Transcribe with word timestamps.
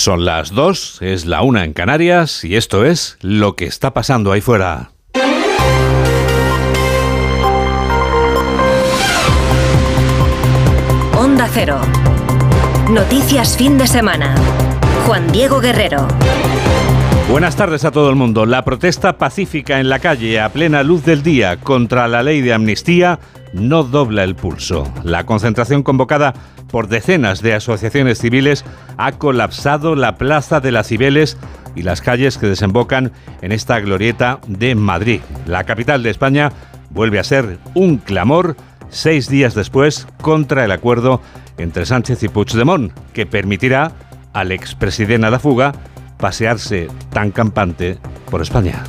Son 0.00 0.24
las 0.24 0.54
dos, 0.54 0.96
es 1.02 1.26
la 1.26 1.42
una 1.42 1.62
en 1.62 1.74
Canarias 1.74 2.42
y 2.42 2.56
esto 2.56 2.86
es 2.86 3.18
lo 3.20 3.54
que 3.54 3.66
está 3.66 3.92
pasando 3.92 4.32
ahí 4.32 4.40
fuera. 4.40 4.92
Onda 11.14 11.46
Cero. 11.52 11.78
Noticias 12.88 13.58
fin 13.58 13.76
de 13.76 13.86
semana. 13.86 14.34
Juan 15.06 15.30
Diego 15.32 15.60
Guerrero. 15.60 16.08
Buenas 17.30 17.54
tardes 17.54 17.84
a 17.84 17.92
todo 17.92 18.10
el 18.10 18.16
mundo. 18.16 18.44
La 18.44 18.64
protesta 18.64 19.16
pacífica 19.16 19.78
en 19.78 19.88
la 19.88 20.00
calle 20.00 20.40
a 20.40 20.48
plena 20.48 20.82
luz 20.82 21.04
del 21.04 21.22
día 21.22 21.58
contra 21.58 22.08
la 22.08 22.24
ley 22.24 22.40
de 22.40 22.52
amnistía 22.52 23.20
no 23.52 23.84
dobla 23.84 24.24
el 24.24 24.34
pulso. 24.34 24.92
La 25.04 25.24
concentración 25.26 25.84
convocada 25.84 26.34
por 26.72 26.88
decenas 26.88 27.40
de 27.40 27.54
asociaciones 27.54 28.18
civiles 28.18 28.64
ha 28.96 29.12
colapsado 29.12 29.94
la 29.94 30.18
Plaza 30.18 30.58
de 30.58 30.72
las 30.72 30.88
Cibeles 30.88 31.36
y 31.76 31.82
las 31.82 32.00
calles 32.00 32.36
que 32.36 32.48
desembocan 32.48 33.12
en 33.42 33.52
esta 33.52 33.78
glorieta 33.78 34.40
de 34.48 34.74
Madrid. 34.74 35.20
La 35.46 35.62
capital 35.62 36.02
de 36.02 36.10
España 36.10 36.50
vuelve 36.90 37.20
a 37.20 37.24
ser 37.24 37.58
un 37.74 37.98
clamor 37.98 38.56
seis 38.88 39.28
días 39.28 39.54
después 39.54 40.08
contra 40.20 40.64
el 40.64 40.72
acuerdo 40.72 41.22
entre 41.58 41.86
Sánchez 41.86 42.24
y 42.24 42.28
Puigdemont, 42.28 42.92
que 43.12 43.24
permitirá 43.24 43.92
al 44.32 44.50
expresidente 44.50 45.28
a 45.28 45.30
la 45.30 45.38
fuga 45.38 45.72
pasearse 46.20 46.88
tan 47.12 47.30
campante 47.30 47.98
por 48.30 48.42
España. 48.42 48.84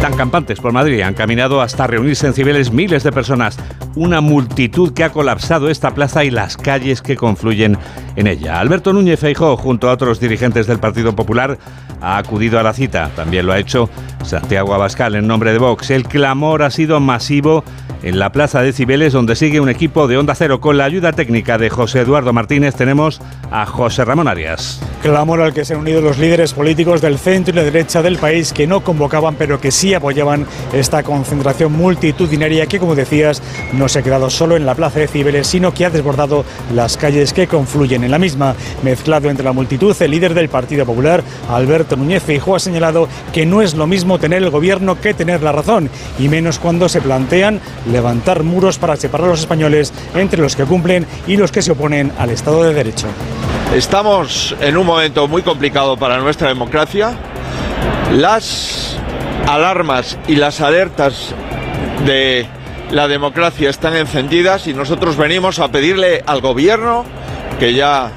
Tan 0.00 0.14
campantes 0.14 0.60
por 0.60 0.72
Madrid 0.72 1.00
han 1.00 1.14
caminado 1.14 1.60
hasta 1.60 1.88
reunirse 1.88 2.28
en 2.28 2.32
Cibeles 2.32 2.70
miles 2.70 3.02
de 3.02 3.10
personas, 3.10 3.58
una 3.96 4.20
multitud 4.20 4.92
que 4.92 5.02
ha 5.02 5.10
colapsado 5.10 5.68
esta 5.68 5.92
plaza 5.92 6.24
y 6.24 6.30
las 6.30 6.56
calles 6.56 7.02
que 7.02 7.16
confluyen 7.16 7.76
en 8.14 8.28
ella. 8.28 8.60
Alberto 8.60 8.92
Núñez 8.92 9.18
Feijó, 9.18 9.56
junto 9.56 9.90
a 9.90 9.92
otros 9.92 10.20
dirigentes 10.20 10.68
del 10.68 10.78
Partido 10.78 11.16
Popular, 11.16 11.58
ha 12.00 12.16
acudido 12.16 12.60
a 12.60 12.62
la 12.62 12.74
cita. 12.74 13.10
También 13.16 13.46
lo 13.46 13.52
ha 13.52 13.58
hecho 13.58 13.90
Santiago 14.22 14.72
Abascal 14.72 15.16
en 15.16 15.26
nombre 15.26 15.52
de 15.52 15.58
Vox. 15.58 15.90
El 15.90 16.04
clamor 16.04 16.62
ha 16.62 16.70
sido 16.70 17.00
masivo 17.00 17.64
en 18.02 18.18
la 18.18 18.32
plaza 18.32 18.62
de 18.62 18.72
Cibeles, 18.72 19.12
donde 19.12 19.36
sigue 19.36 19.60
un 19.60 19.68
equipo 19.68 20.08
de 20.08 20.18
Onda 20.18 20.34
Cero. 20.34 20.60
Con 20.60 20.78
la 20.78 20.84
ayuda 20.84 21.12
técnica 21.12 21.58
de 21.58 21.70
José 21.70 22.00
Eduardo 22.00 22.32
Martínez, 22.32 22.74
tenemos 22.74 23.20
a 23.50 23.66
José 23.66 24.04
Ramón 24.04 24.28
Arias. 24.28 24.80
Clamor 25.02 25.40
al 25.40 25.54
que 25.54 25.64
se 25.64 25.74
han 25.74 25.80
unido 25.80 26.00
los 26.00 26.18
líderes 26.18 26.54
políticos 26.54 27.00
del 27.00 27.18
centro 27.18 27.52
y 27.52 27.56
la 27.56 27.64
derecha 27.64 28.02
del 28.02 28.18
país 28.18 28.52
que 28.52 28.66
no 28.66 28.80
convocaban, 28.80 29.34
pero 29.36 29.60
que 29.60 29.70
sí 29.70 29.94
apoyaban 29.94 30.46
esta 30.72 31.02
concentración 31.02 31.72
multitudinaria 31.72 32.66
que, 32.66 32.78
como 32.78 32.94
decías, 32.94 33.42
no 33.72 33.88
se 33.88 34.00
ha 34.00 34.02
quedado 34.02 34.30
solo 34.30 34.56
en 34.56 34.66
la 34.66 34.74
plaza 34.74 35.00
de 35.00 35.08
Cibeles, 35.08 35.46
sino 35.46 35.72
que 35.72 35.84
ha 35.84 35.90
desbordado 35.90 36.44
las 36.74 36.96
calles 36.96 37.32
que 37.32 37.46
confluyen 37.46 38.04
en 38.04 38.10
la 38.10 38.18
misma. 38.18 38.54
Mezclado 38.82 39.30
entre 39.30 39.44
la 39.44 39.52
multitud, 39.52 39.96
el 40.00 40.10
líder 40.10 40.34
del 40.34 40.48
Partido 40.48 40.84
Popular, 40.86 41.22
Alberto 41.48 41.96
Núñez 41.96 42.22
Feijóo, 42.22 42.56
ha 42.56 42.60
señalado 42.60 43.08
que 43.32 43.46
no 43.46 43.62
es 43.62 43.74
lo 43.74 43.86
mismo 43.86 44.18
tener 44.18 44.42
el 44.42 44.50
gobierno 44.50 45.00
que 45.00 45.14
tener 45.14 45.42
la 45.42 45.52
razón, 45.52 45.90
y 46.18 46.28
menos 46.28 46.58
cuando 46.58 46.88
se 46.88 47.00
plantean 47.00 47.60
levantar 47.90 48.42
muros 48.42 48.78
para 48.78 48.96
separar 48.96 49.28
a 49.28 49.30
los 49.30 49.40
españoles 49.40 49.92
entre 50.14 50.40
los 50.40 50.56
que 50.56 50.64
cumplen 50.64 51.06
y 51.26 51.36
los 51.36 51.52
que 51.52 51.62
se 51.62 51.72
oponen 51.72 52.12
al 52.18 52.30
Estado 52.30 52.62
de 52.64 52.74
Derecho. 52.74 53.08
Estamos 53.74 54.54
en 54.60 54.76
un 54.76 54.86
momento 54.86 55.28
muy 55.28 55.42
complicado 55.42 55.96
para 55.96 56.18
nuestra 56.18 56.48
democracia. 56.48 57.12
Las 58.12 58.96
alarmas 59.46 60.18
y 60.26 60.36
las 60.36 60.60
alertas 60.60 61.34
de 62.06 62.46
la 62.90 63.08
democracia 63.08 63.68
están 63.68 63.96
encendidas 63.96 64.66
y 64.66 64.74
nosotros 64.74 65.16
venimos 65.16 65.58
a 65.58 65.68
pedirle 65.68 66.22
al 66.26 66.40
gobierno, 66.40 67.04
que 67.58 67.74
ya 67.74 68.10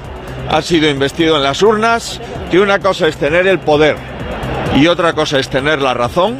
ha 0.48 0.62
sido 0.62 0.88
investido 0.88 1.36
en 1.36 1.42
las 1.42 1.62
urnas, 1.62 2.20
que 2.50 2.60
una 2.60 2.78
cosa 2.78 3.06
es 3.08 3.16
tener 3.16 3.46
el 3.46 3.58
poder 3.58 3.96
y 4.76 4.86
otra 4.86 5.12
cosa 5.12 5.38
es 5.38 5.48
tener 5.48 5.82
la 5.82 5.94
razón, 5.94 6.38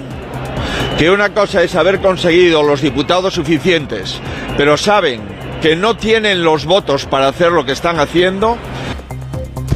que 0.99 1.11
una 1.11 1.35
cosa 1.35 1.63
es 1.63 1.75
haber 1.75 2.01
conseguido 2.01 2.63
los 2.63 2.81
diputados 2.81 3.35
suficientes, 3.35 4.21
pero 4.57 4.77
saben 4.77 5.23
que 5.61 5.77
no 5.77 5.97
tienen 5.97 6.43
los 6.43 6.65
votos 6.65 7.07
para 7.07 7.29
hacer 7.29 7.53
lo 7.53 7.65
que 7.65 7.73
están 7.73 7.99
haciendo, 7.99 8.59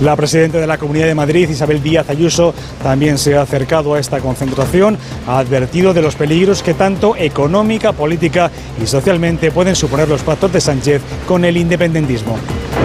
la 0.01 0.15
presidenta 0.15 0.59
de 0.59 0.67
la 0.67 0.77
Comunidad 0.77 1.07
de 1.07 1.15
Madrid, 1.15 1.49
Isabel 1.49 1.83
Díaz 1.83 2.11
Ayuso, 2.11 2.55
también 2.83 3.17
se 3.17 3.37
ha 3.37 3.43
acercado 3.43 3.95
a 3.95 3.99
esta 3.99 4.21
concentración, 4.21 4.99
ha 5.27 5.39
advertido 5.39 5.95
de 5.95 6.03
los 6.03 6.17
peligros 6.17 6.63
que 6.63 6.75
tanto 6.75 7.17
económica, 7.17 7.93
política 7.93 8.51
y 8.83 8.87
socialmente 8.87 9.51
pueden 9.51 9.75
suponer 9.75 10.09
los 10.09 10.23
pactos 10.23 10.53
de 10.53 10.61
Sánchez 10.61 11.01
con 11.27 11.45
el 11.45 11.57
independentismo. 11.57 12.39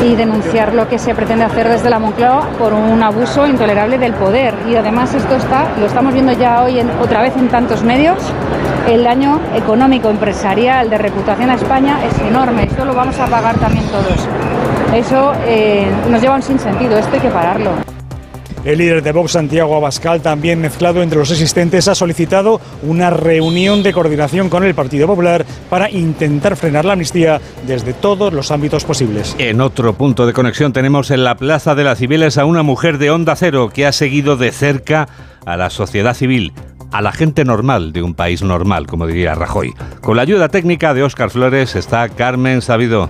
Y 0.03 0.15
denunciar 0.15 0.73
lo 0.73 0.87
que 0.89 0.97
se 0.97 1.13
pretende 1.13 1.45
hacer 1.45 1.69
desde 1.69 1.89
la 1.89 1.99
Moncloa 1.99 2.49
por 2.57 2.73
un 2.73 3.03
abuso 3.03 3.45
intolerable 3.45 3.97
del 3.97 4.13
poder. 4.13 4.55
Y 4.67 4.75
además 4.75 5.13
esto 5.13 5.35
está, 5.35 5.71
lo 5.79 5.85
estamos 5.85 6.13
viendo 6.13 6.31
ya 6.33 6.63
hoy 6.63 6.79
en, 6.79 6.89
otra 6.89 7.21
vez 7.21 7.37
en 7.37 7.47
tantos 7.49 7.83
medios, 7.83 8.17
el 8.89 9.03
daño 9.03 9.39
económico, 9.55 10.09
empresarial, 10.09 10.89
de 10.89 10.97
reputación 10.97 11.51
a 11.51 11.55
España 11.55 11.99
es 12.03 12.19
enorme. 12.19 12.63
Esto 12.63 12.83
lo 12.83 12.95
vamos 12.95 13.19
a 13.19 13.27
pagar 13.27 13.57
también 13.57 13.85
todos. 13.87 14.27
Eso 14.95 15.33
eh, 15.45 15.87
nos 16.09 16.21
lleva 16.21 16.33
a 16.33 16.37
un 16.37 16.43
sinsentido, 16.43 16.97
esto 16.97 17.13
hay 17.13 17.19
que 17.19 17.29
pararlo. 17.29 17.71
El 18.63 18.77
líder 18.77 19.01
de 19.01 19.11
Vox, 19.11 19.31
Santiago 19.31 19.75
Abascal, 19.75 20.21
también 20.21 20.61
mezclado 20.61 21.01
entre 21.01 21.17
los 21.17 21.31
asistentes, 21.31 21.87
ha 21.87 21.95
solicitado 21.95 22.61
una 22.83 23.09
reunión 23.09 23.81
de 23.81 23.91
coordinación 23.91 24.49
con 24.49 24.63
el 24.63 24.75
Partido 24.75 25.07
Popular 25.07 25.45
para 25.69 25.89
intentar 25.89 26.55
frenar 26.55 26.85
la 26.85 26.93
amnistía 26.93 27.41
desde 27.65 27.93
todos 27.93 28.33
los 28.33 28.51
ámbitos 28.51 28.85
posibles. 28.85 29.35
En 29.39 29.61
otro 29.61 29.93
punto 29.93 30.27
de 30.27 30.33
conexión 30.33 30.73
tenemos 30.73 31.09
en 31.09 31.23
la 31.23 31.37
Plaza 31.37 31.73
de 31.73 31.83
las 31.83 31.97
Civiles 31.97 32.37
a 32.37 32.45
una 32.45 32.61
mujer 32.61 32.99
de 32.99 33.09
Onda 33.09 33.35
Cero 33.35 33.71
que 33.73 33.87
ha 33.87 33.91
seguido 33.91 34.37
de 34.37 34.51
cerca 34.51 35.07
a 35.45 35.57
la 35.57 35.71
sociedad 35.71 36.13
civil 36.13 36.53
a 36.91 37.01
la 37.01 37.11
gente 37.11 37.45
normal 37.45 37.93
de 37.93 38.03
un 38.03 38.13
país 38.13 38.43
normal, 38.43 38.85
como 38.85 39.07
diría 39.07 39.33
Rajoy. 39.33 39.73
Con 40.01 40.17
la 40.17 40.23
ayuda 40.23 40.49
técnica 40.49 40.93
de 40.93 41.03
Óscar 41.03 41.29
Flores 41.29 41.75
está 41.75 42.09
Carmen 42.09 42.61
Sabido. 42.61 43.09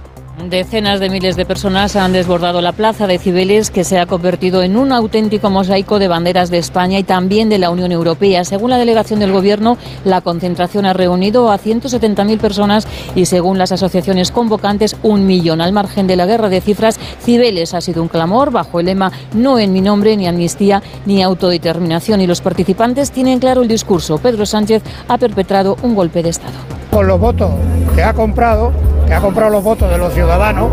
Decenas 0.49 0.99
de 0.99 1.09
miles 1.09 1.35
de 1.35 1.45
personas 1.45 1.95
han 1.95 2.13
desbordado 2.13 2.61
la 2.61 2.71
plaza 2.71 3.05
de 3.05 3.19
Cibeles, 3.19 3.69
que 3.69 3.83
se 3.83 3.99
ha 3.99 4.05
convertido 4.05 4.63
en 4.63 4.75
un 4.75 4.91
auténtico 4.91 5.49
mosaico 5.49 5.99
de 5.99 6.07
banderas 6.07 6.49
de 6.49 6.57
España 6.57 6.99
y 6.99 7.03
también 7.03 7.49
de 7.49 7.59
la 7.59 7.69
Unión 7.69 7.91
Europea. 7.91 8.43
Según 8.43 8.71
la 8.71 8.77
delegación 8.77 9.19
del 9.19 9.31
Gobierno, 9.31 9.77
la 10.03 10.21
concentración 10.21 10.85
ha 10.85 10.93
reunido 10.93 11.51
a 11.51 11.59
170.000 11.59 12.39
personas 12.39 12.87
y, 13.15 13.25
según 13.25 13.57
las 13.57 13.71
asociaciones 13.71 14.31
convocantes, 14.31 14.95
un 15.03 15.25
millón. 15.25 15.61
Al 15.61 15.73
margen 15.73 16.07
de 16.07 16.15
la 16.15 16.25
guerra 16.25 16.49
de 16.49 16.61
cifras, 16.61 16.99
Cibeles 17.21 17.73
ha 17.73 17.81
sido 17.81 18.01
un 18.01 18.09
clamor 18.09 18.51
bajo 18.51 18.79
el 18.79 18.87
lema 18.87 19.11
No 19.33 19.59
en 19.59 19.71
mi 19.73 19.81
nombre, 19.81 20.17
ni 20.17 20.27
amnistía, 20.27 20.81
ni 21.05 21.21
autodeterminación. 21.21 22.19
Y 22.21 22.27
los 22.27 22.41
participantes 22.41 23.11
tienen 23.11 23.39
claro 23.39 23.61
el 23.61 23.67
discurso. 23.67 24.17
Pedro 24.17 24.45
Sánchez 24.45 24.81
ha 25.07 25.17
perpetrado 25.17 25.77
un 25.83 25.95
golpe 25.95 26.23
de 26.23 26.29
Estado. 26.29 26.57
Con 26.89 27.07
los 27.07 27.19
votos 27.19 27.51
que 27.95 28.03
ha 28.03 28.13
comprado 28.13 28.73
que 29.11 29.15
ha 29.15 29.19
comprado 29.19 29.51
los 29.51 29.61
votos 29.61 29.91
de 29.91 29.97
los 29.97 30.13
ciudadanos 30.13 30.69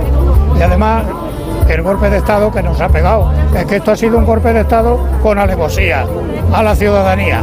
y 0.56 0.62
además 0.62 1.03
el 1.69 1.82
golpe 1.82 2.09
de 2.09 2.19
Estado 2.19 2.53
que 2.53 2.62
nos 2.62 2.81
ha 2.81 2.88
pegado. 2.88 3.32
Es 3.53 3.65
que 3.66 3.76
esto 3.76 3.91
ha 3.91 3.97
sido 3.97 4.16
un 4.16 4.25
golpe 4.25 4.53
de 4.53 4.60
Estado 4.60 4.97
con 5.25 5.41
alevosía 5.41 6.06
a 6.53 6.62
la 6.62 6.76
ciudadanía. 6.76 7.43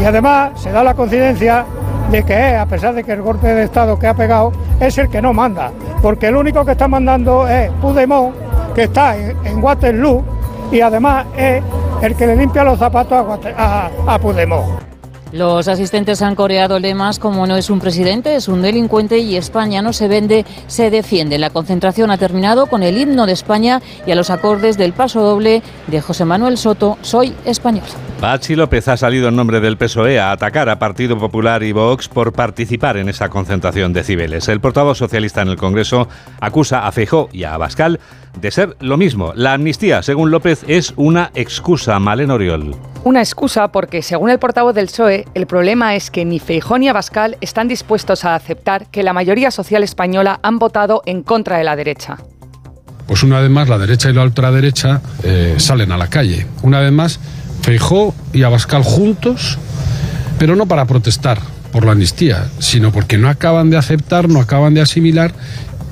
Y 0.00 0.04
además 0.04 0.52
se 0.54 0.70
da 0.70 0.84
la 0.84 0.94
coincidencia 0.94 1.64
de 2.12 2.22
que, 2.22 2.54
a 2.54 2.64
pesar 2.66 2.94
de 2.94 3.02
que 3.02 3.10
el 3.10 3.22
golpe 3.22 3.48
de 3.48 3.64
Estado 3.64 3.98
que 3.98 4.06
ha 4.06 4.14
pegado 4.14 4.52
es 4.78 4.96
el 4.98 5.08
que 5.08 5.20
no 5.20 5.32
manda, 5.32 5.72
porque 6.00 6.28
el 6.28 6.36
único 6.36 6.64
que 6.64 6.72
está 6.72 6.86
mandando 6.86 7.48
es 7.48 7.68
Pudemont, 7.82 8.36
que 8.76 8.84
está 8.84 9.16
en, 9.16 9.60
Waterloo, 9.60 10.22
y 10.70 10.80
además 10.80 11.26
es 11.36 11.60
el 12.02 12.14
que 12.14 12.24
le 12.24 12.36
limpia 12.36 12.62
los 12.62 12.78
zapatos 12.78 13.40
a, 13.56 13.90
a, 14.06 14.14
a 14.14 14.18
Pudemont. 14.20 14.87
Los 15.32 15.68
asistentes 15.68 16.22
han 16.22 16.34
coreado 16.34 16.78
lemas 16.78 17.18
como 17.18 17.46
no 17.46 17.56
es 17.56 17.68
un 17.68 17.80
presidente, 17.80 18.36
es 18.36 18.48
un 18.48 18.62
delincuente 18.62 19.18
y 19.18 19.36
España 19.36 19.82
no 19.82 19.92
se 19.92 20.08
vende, 20.08 20.46
se 20.68 20.90
defiende. 20.90 21.38
La 21.38 21.50
concentración 21.50 22.10
ha 22.10 22.16
terminado 22.16 22.66
con 22.66 22.82
el 22.82 22.96
himno 22.96 23.26
de 23.26 23.32
España 23.32 23.82
y 24.06 24.10
a 24.10 24.14
los 24.14 24.30
acordes 24.30 24.78
del 24.78 24.94
paso 24.94 25.20
doble 25.20 25.62
de 25.86 26.00
José 26.00 26.24
Manuel 26.24 26.56
Soto, 26.56 26.96
Soy 27.02 27.34
español. 27.44 27.84
Pachi 28.20 28.56
López 28.56 28.88
ha 28.88 28.96
salido 28.96 29.28
en 29.28 29.36
nombre 29.36 29.60
del 29.60 29.76
PSOE 29.76 30.18
a 30.18 30.32
atacar 30.32 30.68
a 30.68 30.78
Partido 30.80 31.16
Popular 31.18 31.62
y 31.62 31.70
Vox 31.70 32.08
por 32.08 32.32
participar 32.32 32.96
en 32.96 33.08
esa 33.08 33.28
concentración 33.28 33.92
de 33.92 34.02
Cibeles. 34.02 34.48
El 34.48 34.60
portavoz 34.60 34.98
socialista 34.98 35.42
en 35.42 35.48
el 35.48 35.56
Congreso 35.56 36.08
acusa 36.40 36.86
a 36.86 36.90
Feijó 36.90 37.28
y 37.32 37.44
a 37.44 37.54
Abascal 37.54 38.00
de 38.40 38.50
ser 38.50 38.76
lo 38.80 38.96
mismo. 38.96 39.32
La 39.34 39.54
amnistía, 39.54 40.02
según 40.02 40.30
López, 40.30 40.64
es 40.68 40.92
una 40.96 41.30
excusa, 41.34 41.98
Malen 41.98 42.30
Oriol. 42.30 42.76
Una 43.04 43.20
excusa 43.20 43.68
porque, 43.68 44.02
según 44.02 44.30
el 44.30 44.38
portavoz 44.38 44.74
del 44.74 44.86
PSOE, 44.86 45.24
el 45.34 45.46
problema 45.46 45.94
es 45.94 46.10
que 46.10 46.24
ni 46.24 46.38
Feijón 46.38 46.80
ni 46.80 46.88
Abascal 46.88 47.36
están 47.40 47.68
dispuestos 47.68 48.24
a 48.24 48.34
aceptar 48.34 48.86
que 48.86 49.02
la 49.02 49.12
mayoría 49.12 49.50
social 49.50 49.82
española 49.82 50.40
han 50.42 50.58
votado 50.58 51.02
en 51.06 51.22
contra 51.22 51.58
de 51.58 51.64
la 51.64 51.76
derecha. 51.76 52.18
Pues 53.06 53.22
una 53.22 53.40
vez 53.40 53.50
más 53.50 53.68
la 53.68 53.78
derecha 53.78 54.10
y 54.10 54.12
la 54.12 54.22
ultraderecha 54.22 55.00
eh, 55.22 55.54
salen 55.58 55.92
a 55.92 55.96
la 55.96 56.08
calle. 56.08 56.46
Una 56.62 56.80
vez 56.80 56.92
más, 56.92 57.20
Feijó 57.62 58.14
y 58.32 58.42
Abascal 58.42 58.82
juntos, 58.82 59.58
pero 60.38 60.56
no 60.56 60.66
para 60.66 60.84
protestar 60.84 61.38
por 61.72 61.84
la 61.84 61.92
amnistía, 61.92 62.48
sino 62.58 62.92
porque 62.92 63.18
no 63.18 63.28
acaban 63.28 63.70
de 63.70 63.76
aceptar, 63.76 64.28
no 64.28 64.40
acaban 64.40 64.74
de 64.74 64.80
asimilar 64.80 65.32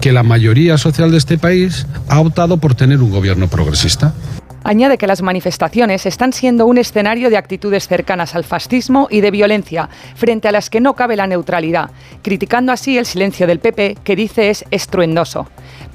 que 0.01 0.13
la 0.13 0.23
mayoría 0.23 0.79
social 0.79 1.11
de 1.11 1.19
este 1.19 1.39
país 1.39 1.87
ha 2.09 2.21
optado 2.21 2.59
por 2.59 2.75
tener 2.75 3.03
un 3.03 3.11
gobierno 3.11 3.49
progresista. 3.49 4.15
Añade 4.65 4.99
que 4.99 5.07
las 5.07 5.23
manifestaciones 5.23 6.07
están 6.07 6.33
siendo 6.33 6.67
un 6.67 6.77
escenario 6.77 7.31
de 7.31 7.37
actitudes 7.37 7.87
cercanas 7.87 8.35
al 8.35 8.43
fascismo 8.43 9.07
y 9.09 9.21
de 9.21 9.31
violencia, 9.31 9.89
frente 10.17 10.49
a 10.49 10.53
las 10.53 10.71
que 10.71 10.81
no 10.81 10.95
cabe 10.95 11.15
la 11.15 11.29
neutralidad, 11.29 11.91
criticando 12.23 12.73
así 12.73 12.99
el 12.99 13.07
silencio 13.07 13.47
del 13.47 13.61
PP, 13.61 13.99
que 14.03 14.17
dice 14.17 14.51
es 14.51 14.65
estruendoso. 14.73 15.47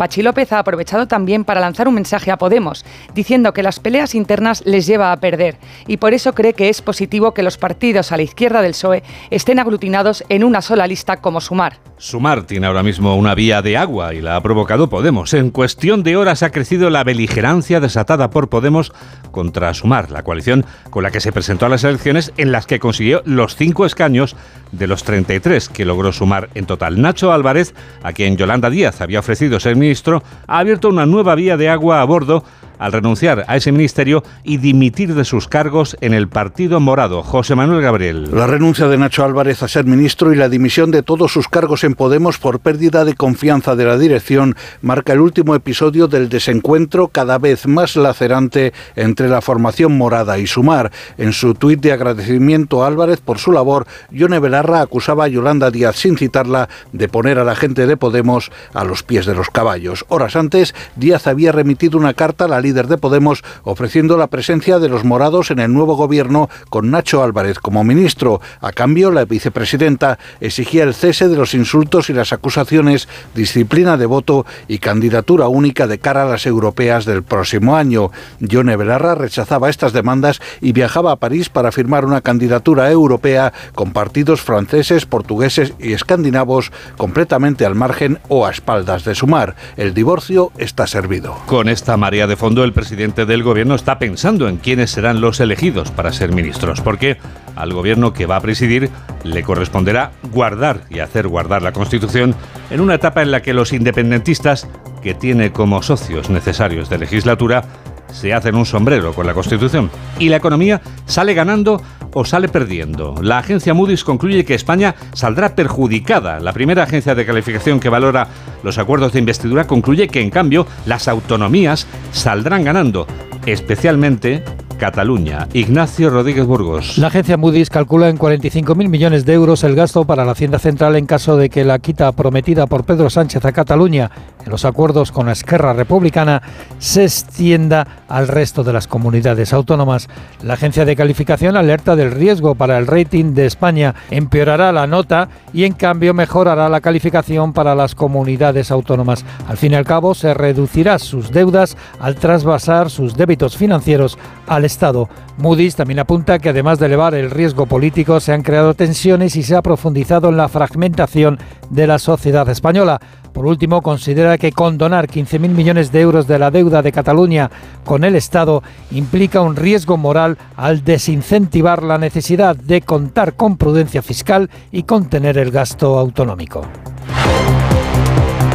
Pachi 0.02 0.24
López 0.24 0.52
ha 0.52 0.58
aprovechado 0.58 1.08
también 1.08 1.46
para 1.46 1.62
lanzar 1.62 1.88
un 1.88 1.94
mensaje 1.94 2.32
a 2.32 2.38
Podemos, 2.40 2.84
diciendo 3.14 3.54
que 3.54 3.62
las 3.62 3.80
peleas 3.80 4.16
internas 4.16 4.64
les 4.66 4.88
lleva 4.88 5.12
a 5.12 5.20
perder 5.20 5.60
y 5.86 5.98
por 5.98 6.16
eso 6.16 6.34
cree 6.34 6.54
que 6.54 6.70
es 6.70 6.82
positivo 6.82 7.36
que 7.36 7.44
los 7.44 7.60
partidos 7.60 8.12
a 8.12 8.18
la 8.18 8.24
izquierda 8.24 8.64
del 8.64 8.72
PSOE 8.72 9.04
estén 9.30 9.60
aglutinados 9.60 10.24
en 10.28 10.44
una 10.44 10.64
sola 10.64 10.88
lista 10.88 11.18
como 11.18 11.40
Sumar. 11.40 11.78
Sumar 11.98 12.48
tiene 12.48 12.66
ahora 12.66 12.82
mismo 12.82 13.16
una 13.16 13.36
vía 13.36 13.62
de 13.62 13.78
agua 13.78 14.16
y 14.16 14.22
la 14.22 14.38
ha 14.38 14.42
provocado 14.42 14.90
Podemos. 14.90 15.36
En 15.36 15.52
cuestión 15.52 16.02
de 16.02 16.18
horas 16.18 16.42
ha 16.42 16.50
crecido 16.50 16.90
la 16.90 17.04
beligerancia 17.04 17.80
desatada 17.80 18.32
por 18.32 18.50
Podemos 18.50 18.92
contra 19.30 19.72
Sumar, 19.76 20.10
la 20.10 20.24
coalición 20.24 20.66
con 20.90 21.04
la 21.04 21.12
que 21.12 21.22
se 21.22 21.32
presentó 21.32 21.68
a 21.68 21.70
las 21.70 21.84
elecciones 21.84 22.34
en 22.38 22.52
las 22.52 22.66
que 22.66 22.80
consiguió 22.80 23.22
los 23.24 23.56
cinco 23.56 23.86
escaños 23.86 24.36
de 24.72 24.88
los 24.88 25.04
33 25.04 25.70
que 25.70 25.86
logró 25.86 26.12
Sumar 26.12 26.50
en 26.56 26.66
total. 26.66 27.02
Nacho 27.02 27.32
Álvarez, 27.32 27.74
a 28.04 28.14
quien 28.14 28.38
Yolanda 28.38 28.70
Díaz 28.70 29.02
había 29.02 29.20
ofrecido 29.20 29.60
ser 29.60 29.76
ministro, 29.76 30.24
ha 30.48 30.60
abierto 30.60 30.90
una 30.90 31.06
nueva 31.06 31.36
vía 31.36 31.58
de 31.58 31.70
agua 31.70 32.02
a 32.02 32.06
bordo 32.06 32.44
al 32.82 32.92
renunciar 32.92 33.46
a 33.48 33.56
ese 33.56 33.72
ministerio 33.72 34.24
y 34.44 34.58
dimitir 34.58 35.14
de 35.14 35.24
sus 35.24 35.48
cargos 35.48 35.96
en 36.02 36.16
el 36.16 36.28
Partido 36.28 36.80
Morado. 36.80 37.22
José 37.22 37.54
Manuel 37.54 37.84
Gabriel. 37.84 38.30
La 38.34 38.48
renuncia 38.48 38.88
de 38.88 38.98
Nacho 38.98 39.24
Álvarez 39.24 39.62
a 39.62 39.68
ser 39.68 39.86
ministro 39.86 40.34
y 40.34 40.36
la 40.36 40.50
dimisión 40.50 40.90
de 40.90 41.04
todos 41.04 41.32
sus 41.32 41.48
cargos 41.48 41.84
en 41.84 41.94
Podemos 41.94 42.40
por 42.40 42.60
pérdida 42.60 43.06
de 43.06 43.14
confianza 43.14 43.76
de 43.76 43.86
la 43.86 44.00
dirección 44.00 44.56
marca 44.82 45.14
el 45.14 45.22
último 45.22 45.54
episodio 45.54 46.08
del 46.08 46.28
desencuentro 46.28 47.10
cada 47.10 47.38
vez 47.38 47.68
más 47.68 47.96
lacerante 47.96 48.74
entre 48.96 49.30
la 49.30 49.42
formación 49.42 49.96
morada 49.96 50.40
y 50.40 50.48
Sumar. 50.48 50.92
En 51.20 51.34
su 51.34 51.54
tuit 51.54 51.82
de 51.82 51.92
agradecimiento 51.92 52.84
a 52.84 52.88
Álvarez 52.88 53.22
por 53.22 53.38
su 53.38 53.52
labor, 53.52 53.86
Yone 54.10 54.40
Belarra 54.40 54.82
acusaba 54.82 55.26
a 55.26 55.28
Yolanda 55.28 55.70
Díaz 55.70 55.98
sin 55.98 56.18
citarla 56.18 56.68
de 56.94 57.08
poner 57.08 57.38
a 57.38 57.44
la 57.44 57.56
gente 57.56 57.86
de 57.86 57.96
Podemos 57.96 58.52
a 58.74 58.84
los 58.84 59.04
pies 59.04 59.28
de 59.28 59.36
los 59.36 59.52
caballos. 59.52 60.04
Horas 60.08 60.36
antes, 60.36 60.74
Díaz 60.96 61.28
había 61.28 61.52
remitido 61.52 62.00
una 62.00 62.16
carta 62.16 62.46
a 62.46 62.48
la 62.48 62.60
líder 62.60 62.71
de 62.74 62.98
Podemos 62.98 63.44
ofreciendo 63.64 64.18
la 64.18 64.28
presencia 64.28 64.80
de 64.80 64.90
los 64.90 65.04
morados 65.04 65.52
en 65.52 65.60
el 65.60 65.74
nuevo 65.74 65.96
gobierno 65.96 66.50
con 66.70 66.92
Nacho 66.92 67.24
Álvarez 67.24 67.60
como 67.60 67.84
ministro. 67.84 68.42
A 68.60 68.72
cambio, 68.72 69.12
la 69.12 69.26
vicepresidenta 69.26 70.18
exigía 70.40 70.84
el 70.84 70.94
cese 70.94 71.28
de 71.28 71.36
los 71.36 71.54
insultos 71.54 72.10
y 72.10 72.14
las 72.14 72.34
acusaciones, 72.34 73.08
disciplina 73.36 73.98
de 73.98 74.06
voto 74.06 74.46
y 74.68 74.80
candidatura 74.80 75.48
única 75.48 75.88
de 75.88 76.00
cara 76.00 76.24
a 76.24 76.30
las 76.30 76.46
europeas 76.46 77.06
del 77.06 77.24
próximo 77.24 77.76
año. 77.76 78.12
Yone 78.40 78.76
Belarra 78.76 79.16
rechazaba 79.16 79.70
estas 79.70 79.94
demandas 79.94 80.40
y 80.62 80.72
viajaba 80.72 81.12
a 81.12 81.18
París 81.18 81.50
para 81.50 81.72
firmar 81.72 82.06
una 82.06 82.22
candidatura 82.22 82.90
europea 82.90 83.54
con 83.76 83.92
partidos 83.92 84.42
franceses, 84.42 85.06
portugueses 85.06 85.74
y 85.80 85.94
escandinavos 85.94 86.72
completamente 86.98 87.66
al 87.66 87.76
margen 87.76 88.20
o 88.28 88.46
a 88.46 88.52
espaldas 88.52 89.04
de 89.04 89.16
Sumar. 89.16 89.56
El 89.78 89.94
divorcio 89.94 90.52
está 90.58 90.88
servido. 90.88 91.36
Con 91.46 91.70
esta 91.70 91.98
María 91.98 92.28
de 92.28 92.36
fondo, 92.36 92.61
el 92.64 92.74
presidente 92.74 93.26
del 93.26 93.44
gobierno 93.44 93.76
está 93.76 94.00
pensando 94.00 94.48
en 94.48 94.58
quiénes 94.58 94.92
serán 94.92 95.22
los 95.22 95.40
elegidos 95.40 95.92
para 95.92 96.12
ser 96.12 96.32
ministros, 96.32 96.82
porque 96.82 97.18
al 97.56 97.74
gobierno 97.74 98.14
que 98.14 98.26
va 98.26 98.38
a 98.38 98.42
presidir 98.42 98.90
le 99.24 99.44
corresponderá 99.44 100.12
guardar 100.32 100.82
y 100.90 101.00
hacer 101.00 101.28
guardar 101.28 101.62
la 101.62 101.72
Constitución 101.72 102.36
en 102.70 102.80
una 102.80 102.96
etapa 102.96 103.22
en 103.22 103.32
la 103.32 103.42
que 103.42 103.54
los 103.54 103.74
independentistas, 103.74 104.68
que 105.02 105.14
tiene 105.14 105.52
como 105.52 105.82
socios 105.82 106.30
necesarios 106.30 106.90
de 106.90 107.00
legislatura, 107.00 107.64
se 108.12 108.34
hacen 108.34 108.56
un 108.56 108.66
sombrero 108.66 109.14
con 109.14 109.26
la 109.26 109.34
Constitución. 109.34 109.90
Y 110.20 110.30
la 110.30 110.38
economía 110.38 110.82
sale 111.06 111.34
ganando 111.34 111.82
o 112.14 112.26
sale 112.26 112.50
perdiendo. 112.50 113.16
La 113.22 113.40
agencia 113.40 113.74
Moody's 113.74 114.04
concluye 114.04 114.46
que 114.46 114.56
España 114.56 114.96
saldrá 115.14 115.56
perjudicada. 115.56 116.40
La 116.40 116.54
primera 116.54 116.84
agencia 116.84 117.16
de 117.16 117.26
calificación 117.26 117.80
que 117.80 117.90
valora 117.90 118.28
los 118.64 118.78
acuerdos 118.78 119.14
de 119.14 119.20
investidura 119.20 119.68
concluye 119.68 120.08
que, 120.08 120.22
en 120.22 120.30
cambio, 120.30 120.68
las 120.86 121.08
autonomías 121.08 121.88
saldrán 122.12 122.64
ganando, 122.64 123.08
especialmente 123.46 124.44
Cataluña. 124.82 125.48
Ignacio 125.54 126.10
Rodríguez 126.10 126.48
Burgos. 126.48 126.98
La 126.98 127.06
agencia 127.06 127.38
Moody's 127.38 127.70
calcula 127.70 128.10
en 128.10 128.18
45.000 128.18 128.90
millones 128.90 129.26
de 129.28 129.34
euros 129.34 129.64
el 129.64 129.76
gasto 129.76 130.06
para 130.06 130.26
la 130.26 130.32
Hacienda 130.32 130.58
Central 130.58 130.96
en 130.96 131.06
caso 131.06 131.38
de 131.38 131.52
que 131.52 131.64
la 131.64 131.78
quita 131.78 132.12
prometida 132.14 132.66
por 132.66 132.84
Pedro 132.84 133.12
Sánchez 133.12 133.46
a 133.46 133.52
Cataluña 133.52 134.10
en 134.44 134.52
los 134.52 134.66
acuerdos 134.66 135.12
con 135.12 135.28
la 135.28 135.34
Esquerra 135.34 135.74
Republicana 135.74 136.42
se 136.80 137.04
extienda 137.04 137.86
al 138.10 138.28
resto 138.28 138.64
de 138.64 138.74
las 138.74 138.88
comunidades 138.88 139.54
autónomas. 139.54 140.10
La 140.42 140.56
agencia 140.56 140.84
de 140.84 140.96
calificación 140.96 141.58
alerta 141.58 141.96
del 141.96 142.10
riesgo 142.10 142.56
para 142.56 142.80
el 142.80 142.88
rating 142.88 143.36
de 143.36 143.46
España. 143.46 143.94
Empeorará 144.10 144.72
la 144.72 144.88
nota 144.88 145.30
y 145.54 145.66
en 145.66 145.74
cambio 145.74 146.16
mejorará 146.16 146.70
la 146.70 146.82
calificación 146.82 147.54
para 147.54 147.76
las 147.76 147.94
comunidades 147.94 148.72
autónomas. 148.72 149.26
Al 149.48 149.58
fin 149.58 149.74
y 149.74 149.76
al 149.76 149.86
cabo 149.86 150.16
se 150.16 150.34
reducirá 150.34 150.98
sus 150.98 151.30
deudas 151.30 151.78
al 152.00 152.16
trasvasar 152.16 152.90
sus 152.90 153.16
débitos 153.16 153.56
financieros 153.56 154.18
al 154.48 154.66
Estado. 154.72 155.10
Moody's 155.38 155.76
también 155.76 156.00
apunta 156.00 156.40
que 156.40 156.50
además 156.50 156.80
de 156.80 156.86
elevar 156.86 157.14
el 157.14 157.30
riesgo 157.30 157.66
político 157.66 158.20
se 158.20 158.32
han 158.32 158.42
creado 158.42 158.74
tensiones 158.74 159.36
y 159.36 159.44
se 159.44 159.56
ha 159.56 159.62
profundizado 159.62 160.30
en 160.30 160.38
la 160.38 160.48
fragmentación 160.48 161.38
de 161.70 161.88
la 161.88 162.00
sociedad 162.00 162.48
española. 162.50 163.00
Por 163.34 163.46
último, 163.46 163.82
considera 163.82 164.38
que 164.38 164.52
condonar 164.52 165.08
15.000 165.08 165.50
millones 165.50 165.92
de 165.92 166.02
euros 166.02 166.28
de 166.28 166.40
la 166.40 166.52
deuda 166.52 166.82
de 166.82 166.92
Cataluña 166.92 167.52
con 167.86 168.04
el 168.04 168.16
Estado 168.16 168.64
implica 168.92 169.42
un 169.42 169.56
riesgo 169.56 169.98
moral 169.98 170.38
al 170.56 170.84
desincentivar 170.84 171.84
la 171.84 171.98
necesidad 171.98 172.56
de 172.56 172.82
contar 172.82 173.34
con 173.36 173.58
prudencia 173.58 174.02
fiscal 174.02 174.50
y 174.72 174.84
contener 174.84 175.38
el 175.38 175.52
gasto 175.52 176.00
autonómico. 176.00 176.62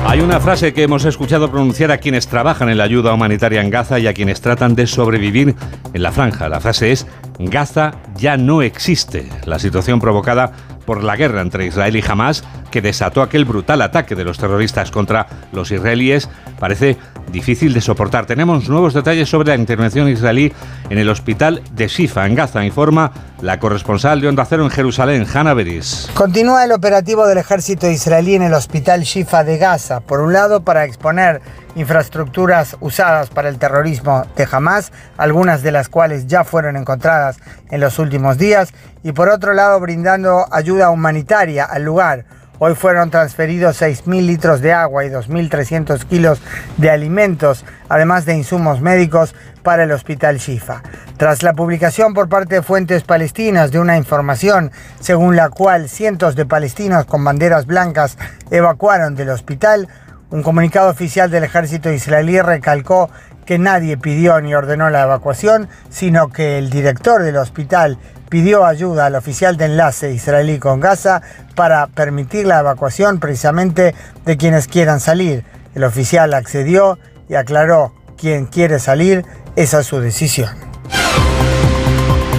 Hay 0.09 0.21
una 0.21 0.39
frase 0.39 0.73
que 0.73 0.85
hemos 0.85 1.05
escuchado 1.05 1.51
pronunciar 1.51 1.91
a 1.91 1.99
quienes 1.99 2.29
trabajan 2.29 2.69
en 2.69 2.79
la 2.79 2.85
ayuda 2.85 3.13
humanitaria 3.13 3.61
en 3.61 3.71
Gaza 3.71 3.99
y 3.99 4.07
a 4.07 4.15
quienes 4.15 4.41
tratan 4.41 4.77
de 4.77 4.87
sobrevivir 4.87 5.57
en 5.93 6.03
la 6.03 6.13
franja. 6.13 6.49
La 6.49 6.61
frase 6.61 6.93
es, 6.93 7.09
Gaza 7.41 7.91
ya 8.15 8.37
no 8.37 8.63
existe. 8.63 9.29
La 9.47 9.59
situación 9.59 9.99
provocada 9.99 10.53
por 10.87 11.05
la 11.05 11.17
guerra 11.17 11.43
entre 11.43 11.67
Israel 11.67 11.97
y 11.97 12.05
Hamas, 12.07 12.45
que 12.71 12.81
desató 12.81 13.21
aquel 13.21 13.45
brutal 13.45 13.83
ataque 13.83 14.15
de 14.15 14.25
los 14.25 14.39
terroristas 14.39 14.91
contra 14.91 15.27
los 15.53 15.71
israelíes, 15.71 16.31
parece 16.59 16.97
difícil 17.31 17.75
de 17.75 17.81
soportar. 17.81 18.27
Tenemos 18.27 18.69
nuevos 18.69 18.95
detalles 18.95 19.29
sobre 19.29 19.49
la 19.49 19.57
intervención 19.57 20.09
israelí 20.09 20.53
en 20.89 20.99
el 20.99 21.09
hospital 21.09 21.63
de 21.73 21.89
Shifa, 21.89 22.27
en 22.27 22.35
Gaza, 22.35 22.65
informa 22.65 23.13
la 23.43 23.59
corresponsal 23.59 24.21
de 24.21 24.29
Onda 24.29 24.47
Cero 24.47 24.65
en 24.65 24.71
Jerusalén, 24.71 25.27
Hanna 25.33 25.53
Beris. 25.53 26.09
Continúa 26.15 26.65
el 26.65 26.73
operativo 26.73 27.27
del 27.27 27.39
ejército 27.39 27.91
israelí 27.91 28.35
en 28.35 28.43
el 28.43 28.55
hospital 28.55 29.03
Shifa 29.03 29.45
de 29.45 29.59
Gaza, 29.59 30.01
por 30.01 30.21
un 30.21 30.33
lado 30.33 30.63
para 30.63 30.85
exponer 30.85 31.43
infraestructuras 31.77 32.77
usadas 32.81 33.31
para 33.31 33.49
el 33.49 33.59
terrorismo 33.59 34.25
de 34.35 34.49
Hamas, 34.51 34.93
algunas 35.17 35.63
de 35.63 35.71
las 35.71 35.89
cuales 35.89 36.27
ya 36.27 36.43
fueron 36.43 36.77
encontradas 36.77 37.37
en 37.71 37.81
los 37.81 37.99
últimos 38.01 38.39
días, 38.39 38.73
y 39.05 39.13
por 39.13 39.29
otro 39.29 39.55
lado 39.55 39.79
brindando 39.79 40.47
ayuda 40.51 40.91
humanitaria 40.91 41.65
al 41.65 41.85
lugar. 41.85 42.25
Hoy 42.59 42.75
fueron 42.75 43.11
transferidos 43.11 43.83
6.000 43.83 44.25
litros 44.25 44.63
de 44.63 44.73
agua 44.73 45.05
y 45.05 45.11
2.300 45.11 46.07
kilos 46.07 46.41
de 46.79 46.91
alimentos, 46.91 47.67
además 47.91 48.25
de 48.25 48.35
insumos 48.35 48.81
médicos 48.81 49.35
para 49.63 49.83
el 49.83 49.93
hospital 49.93 50.39
Shifa. 50.39 50.83
Tras 51.19 51.43
la 51.43 51.53
publicación 51.53 52.15
por 52.15 52.31
parte 52.31 52.55
de 52.55 52.63
fuentes 52.63 53.03
palestinas 53.03 53.73
de 53.73 53.79
una 53.79 53.99
información 53.99 54.73
según 55.01 55.37
la 55.37 55.51
cual 55.51 55.91
cientos 55.91 56.35
de 56.35 56.47
palestinos 56.47 57.05
con 57.05 57.23
banderas 57.23 57.67
blancas 57.67 58.17
evacuaron 58.51 59.17
del 59.17 59.29
hospital, 59.29 59.89
un 60.31 60.43
comunicado 60.43 60.91
oficial 60.91 61.31
del 61.31 61.45
ejército 61.45 61.93
israelí 61.93 62.41
recalcó 62.41 63.11
que 63.45 63.59
nadie 63.59 63.97
pidió 63.97 64.41
ni 64.41 64.55
ordenó 64.55 64.91
la 64.91 65.03
evacuación, 65.03 65.69
sino 65.89 66.29
que 66.29 66.59
el 66.59 66.69
director 66.69 67.23
del 67.23 67.37
hospital 67.37 67.99
pidió 68.29 68.67
ayuda 68.67 69.07
al 69.07 69.15
oficial 69.15 69.57
de 69.57 69.67
enlace 69.67 70.13
israelí 70.13 70.59
con 70.59 70.81
Gaza 70.81 71.23
para 71.55 71.87
permitir 71.87 72.47
la 72.47 72.59
evacuación 72.59 73.21
precisamente 73.21 73.95
de 74.25 74.37
quienes 74.37 74.67
quieran 74.67 74.99
salir. 74.99 75.45
El 75.75 75.85
oficial 75.85 76.35
accedió 76.35 76.99
y 77.29 77.35
aclaró, 77.35 77.95
quien 78.17 78.47
quiere 78.47 78.81
salir, 78.81 79.25
esa 79.55 79.81
es 79.81 79.87
su 79.87 80.01
decisión. 80.01 80.51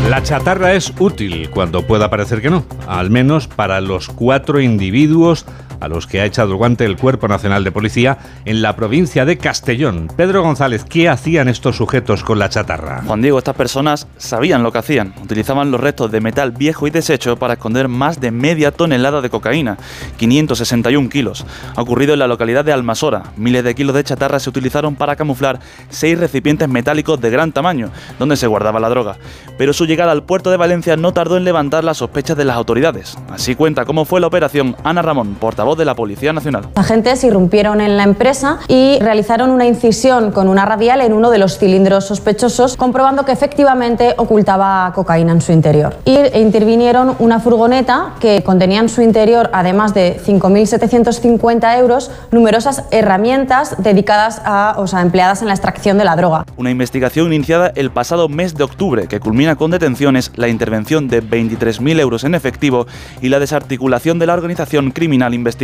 La 0.10 0.24
chatarra 0.24 0.74
es 0.74 0.94
útil 1.00 1.50
cuando 1.50 1.86
pueda 1.86 2.10
parecer 2.10 2.42
que 2.42 2.50
no, 2.50 2.66
al 2.88 3.10
menos 3.10 3.48
para 3.48 3.82
los 3.82 4.08
cuatro 4.08 4.60
individuos 4.60 5.46
a 5.80 5.88
los 5.88 6.08
que 6.08 6.22
ha 6.22 6.26
echado 6.26 6.52
el 6.52 6.58
guante 6.58 6.86
el 6.86 6.98
Cuerpo 6.98 7.28
Nacional 7.28 7.64
de 7.64 7.72
Policía 7.72 8.18
en 8.46 8.62
la 8.62 8.76
provincia 8.76 9.26
de 9.26 9.38
Castellón. 9.38 10.10
Pedro 10.16 10.42
González, 10.42 10.84
¿qué 10.84 11.10
hacían 11.10 11.48
estos 11.48 11.78
sujetos 11.78 12.24
con 12.24 12.40
la 12.40 12.50
chatarra? 12.50 13.04
Juan 13.06 13.22
Diego, 13.22 13.38
estas 13.38 13.56
personas 13.56 14.08
sabían 14.18 14.64
lo 14.64 14.72
que 14.72 14.80
hacían. 14.80 15.14
Utilizaban 15.22 15.72
los 15.72 15.82
restos 15.82 16.12
de 16.12 16.22
metal 16.22 16.52
viejo 16.52 16.88
y 16.88 16.92
desecho 16.92 17.38
para 17.38 17.54
esconder 17.54 17.88
más 17.88 18.20
de 18.20 18.32
media 18.32 18.72
tonelada 18.72 19.22
de 19.22 19.30
cocaína, 19.30 19.78
561 20.18 21.10
kilos. 21.10 21.46
Ha 21.76 21.82
ocurrido 21.82 22.14
en 22.14 22.20
la 22.20 22.28
localidad 22.28 22.66
de 22.66 22.74
Almasora. 22.74 23.24
Miles 23.38 23.64
de 23.64 23.76
kilos 23.76 23.96
de 23.96 24.04
chatarra 24.04 24.40
se 24.40 24.50
utilizaron 24.50 24.96
para 24.96 25.16
camuflar 25.16 25.60
seis 25.90 26.18
recipientes 26.18 26.68
metálicos 26.70 27.20
de 27.22 27.30
gran 27.30 27.52
tamaño, 27.52 27.92
donde 28.20 28.38
se 28.38 28.48
guardaba 28.48 28.80
la 28.80 28.90
droga. 28.90 29.18
Pero 29.58 29.74
su 29.74 29.86
llegada 29.86 30.12
al 30.12 30.24
puerto 30.24 30.52
de 30.52 30.58
Valencia 30.58 30.98
no 30.98 31.14
tardó 31.14 31.38
en 31.38 31.44
levantar 31.44 31.84
las 31.84 31.98
sospechas 31.98 32.38
de 32.38 32.46
las 32.46 32.56
autoridades. 32.56 33.18
Así 33.30 33.56
cuenta 33.56 33.86
cómo 33.86 34.06
fue 34.06 34.22
la 34.22 34.28
operación 34.28 34.76
Ana 34.84 35.02
Ramón, 35.02 35.36
portavoz 35.36 35.67
de 35.76 35.86
la 35.86 35.96
Policía 35.96 36.34
Nacional. 36.34 36.70
Agentes 36.76 37.24
irrumpieron 37.24 37.82
en 37.82 37.98
la 37.98 38.04
empresa 38.04 38.60
y 38.68 39.00
realizaron 39.00 39.50
una 39.50 39.66
incisión 39.66 40.32
con 40.32 40.48
una 40.48 40.66
radial 40.66 41.02
en 41.02 41.14
uno 41.14 41.30
de 41.30 41.38
los 41.38 41.58
cilindros 41.58 42.06
sospechosos, 42.06 42.78
comprobando 42.78 43.26
que 43.26 43.32
efectivamente 43.32 44.14
ocultaba 44.18 44.92
cocaína 44.94 45.32
en 45.32 45.42
su 45.42 45.52
interior. 45.52 45.96
Y 46.06 46.18
intervinieron 46.38 47.16
una 47.20 47.40
furgoneta 47.40 48.14
que 48.20 48.44
contenía 48.44 48.80
en 48.80 48.90
su 48.90 49.02
interior, 49.02 49.50
además 49.54 49.94
de 49.94 50.20
5.750 50.26 51.78
euros, 51.80 52.12
numerosas 52.32 52.84
herramientas 52.92 53.76
dedicadas 53.78 54.42
a, 54.46 54.76
o 54.78 54.88
sea, 54.88 55.02
empleadas 55.02 55.42
en 55.42 55.48
la 55.48 55.54
extracción 55.54 55.98
de 55.98 56.06
la 56.06 56.16
droga. 56.16 56.46
Una 56.58 56.72
investigación 56.72 57.34
iniciada 57.34 57.72
el 57.76 57.92
pasado 57.92 58.30
mes 58.30 58.56
de 58.56 58.64
octubre 58.64 59.08
que 59.08 59.20
culmina 59.20 59.56
con 59.56 59.72
detenciones, 59.72 60.32
la 60.36 60.48
intervención 60.48 61.08
de 61.08 61.24
23.000 61.24 62.00
euros 62.00 62.24
en 62.24 62.36
efectivo 62.36 62.88
y 63.22 63.30
la 63.30 63.40
desarticulación 63.40 64.20
de 64.20 64.28
la 64.28 64.34
organización 64.34 64.92
criminal 64.92 65.34
investigada. 65.34 65.57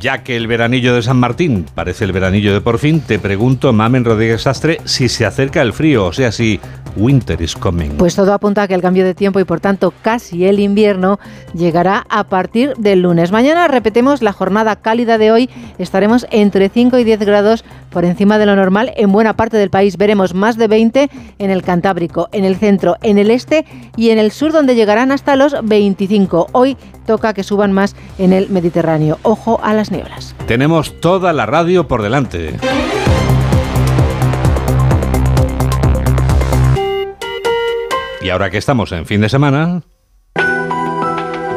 Ya 0.00 0.22
que 0.22 0.36
el 0.36 0.46
veranillo 0.46 0.94
de 0.94 1.02
San 1.02 1.18
Martín 1.18 1.66
parece 1.74 2.04
el 2.04 2.12
veranillo 2.12 2.54
de 2.54 2.60
por 2.60 2.78
fin, 2.78 3.00
te 3.00 3.18
pregunto, 3.18 3.72
Mamen 3.72 4.04
Rodríguez 4.04 4.42
Sastre, 4.42 4.78
si 4.84 5.08
se 5.08 5.26
acerca 5.26 5.60
el 5.60 5.72
frío, 5.72 6.06
o 6.06 6.12
sea, 6.12 6.32
si 6.32 6.58
winter 6.96 7.40
is 7.40 7.54
coming. 7.54 7.90
Pues 7.98 8.14
todo 8.14 8.32
apunta 8.32 8.62
a 8.62 8.68
que 8.68 8.74
el 8.74 8.82
cambio 8.82 9.04
de 9.04 9.14
tiempo 9.14 9.40
y 9.40 9.44
por 9.44 9.60
tanto 9.60 9.92
casi 10.02 10.46
el 10.46 10.60
invierno 10.60 11.18
llegará 11.54 12.06
a 12.08 12.24
partir 12.24 12.74
del 12.76 13.02
lunes. 13.02 13.32
Mañana 13.32 13.68
repetemos 13.68 14.22
la 14.22 14.32
jornada 14.32 14.76
cálida 14.76 15.18
de 15.18 15.32
hoy, 15.32 15.50
estaremos 15.78 16.26
entre 16.30 16.68
5 16.68 16.98
y 16.98 17.04
10 17.04 17.20
grados 17.20 17.64
por 17.90 18.04
encima 18.04 18.38
de 18.38 18.46
lo 18.46 18.56
normal 18.56 18.92
en 18.96 19.12
buena 19.12 19.36
parte 19.36 19.56
del 19.56 19.70
país. 19.70 19.96
Veremos 19.96 20.34
más 20.34 20.56
de 20.56 20.68
20 20.68 21.10
en 21.38 21.50
el 21.50 21.62
Cantábrico, 21.62 22.28
en 22.32 22.44
el 22.44 22.56
centro, 22.56 22.96
en 23.02 23.18
el 23.18 23.30
este 23.30 23.64
y 23.96 24.10
en 24.10 24.18
el 24.18 24.30
sur 24.30 24.52
donde 24.52 24.74
llegarán 24.74 25.12
hasta 25.12 25.36
los 25.36 25.56
25. 25.62 26.48
Hoy 26.52 26.76
toca 27.06 27.34
que 27.34 27.42
suban 27.42 27.72
más 27.72 27.94
en 28.18 28.32
el 28.32 28.48
Mediterráneo. 28.50 29.18
Ojo 29.24 29.58
a 29.62 29.72
las 29.72 29.90
nieblas. 29.90 30.36
Tenemos 30.46 31.00
toda 31.00 31.32
la 31.32 31.46
radio 31.46 31.88
por 31.88 32.02
delante. 32.02 32.58
Y 38.20 38.30
ahora 38.30 38.50
que 38.50 38.58
estamos 38.58 38.92
en 38.92 39.06
fin 39.06 39.22
de 39.22 39.28
semana, 39.28 39.82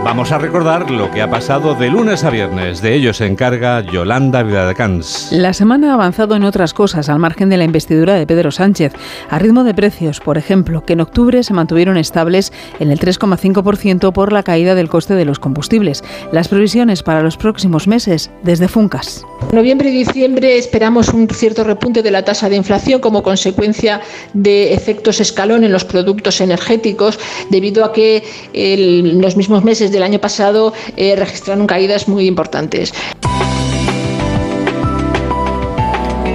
Vamos 0.08 0.32
a 0.32 0.38
recordar 0.38 0.90
lo 0.90 1.12
que 1.12 1.22
ha 1.22 1.30
pasado 1.30 1.76
de 1.76 1.90
lunes 1.90 2.24
a 2.24 2.30
viernes. 2.30 2.82
De 2.82 2.96
ello 2.96 3.14
se 3.14 3.26
encarga 3.26 3.82
Yolanda 3.82 4.42
Viladecans. 4.42 5.34
La 5.34 5.52
semana 5.52 5.92
ha 5.92 5.96
avanzado 5.96 6.38
en 6.38 6.46
otras 6.46 6.74
cosas, 6.74 7.10
al 7.10 7.20
margen 7.20 7.50
de 7.50 7.58
la 7.58 7.66
investidura 7.66 8.14
de 8.14 8.26
Pedro 8.26 8.52
Sánchez. 8.52 8.94
A 9.30 9.38
ritmo 9.38 9.66
de 9.66 9.74
precios, 9.74 10.22
por 10.22 10.38
ejemplo, 10.38 10.86
que 10.86 10.94
en 10.94 11.02
octubre 11.02 11.44
se 11.44 11.54
mantuvieron 11.54 11.98
estables 11.98 12.54
en 12.80 12.90
el 12.90 13.02
3,5% 13.02 14.14
por 14.14 14.32
la 14.32 14.44
caída 14.44 14.76
del 14.76 14.88
coste 14.88 15.14
de 15.14 15.26
los 15.26 15.40
combustibles. 15.40 16.06
Las 16.32 16.48
previsiones 16.48 17.04
para 17.04 17.22
los 17.22 17.36
próximos 17.36 17.90
meses 17.90 18.32
desde 18.44 18.70
Funcas. 18.70 19.26
Noviembre 19.52 19.90
y 19.90 19.94
diciembre 19.94 20.58
esperamos 20.58 21.10
un 21.10 21.30
cierto 21.30 21.64
repunte 21.64 22.04
de 22.04 22.12
la 22.12 22.26
tasa 22.26 22.50
de 22.50 22.58
inflación 22.58 23.00
como 23.00 23.24
consecuencia 23.24 24.02
de 24.34 24.74
efectos 24.74 25.22
escalón 25.22 25.64
en 25.64 25.72
los 25.72 25.86
productos 25.86 26.42
energéticos, 26.42 27.18
debido 27.50 27.86
a 27.86 27.94
que 27.94 28.24
en 28.54 29.22
los 29.22 29.38
mismos 29.38 29.64
meses 29.64 29.92
del 29.92 30.04
año 30.04 30.20
pasado 30.20 30.74
eh, 30.98 31.16
registraron 31.16 31.66
caídas 31.66 32.10
muy 32.10 32.28
importantes. 32.28 32.94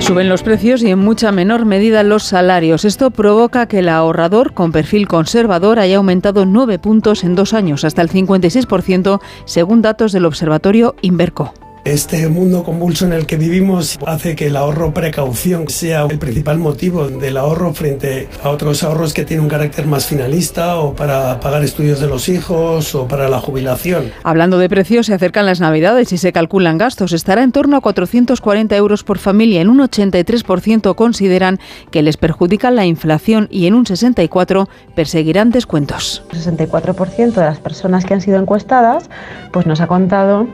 Suben 0.00 0.28
los 0.28 0.42
precios 0.42 0.82
y 0.82 0.90
en 0.90 0.98
mucha 0.98 1.30
menor 1.30 1.64
medida 1.64 2.02
los 2.02 2.24
salarios. 2.24 2.84
Esto 2.84 3.12
provoca 3.12 3.66
que 3.66 3.78
el 3.78 3.88
ahorrador 3.88 4.52
con 4.52 4.72
perfil 4.72 5.06
conservador 5.06 5.78
haya 5.78 5.98
aumentado 5.98 6.44
nueve 6.44 6.80
puntos 6.80 7.22
en 7.22 7.36
dos 7.36 7.54
años, 7.54 7.84
hasta 7.84 8.02
el 8.02 8.08
56%, 8.08 9.20
según 9.44 9.80
datos 9.80 10.10
del 10.10 10.24
observatorio 10.24 10.96
Inverco. 11.02 11.54
Este 11.84 12.28
mundo 12.28 12.62
convulso 12.62 13.06
en 13.06 13.12
el 13.12 13.26
que 13.26 13.36
vivimos 13.36 13.98
hace 14.06 14.36
que 14.36 14.46
el 14.46 14.56
ahorro 14.56 14.94
precaución 14.94 15.68
sea 15.68 16.02
el 16.02 16.20
principal 16.20 16.58
motivo 16.58 17.08
del 17.08 17.36
ahorro 17.36 17.74
frente 17.74 18.28
a 18.40 18.50
otros 18.50 18.84
ahorros 18.84 19.12
que 19.12 19.24
tienen 19.24 19.42
un 19.42 19.50
carácter 19.50 19.86
más 19.86 20.06
finalista 20.06 20.76
o 20.76 20.94
para 20.94 21.40
pagar 21.40 21.64
estudios 21.64 21.98
de 21.98 22.06
los 22.06 22.28
hijos 22.28 22.94
o 22.94 23.08
para 23.08 23.28
la 23.28 23.40
jubilación. 23.40 24.12
Hablando 24.22 24.58
de 24.58 24.68
precios, 24.68 25.06
se 25.06 25.14
acercan 25.14 25.44
las 25.44 25.58
navidades 25.58 26.12
y 26.12 26.18
se 26.18 26.32
calculan 26.32 26.78
gastos. 26.78 27.12
Estará 27.12 27.42
en 27.42 27.50
torno 27.50 27.76
a 27.76 27.80
440 27.80 28.76
euros 28.76 29.02
por 29.02 29.18
familia. 29.18 29.60
En 29.60 29.68
un 29.68 29.80
83% 29.80 30.94
consideran 30.94 31.58
que 31.90 32.02
les 32.02 32.16
perjudica 32.16 32.70
la 32.70 32.86
inflación 32.86 33.48
y 33.50 33.66
en 33.66 33.74
un 33.74 33.86
64% 33.86 34.68
perseguirán 34.94 35.50
descuentos. 35.50 36.22
El 36.30 36.38
64% 36.38 37.32
de 37.32 37.42
las 37.42 37.58
personas 37.58 38.04
que 38.04 38.14
han 38.14 38.20
sido 38.20 38.38
encuestadas 38.38 39.10
pues 39.50 39.66
nos 39.66 39.80
ha 39.80 39.88
contado 39.88 40.46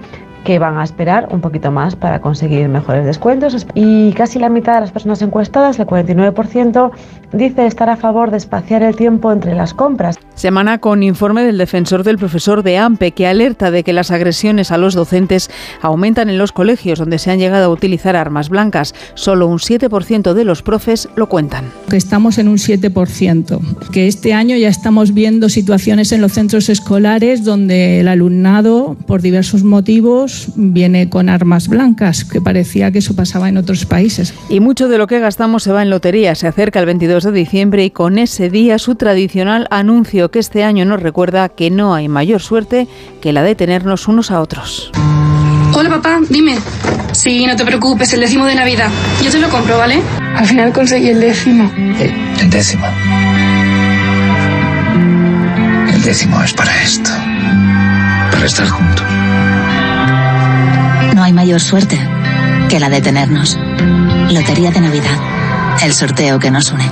que 0.45 0.59
van 0.59 0.79
a 0.79 0.85
esperar 0.85 1.29
un 1.31 1.41
poquito 1.41 1.71
más 1.71 1.97
para 1.97 2.21
conseguir 2.21 2.69
mejores 2.69 3.05
descuentos 3.05 3.67
y 3.75 4.13
casi 4.13 4.39
la 4.39 4.49
mitad 4.49 4.75
de 4.75 4.81
las 4.81 4.93
personas 4.93 5.21
encuestadas, 5.23 5.79
el 5.79 5.87
49%, 5.87 6.91
dice 7.33 7.67
estar 7.67 7.91
a 7.91 7.97
favor 7.97 8.31
de 8.31 8.39
espaciar 8.39 8.83
el 8.83 8.97
tiempo 8.97 9.33
entre 9.33 9.55
las 9.55 9.75
compras. 9.75 10.19
Semana 10.35 10.79
con 10.79 11.03
informe 11.03 11.43
del 11.43 11.59
defensor 11.59 12.05
del 12.05 12.17
profesor 12.17 12.63
de 12.63 12.79
AMPE 12.79 13.13
que 13.13 13.27
alerta 13.27 13.71
de 13.71 13.83
que 13.83 13.93
las 13.93 14.11
agresiones 14.11 14.71
a 14.71 14.79
los 14.79 14.95
docentes 14.95 15.51
aumentan 15.83 16.31
en 16.31 16.39
los 16.39 16.53
colegios 16.53 16.99
donde 16.99 17.19
se 17.19 17.31
han 17.31 17.39
llegado 17.39 17.67
a 17.67 17.69
utilizar 17.73 18.17
armas 18.17 18.49
blancas. 18.49 18.95
Solo 19.15 19.47
un 19.49 19.59
7% 19.59 20.33
de 20.33 20.45
los 20.45 20.63
profes 20.63 21.09
lo 21.17 21.29
cuentan. 21.29 21.65
Que 21.91 21.97
estamos 21.97 22.39
en 22.39 22.49
un 22.49 22.57
7%, 22.57 23.91
que 23.91 24.07
este 24.07 24.33
año 24.33 24.57
ya 24.57 24.69
estamos 24.69 25.13
viendo 25.13 25.49
situaciones 25.49 26.13
en 26.13 26.21
los 26.21 26.33
centros 26.33 26.69
escolares 26.69 27.45
donde 27.45 28.01
el 28.01 28.09
alumnado, 28.09 28.97
por 29.07 29.23
diversos 29.23 29.65
motivos, 29.65 30.28
viene 30.57 31.09
con 31.09 31.29
armas 31.29 31.69
blancas, 31.69 32.25
que 32.25 32.41
parecía 32.41 32.91
que 32.91 32.99
eso 32.99 33.15
pasaba 33.15 33.49
en 33.49 33.57
otros 33.57 33.87
países. 33.87 34.35
Y 34.49 34.61
mucho 34.61 34.89
de 34.89 34.99
lo 34.99 35.07
que 35.07 35.21
gastamos 35.21 35.63
se 35.63 35.73
va 35.73 35.83
en 35.83 35.91
lotería. 35.91 36.35
Se 36.35 36.47
acerca 36.47 36.81
el 36.81 36.87
22 36.87 37.25
de 37.25 37.33
diciembre 37.33 37.85
y 37.85 37.91
con 37.91 38.19
ese 38.19 38.51
día 38.51 38.79
su 38.79 38.95
tradicional 38.95 39.67
anuncio 39.71 40.31
que 40.31 40.39
este 40.39 40.65
año 40.65 40.85
nos 40.85 41.03
recuerda 41.03 41.49
que 41.49 41.71
no 41.71 41.95
hay 41.95 42.09
mayor 42.09 42.41
suerte 42.41 42.89
que 43.21 43.33
la 43.33 43.43
de 43.43 43.55
tenernos 43.55 44.09
unos 44.09 44.31
a 44.31 44.41
otros. 44.41 44.91
Hola 45.75 45.91
papá, 45.91 46.21
dime. 46.29 46.57
Sí, 47.13 47.47
no 47.47 47.57
te 47.57 47.65
preocupes, 47.65 48.13
el 48.13 48.21
décimo 48.21 48.47
de 48.47 48.55
Navidad. 48.55 48.89
Yo 49.23 49.31
te 49.31 49.39
lo 49.39 49.49
compro, 49.49 49.79
¿vale? 49.79 50.01
Al 50.35 50.47
final 50.47 50.73
conseguí 50.73 51.09
el 51.09 51.21
décimo. 51.21 51.71
El, 51.77 52.13
el 52.41 52.51
décimo. 52.51 52.87
El 55.93 56.03
décimo 56.03 56.43
es 56.43 56.53
para 56.53 56.83
esto. 56.83 57.11
Para 58.31 58.47
estar 58.47 58.69
juntos. 58.69 59.05
Hay 61.29 61.35
mayor 61.35 61.61
suerte 61.61 61.99
que 62.71 62.81
la 62.81 62.89
de 62.89 63.03
tenernos. 63.03 63.59
Lotería 64.33 64.71
de 64.71 64.81
Navidad. 64.81 65.13
El 65.85 65.93
sorteo 65.93 66.39
que 66.39 66.51
nos 66.51 66.73
une. 66.73 66.89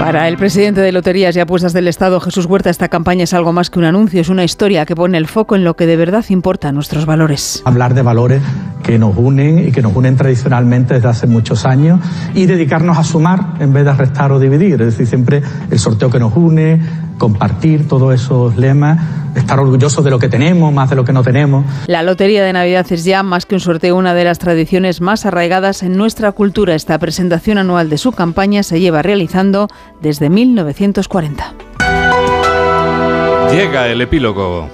Para 0.00 0.26
el 0.26 0.36
presidente 0.36 0.80
de 0.80 0.90
Loterías 0.90 1.36
y 1.36 1.38
Apuestas 1.38 1.72
del 1.74 1.86
Estado, 1.86 2.18
Jesús 2.18 2.46
Huerta, 2.46 2.70
esta 2.70 2.88
campaña 2.88 3.22
es 3.22 3.34
algo 3.34 3.52
más 3.52 3.70
que 3.70 3.78
un 3.78 3.84
anuncio, 3.84 4.20
es 4.20 4.30
una 4.30 4.42
historia 4.42 4.84
que 4.84 4.96
pone 4.96 5.16
el 5.16 5.28
foco 5.28 5.54
en 5.54 5.62
lo 5.62 5.76
que 5.76 5.86
de 5.86 5.94
verdad 5.94 6.24
importa, 6.30 6.72
nuestros 6.72 7.06
valores. 7.06 7.62
Hablar 7.64 7.94
de 7.94 8.02
valores 8.02 8.42
que 8.82 8.98
nos 8.98 9.16
unen 9.16 9.68
y 9.68 9.70
que 9.70 9.80
nos 9.80 9.94
unen 9.94 10.16
tradicionalmente 10.16 10.94
desde 10.94 11.08
hace 11.08 11.28
muchos 11.28 11.64
años 11.64 12.00
y 12.34 12.46
dedicarnos 12.46 12.98
a 12.98 13.04
sumar 13.04 13.54
en 13.60 13.72
vez 13.72 13.84
de 13.84 13.92
restar 13.92 14.32
o 14.32 14.40
dividir. 14.40 14.72
Es 14.82 14.86
decir, 14.88 15.06
siempre 15.06 15.40
el 15.70 15.78
sorteo 15.78 16.10
que 16.10 16.18
nos 16.18 16.34
une, 16.34 16.80
compartir 17.18 17.86
todos 17.88 18.14
esos 18.14 18.56
lemas, 18.56 18.98
estar 19.34 19.58
orgullosos 19.60 20.04
de 20.04 20.10
lo 20.10 20.18
que 20.18 20.28
tenemos, 20.28 20.72
más 20.72 20.88
de 20.88 20.96
lo 20.96 21.04
que 21.04 21.12
no 21.12 21.22
tenemos. 21.22 21.64
La 21.86 22.02
Lotería 22.02 22.42
de 22.44 22.52
Navidad 22.52 22.86
es 22.90 23.04
ya 23.04 23.22
más 23.22 23.44
que 23.44 23.54
un 23.54 23.60
sorteo, 23.60 23.96
una 23.96 24.14
de 24.14 24.24
las 24.24 24.38
tradiciones 24.38 25.00
más 25.00 25.26
arraigadas 25.26 25.82
en 25.82 25.96
nuestra 25.96 26.32
cultura. 26.32 26.74
Esta 26.74 26.98
presentación 26.98 27.58
anual 27.58 27.90
de 27.90 27.98
su 27.98 28.12
campaña 28.12 28.62
se 28.62 28.80
lleva 28.80 29.02
realizando 29.02 29.68
desde 30.00 30.30
1940. 30.30 31.54
Llega 33.52 33.88
el 33.88 34.00
epílogo. 34.00 34.68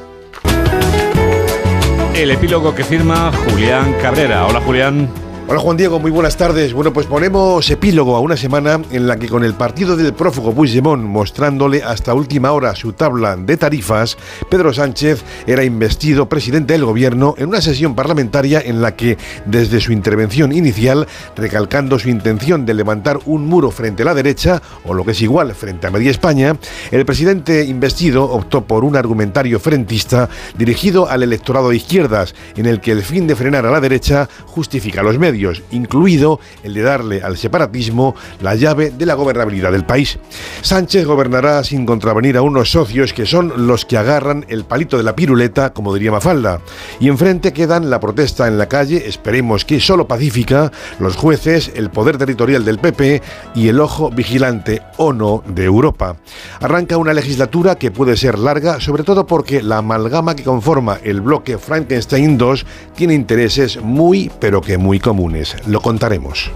El 2.14 2.30
epílogo 2.30 2.74
que 2.74 2.84
firma 2.84 3.32
Julián 3.48 3.94
Cabrera. 4.00 4.46
Hola 4.46 4.60
Julián. 4.60 5.23
Hola 5.46 5.60
Juan 5.60 5.76
Diego, 5.76 6.00
muy 6.00 6.10
buenas 6.10 6.38
tardes. 6.38 6.72
Bueno, 6.72 6.94
pues 6.94 7.06
ponemos 7.06 7.70
epílogo 7.70 8.16
a 8.16 8.20
una 8.20 8.34
semana 8.34 8.80
en 8.90 9.06
la 9.06 9.18
que 9.18 9.28
con 9.28 9.44
el 9.44 9.52
partido 9.52 9.94
del 9.94 10.14
prófugo 10.14 10.54
Puigdemont 10.54 11.04
mostrándole 11.04 11.82
hasta 11.82 12.14
última 12.14 12.52
hora 12.52 12.74
su 12.74 12.94
tabla 12.94 13.36
de 13.36 13.58
tarifas, 13.58 14.16
Pedro 14.48 14.72
Sánchez 14.72 15.22
era 15.46 15.62
investido 15.62 16.30
presidente 16.30 16.72
del 16.72 16.86
gobierno 16.86 17.34
en 17.36 17.48
una 17.48 17.60
sesión 17.60 17.94
parlamentaria 17.94 18.58
en 18.58 18.80
la 18.80 18.96
que, 18.96 19.18
desde 19.44 19.82
su 19.82 19.92
intervención 19.92 20.50
inicial, 20.50 21.06
recalcando 21.36 21.98
su 21.98 22.08
intención 22.08 22.64
de 22.64 22.72
levantar 22.72 23.20
un 23.26 23.46
muro 23.46 23.70
frente 23.70 24.02
a 24.02 24.06
la 24.06 24.14
derecha, 24.14 24.62
o 24.86 24.94
lo 24.94 25.04
que 25.04 25.10
es 25.10 25.20
igual, 25.20 25.54
frente 25.54 25.86
a 25.86 25.90
media 25.90 26.10
España, 26.10 26.56
el 26.90 27.04
presidente 27.04 27.66
investido 27.66 28.24
optó 28.24 28.64
por 28.64 28.82
un 28.82 28.96
argumentario 28.96 29.60
frentista 29.60 30.30
dirigido 30.56 31.06
al 31.06 31.22
electorado 31.22 31.68
de 31.68 31.76
izquierdas, 31.76 32.34
en 32.56 32.64
el 32.64 32.80
que 32.80 32.92
el 32.92 33.02
fin 33.02 33.26
de 33.26 33.36
frenar 33.36 33.66
a 33.66 33.70
la 33.70 33.80
derecha 33.80 34.26
justifica 34.46 35.02
los 35.02 35.18
medios 35.18 35.33
incluido 35.70 36.40
el 36.62 36.74
de 36.74 36.82
darle 36.82 37.22
al 37.22 37.36
separatismo 37.36 38.14
la 38.40 38.54
llave 38.54 38.90
de 38.90 39.06
la 39.06 39.14
gobernabilidad 39.14 39.72
del 39.72 39.86
país. 39.86 40.18
Sánchez 40.62 41.06
gobernará 41.06 41.64
sin 41.64 41.86
contravenir 41.86 42.36
a 42.36 42.42
unos 42.42 42.70
socios 42.70 43.12
que 43.12 43.26
son 43.26 43.66
los 43.66 43.84
que 43.84 43.96
agarran 43.96 44.44
el 44.48 44.64
palito 44.64 44.96
de 44.96 45.02
la 45.02 45.16
piruleta, 45.16 45.72
como 45.72 45.94
diría 45.94 46.12
Mafalda. 46.12 46.60
Y 47.00 47.08
enfrente 47.08 47.52
quedan 47.52 47.90
la 47.90 48.00
protesta 48.00 48.48
en 48.48 48.58
la 48.58 48.68
calle, 48.68 49.08
esperemos 49.08 49.64
que 49.64 49.80
solo 49.80 50.06
pacífica, 50.06 50.70
los 50.98 51.16
jueces, 51.16 51.72
el 51.74 51.90
poder 51.90 52.18
territorial 52.18 52.64
del 52.64 52.78
PP 52.78 53.22
y 53.54 53.68
el 53.68 53.80
ojo 53.80 54.10
vigilante 54.10 54.82
o 54.96 55.12
no 55.12 55.42
de 55.46 55.64
Europa. 55.64 56.16
Arranca 56.60 56.96
una 56.96 57.12
legislatura 57.12 57.76
que 57.76 57.90
puede 57.90 58.16
ser 58.16 58.38
larga, 58.38 58.80
sobre 58.80 59.02
todo 59.02 59.26
porque 59.26 59.62
la 59.62 59.78
amalgama 59.78 60.34
que 60.36 60.44
conforma 60.44 60.98
el 61.02 61.20
bloque 61.20 61.58
Frankenstein 61.58 62.38
2 62.38 62.66
tiene 62.94 63.14
intereses 63.14 63.80
muy, 63.82 64.30
pero 64.40 64.60
que 64.60 64.78
muy 64.78 65.00
comunes. 65.00 65.23
Lo 65.66 65.80
contaremos. 65.80 66.50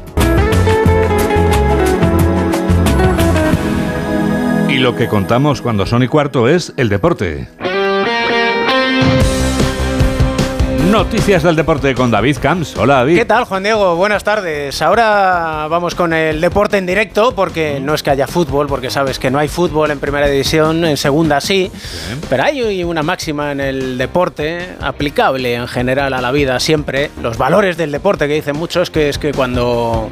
Y 4.68 4.76
lo 4.78 4.94
que 4.94 5.08
contamos 5.08 5.62
cuando 5.62 5.87
son 5.87 6.02
y 6.02 6.08
cuarto 6.08 6.48
es 6.48 6.75
el 6.76 6.88
deporte. 6.88 7.48
Noticias 10.87 11.42
del 11.42 11.56
deporte 11.56 11.94
con 11.94 12.11
David 12.11 12.38
Camps. 12.40 12.76
Hola 12.76 12.94
David. 12.94 13.18
¿Qué 13.18 13.25
tal 13.25 13.44
Juan 13.44 13.62
Diego? 13.62 13.97
Buenas 13.97 14.25
tardes. 14.25 14.80
Ahora 14.80 15.66
vamos 15.68 15.94
con 15.94 16.12
el 16.12 16.40
deporte 16.40 16.78
en 16.78 16.87
directo 16.87 17.35
porque 17.35 17.78
no 17.80 17.94
es 17.94 18.02
que 18.02 18.11
haya 18.11 18.26
fútbol, 18.26 18.68
porque 18.68 18.88
sabes 18.88 19.18
que 19.18 19.30
no 19.30 19.38
hay 19.38 19.49
fútbol 19.49 19.90
en 19.90 20.00
primera 20.00 20.28
división, 20.28 20.85
en 20.85 20.97
segunda 20.97 21.40
sí, 21.40 21.70
pero 22.30 22.44
hay 22.44 22.82
una 22.85 23.02
máxima 23.02 23.52
en 23.52 23.61
el 23.61 23.99
deporte 23.99 24.76
aplicable 24.80 25.54
en 25.54 25.68
general 25.68 26.14
a 26.14 26.23
la 26.23 26.32
vida 26.32 26.58
siempre. 26.58 27.11
Los 27.20 27.37
valores 27.37 27.76
del 27.76 27.92
deporte 27.92 28.26
que 28.26 28.35
dicen 28.35 28.56
muchos 28.56 28.90
que 28.90 29.11
es 29.11 29.18
que 29.18 29.32
cuando 29.32 30.08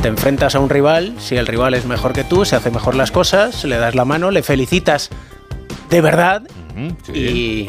te 0.00 0.08
enfrentas 0.08 0.54
a 0.54 0.60
un 0.60 0.70
rival, 0.70 1.14
si 1.18 1.36
el 1.36 1.46
rival 1.46 1.74
es 1.74 1.86
mejor 1.86 2.12
que 2.12 2.24
tú, 2.24 2.44
se 2.44 2.54
hace 2.54 2.70
mejor 2.70 2.94
las 2.94 3.10
cosas, 3.10 3.64
le 3.64 3.78
das 3.78 3.94
la 3.94 4.04
mano, 4.04 4.30
le 4.30 4.42
felicitas 4.42 5.10
de 5.88 6.00
verdad 6.00 6.42
y 7.12 7.66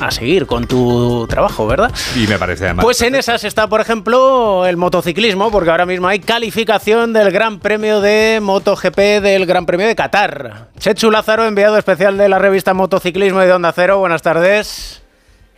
a 0.00 0.10
seguir 0.10 0.46
con 0.46 0.66
tu 0.66 1.26
trabajo, 1.28 1.66
¿verdad? 1.66 1.92
Y 2.16 2.26
me 2.26 2.38
parece 2.38 2.64
además. 2.64 2.84
Pues 2.84 3.00
en 3.02 3.14
esas 3.14 3.44
está, 3.44 3.68
por 3.68 3.80
ejemplo, 3.80 4.66
el 4.66 4.76
motociclismo, 4.76 5.50
porque 5.50 5.70
ahora 5.70 5.86
mismo 5.86 6.08
hay 6.08 6.20
calificación 6.20 7.12
del 7.12 7.30
Gran 7.30 7.58
Premio 7.58 8.00
de 8.00 8.38
MotoGP 8.42 8.98
del 9.22 9.46
Gran 9.46 9.66
Premio 9.66 9.86
de 9.86 9.96
Qatar. 9.96 10.68
Chechu 10.78 11.10
Lázaro, 11.10 11.46
enviado 11.46 11.76
especial 11.76 12.16
de 12.16 12.28
la 12.28 12.38
revista 12.38 12.74
Motociclismo 12.74 13.42
y 13.42 13.46
de 13.46 13.52
Onda 13.52 13.72
Cero. 13.72 13.98
Buenas 13.98 14.22
tardes. 14.22 15.02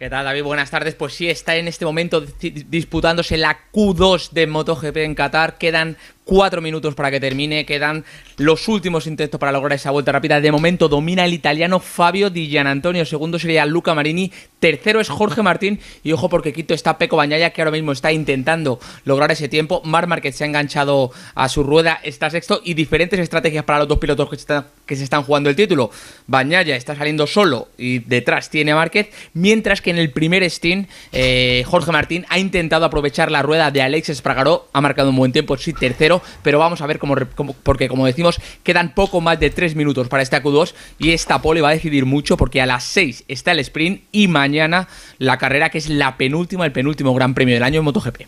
¿Qué 0.00 0.09
tal, 0.09 0.25
David? 0.25 0.45
Buenas 0.45 0.71
tardes. 0.71 0.95
Pues 0.95 1.12
sí, 1.12 1.28
está 1.28 1.57
en 1.57 1.69
este 1.69 1.85
momento 1.85 2.23
disputándose 2.40 3.37
la 3.37 3.59
Q2 3.71 4.30
de 4.30 4.47
MotoGP 4.47 4.97
en 4.97 5.14
Qatar. 5.14 5.59
Quedan 5.59 5.99
cuatro 6.31 6.63
minutos 6.63 6.95
para 6.95 7.11
que 7.11 7.19
termine. 7.19 7.67
Quedan 7.67 8.05
los 8.37 8.69
últimos 8.69 9.09
intentos 9.09 9.41
para 9.41 9.51
lograr 9.51 9.73
esa 9.73 9.91
vuelta 9.91 10.13
rápida. 10.13 10.41
De 10.41 10.53
momento 10.53 10.89
domina 10.89 11.25
el 11.25 11.35
italiano 11.35 11.81
Fabio 11.81 12.31
Di 12.31 12.49
Gianantonio. 12.49 13.05
Segundo 13.05 13.37
sería 13.37 13.67
Luca 13.67 13.95
Marini. 13.95 14.31
Tercero 14.61 15.01
es 15.01 15.09
Jorge 15.09 15.43
Martín. 15.43 15.81
Y 16.05 16.13
ojo 16.13 16.29
porque 16.29 16.53
quito 16.53 16.73
está 16.73 16.99
Peco 16.99 17.17
Bañaya 17.17 17.51
que 17.51 17.63
ahora 17.63 17.73
mismo 17.73 17.91
está 17.91 18.13
intentando 18.13 18.79
lograr 19.05 19.33
ese 19.33 19.49
tiempo. 19.49 19.83
Mar 19.85 20.07
Márquez 20.07 20.37
se 20.37 20.45
ha 20.45 20.47
enganchado 20.47 21.11
a 21.35 21.49
su 21.49 21.65
rueda. 21.65 21.99
Está 22.05 22.31
sexto. 22.31 22.61
Y 22.63 22.75
diferentes 22.75 23.19
estrategias 23.19 23.65
para 23.65 23.81
los 23.81 23.89
dos 23.89 23.99
pilotos 23.99 24.31
que, 24.31 24.63
que 24.87 24.95
se 24.95 25.03
están 25.03 25.25
jugando 25.25 25.51
el 25.51 25.57
título. 25.57 25.91
Bañaya 26.29 26.77
está 26.77 26.95
saliendo 26.95 27.27
solo 27.27 27.71
y 27.77 27.99
detrás 27.99 28.51
tiene 28.51 28.73
Márquez. 28.73 29.09
Mientras 29.35 29.83
que 29.83 29.91
en 29.91 29.99
el 29.99 30.13
primer 30.13 30.49
Steam, 30.49 30.87
eh, 31.11 31.65
Jorge 31.67 31.91
Martín 31.91 32.25
ha 32.29 32.39
intentado 32.39 32.85
aprovechar 32.85 33.33
la 33.33 33.43
rueda 33.43 33.73
de 33.73 33.83
Alex 33.83 34.11
Espragaró. 34.11 34.69
Ha 34.73 34.81
marcado 34.81 35.11
un 35.11 35.17
buen 35.17 35.33
tiempo, 35.33 35.57
sí, 35.57 35.73
tercero 35.73 36.20
pero 36.43 36.59
vamos 36.59 36.81
a 36.81 36.87
ver 36.87 36.99
cómo, 36.99 37.17
porque 37.62 37.89
como 37.89 38.07
decimos, 38.07 38.41
quedan 38.62 38.95
poco 38.95 39.21
más 39.21 39.39
de 39.41 39.50
3 39.50 39.77
minutos 39.77 40.09
para 40.09 40.23
este 40.23 40.43
Q2 40.43 40.75
y 40.99 41.12
esta 41.12 41.43
pole 41.43 41.61
va 41.61 41.71
a 41.71 41.73
decidir 41.73 42.07
mucho 42.07 42.37
porque 42.37 42.61
a 42.61 42.67
las 42.67 42.85
6 42.85 43.25
está 43.28 43.52
el 43.52 43.61
sprint 43.61 44.04
y 44.13 44.28
mañana 44.28 44.89
la 45.19 45.39
carrera 45.39 45.71
que 45.71 45.78
es 45.78 45.89
la 45.89 46.17
penúltima, 46.17 46.65
el 46.65 46.73
penúltimo 46.73 47.15
Gran 47.15 47.35
Premio 47.35 47.54
del 47.54 47.63
año 47.63 47.78
en 47.78 47.85
MotoGP. 47.85 48.23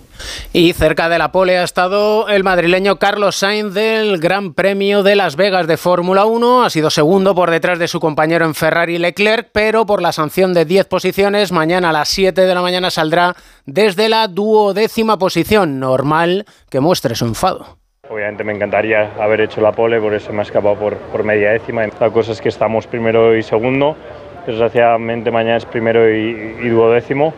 Y 0.52 0.72
cerca 0.72 1.08
de 1.08 1.18
la 1.18 1.32
pole 1.32 1.58
ha 1.58 1.64
estado 1.64 2.28
el 2.28 2.44
madrileño 2.44 2.98
Carlos 2.98 3.36
Sainz 3.36 3.74
del 3.74 4.18
Gran 4.18 4.54
Premio 4.54 5.02
de 5.02 5.16
Las 5.16 5.36
Vegas 5.36 5.66
de 5.66 5.76
Fórmula 5.76 6.24
1, 6.24 6.64
ha 6.64 6.70
sido 6.70 6.90
segundo 6.90 7.34
por 7.34 7.50
detrás 7.50 7.78
de 7.78 7.88
su 7.88 8.00
compañero 8.00 8.44
en 8.44 8.54
Ferrari 8.54 8.98
Leclerc, 8.98 9.50
pero 9.52 9.86
por 9.86 10.02
la 10.02 10.12
sanción 10.12 10.54
de 10.54 10.64
10 10.64 10.86
posiciones, 10.86 11.52
mañana 11.52 11.90
a 11.90 11.92
las 11.92 12.08
7 12.08 12.40
de 12.40 12.54
la 12.54 12.62
mañana 12.62 12.90
saldrá 12.90 13.36
desde 13.66 14.08
la 14.08 14.28
duodécima 14.28 15.18
posición, 15.18 15.80
normal 15.80 16.46
que 16.70 16.80
muestre 16.80 17.14
su 17.14 17.26
enfado. 17.26 17.81
Obviamente 18.12 18.44
me 18.44 18.52
encantaría 18.52 19.10
haber 19.18 19.40
hecho 19.40 19.62
la 19.62 19.72
pole, 19.72 19.98
por 19.98 20.12
eso 20.12 20.34
me 20.34 20.40
ha 20.40 20.42
escapado 20.42 20.76
por, 20.76 21.24
media 21.24 21.52
décima. 21.52 21.86
La 21.98 22.10
cosa 22.10 22.32
es 22.32 22.42
que 22.42 22.50
estamos 22.50 22.86
primero 22.86 23.34
y 23.34 23.42
segundo. 23.42 23.96
Desgraciadamente 24.46 25.30
mañana 25.30 25.56
es 25.56 25.64
primero 25.64 26.10
y 26.10 26.68
duodécimo 26.68 27.32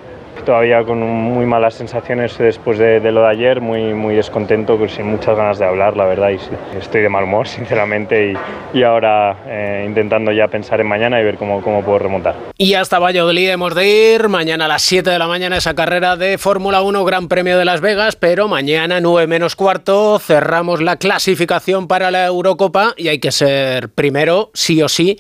todavía 0.45 0.85
con 0.85 1.01
muy 1.01 1.47
malas 1.47 1.75
sensaciones 1.75 2.37
después 2.39 2.79
de, 2.79 3.01
lo 3.11 3.23
de 3.23 3.29
ayer, 3.29 3.61
muy, 3.61 3.95
muy 3.95 4.15
descontento, 4.15 4.79
sin 4.89 5.07
muchas 5.07 5.37
ganas 5.37 5.59
de 5.59 5.65
hablar, 5.65 5.97
la 5.97 6.05
verdad, 6.05 6.31
y 6.31 6.77
estoy 6.77 7.03
de 7.03 7.09
mal 7.09 7.25
humor, 7.25 7.49
sinceramente, 7.49 8.35
y, 8.73 8.83
ahora 8.83 9.37
eh, 9.47 9.85
intentando 9.87 10.31
ya 10.33 10.49
pensar 10.49 10.81
en 10.81 10.87
mañana 10.87 11.21
y 11.21 11.25
ver 11.25 11.37
cómo, 11.37 11.63
cómo 11.63 11.83
puedo 11.83 11.99
remontar. 11.99 12.35
Y 12.59 12.75
hasta 12.75 12.99
Valladolid 12.99 13.51
hemos 13.51 13.75
de 13.75 14.15
ir, 14.15 14.29
mañana 14.29 14.67
a 14.67 14.69
las 14.69 14.83
7 14.83 15.09
de 15.11 15.19
la 15.19 15.27
mañana 15.27 15.57
esa 15.57 15.75
carrera 15.75 16.17
de 16.17 16.39
Fórmula 16.39 16.83
1 16.83 17.05
Gran 17.05 17.29
Premio 17.29 17.59
de 17.59 17.65
Las 17.65 17.81
Vegas, 17.81 18.17
pero 18.17 18.47
mañana 18.47 19.01
9 19.01 19.27
menos 19.27 19.57
cuarto 19.57 20.19
cerramos 20.19 20.83
la 20.83 20.97
clasificación 20.97 21.89
para 21.89 22.11
la 22.11 22.27
Eurocopa 22.27 22.95
y 22.97 23.09
hay 23.09 23.19
que 23.19 23.33
ser 23.33 23.89
primero, 23.89 24.51
sí 24.55 24.83
o 24.83 24.89
sí, 24.89 25.19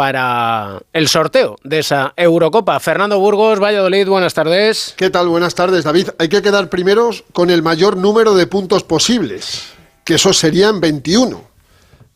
para 0.00 0.80
el 0.94 1.08
sorteo 1.08 1.56
de 1.62 1.80
esa 1.80 2.14
Eurocopa. 2.16 2.80
Fernando 2.80 3.20
Burgos, 3.20 3.60
Valladolid, 3.60 4.08
buenas 4.08 4.32
tardes. 4.32 4.94
¿Qué 4.96 5.10
tal? 5.10 5.28
Buenas 5.28 5.54
tardes, 5.54 5.84
David. 5.84 6.08
Hay 6.18 6.30
que 6.30 6.40
quedar 6.40 6.70
primeros 6.70 7.22
con 7.34 7.50
el 7.50 7.62
mayor 7.62 7.98
número 7.98 8.34
de 8.34 8.46
puntos 8.46 8.82
posibles, 8.82 9.74
que 10.02 10.14
esos 10.14 10.38
serían 10.38 10.80
21, 10.80 11.44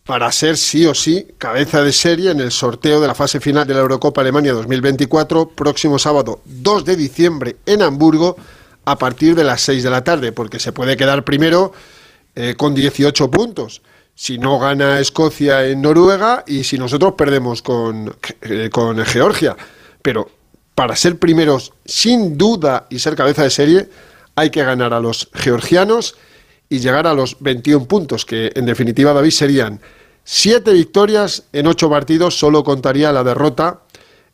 para 0.02 0.32
ser 0.32 0.56
sí 0.56 0.86
o 0.86 0.94
sí 0.94 1.28
cabeza 1.36 1.82
de 1.82 1.92
serie 1.92 2.30
en 2.30 2.40
el 2.40 2.52
sorteo 2.52 3.02
de 3.02 3.06
la 3.06 3.14
fase 3.14 3.38
final 3.38 3.66
de 3.66 3.74
la 3.74 3.80
Eurocopa 3.80 4.22
Alemania 4.22 4.54
2024, 4.54 5.50
próximo 5.50 5.98
sábado 5.98 6.40
2 6.46 6.86
de 6.86 6.96
diciembre 6.96 7.56
en 7.66 7.82
Hamburgo, 7.82 8.38
a 8.86 8.96
partir 8.96 9.34
de 9.34 9.44
las 9.44 9.60
6 9.60 9.82
de 9.82 9.90
la 9.90 10.02
tarde, 10.02 10.32
porque 10.32 10.58
se 10.58 10.72
puede 10.72 10.96
quedar 10.96 11.22
primero 11.22 11.74
eh, 12.34 12.54
con 12.56 12.74
18 12.74 13.30
puntos 13.30 13.82
si 14.14 14.38
no 14.38 14.58
gana 14.58 15.00
Escocia 15.00 15.66
en 15.66 15.82
Noruega 15.82 16.44
y 16.46 16.64
si 16.64 16.78
nosotros 16.78 17.14
perdemos 17.14 17.62
con, 17.62 18.14
eh, 18.42 18.70
con 18.70 19.04
Georgia. 19.04 19.56
Pero 20.02 20.30
para 20.74 20.96
ser 20.96 21.18
primeros, 21.18 21.72
sin 21.84 22.36
duda, 22.36 22.86
y 22.90 22.98
ser 22.98 23.16
cabeza 23.16 23.42
de 23.42 23.50
serie, 23.50 23.88
hay 24.34 24.50
que 24.50 24.64
ganar 24.64 24.92
a 24.92 25.00
los 25.00 25.30
georgianos 25.32 26.16
y 26.68 26.80
llegar 26.80 27.06
a 27.06 27.14
los 27.14 27.36
21 27.40 27.86
puntos, 27.86 28.24
que 28.24 28.52
en 28.54 28.66
definitiva, 28.66 29.12
David, 29.12 29.30
serían 29.30 29.80
7 30.24 30.72
victorias 30.72 31.44
en 31.52 31.66
8 31.66 31.88
partidos, 31.88 32.38
solo 32.38 32.64
contaría 32.64 33.12
la 33.12 33.22
derrota 33.22 33.80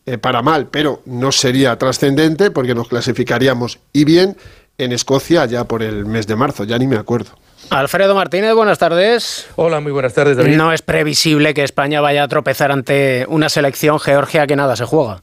eh, 0.07 0.17
para 0.17 0.41
mal, 0.41 0.69
pero 0.69 1.03
no 1.05 1.33
sería 1.33 1.77
trascendente 1.77 2.51
porque 2.51 2.75
nos 2.75 2.89
clasificaríamos 2.89 3.79
y 3.93 4.05
bien 4.05 4.37
en 4.79 4.93
Escocia 4.93 5.45
ya 5.45 5.65
por 5.65 5.83
el 5.83 6.07
mes 6.07 6.27
de 6.27 6.37
marzo, 6.37 6.65
ya 6.65 6.79
ni 6.79 6.87
me 6.87 6.97
acuerdo. 6.97 7.33
Alfredo 7.69 8.15
Martínez, 8.15 8.55
buenas 8.55 8.79
tardes. 8.79 9.47
Hola, 9.57 9.81
muy 9.81 9.93
buenas 9.93 10.15
tardes, 10.15 10.37
David. 10.37 10.57
No 10.57 10.73
es 10.73 10.83
previsible 10.83 11.55
que 11.55 11.63
España 11.63 12.01
vaya 12.01 12.25
a 12.25 12.29
tropezar 12.29 12.73
ante 12.73 13.27
una 13.29 13.49
selección 13.49 14.01
Georgia 14.01 14.47
que 14.47 14.57
nada 14.57 14.75
se 14.75 14.85
juega. 14.85 15.23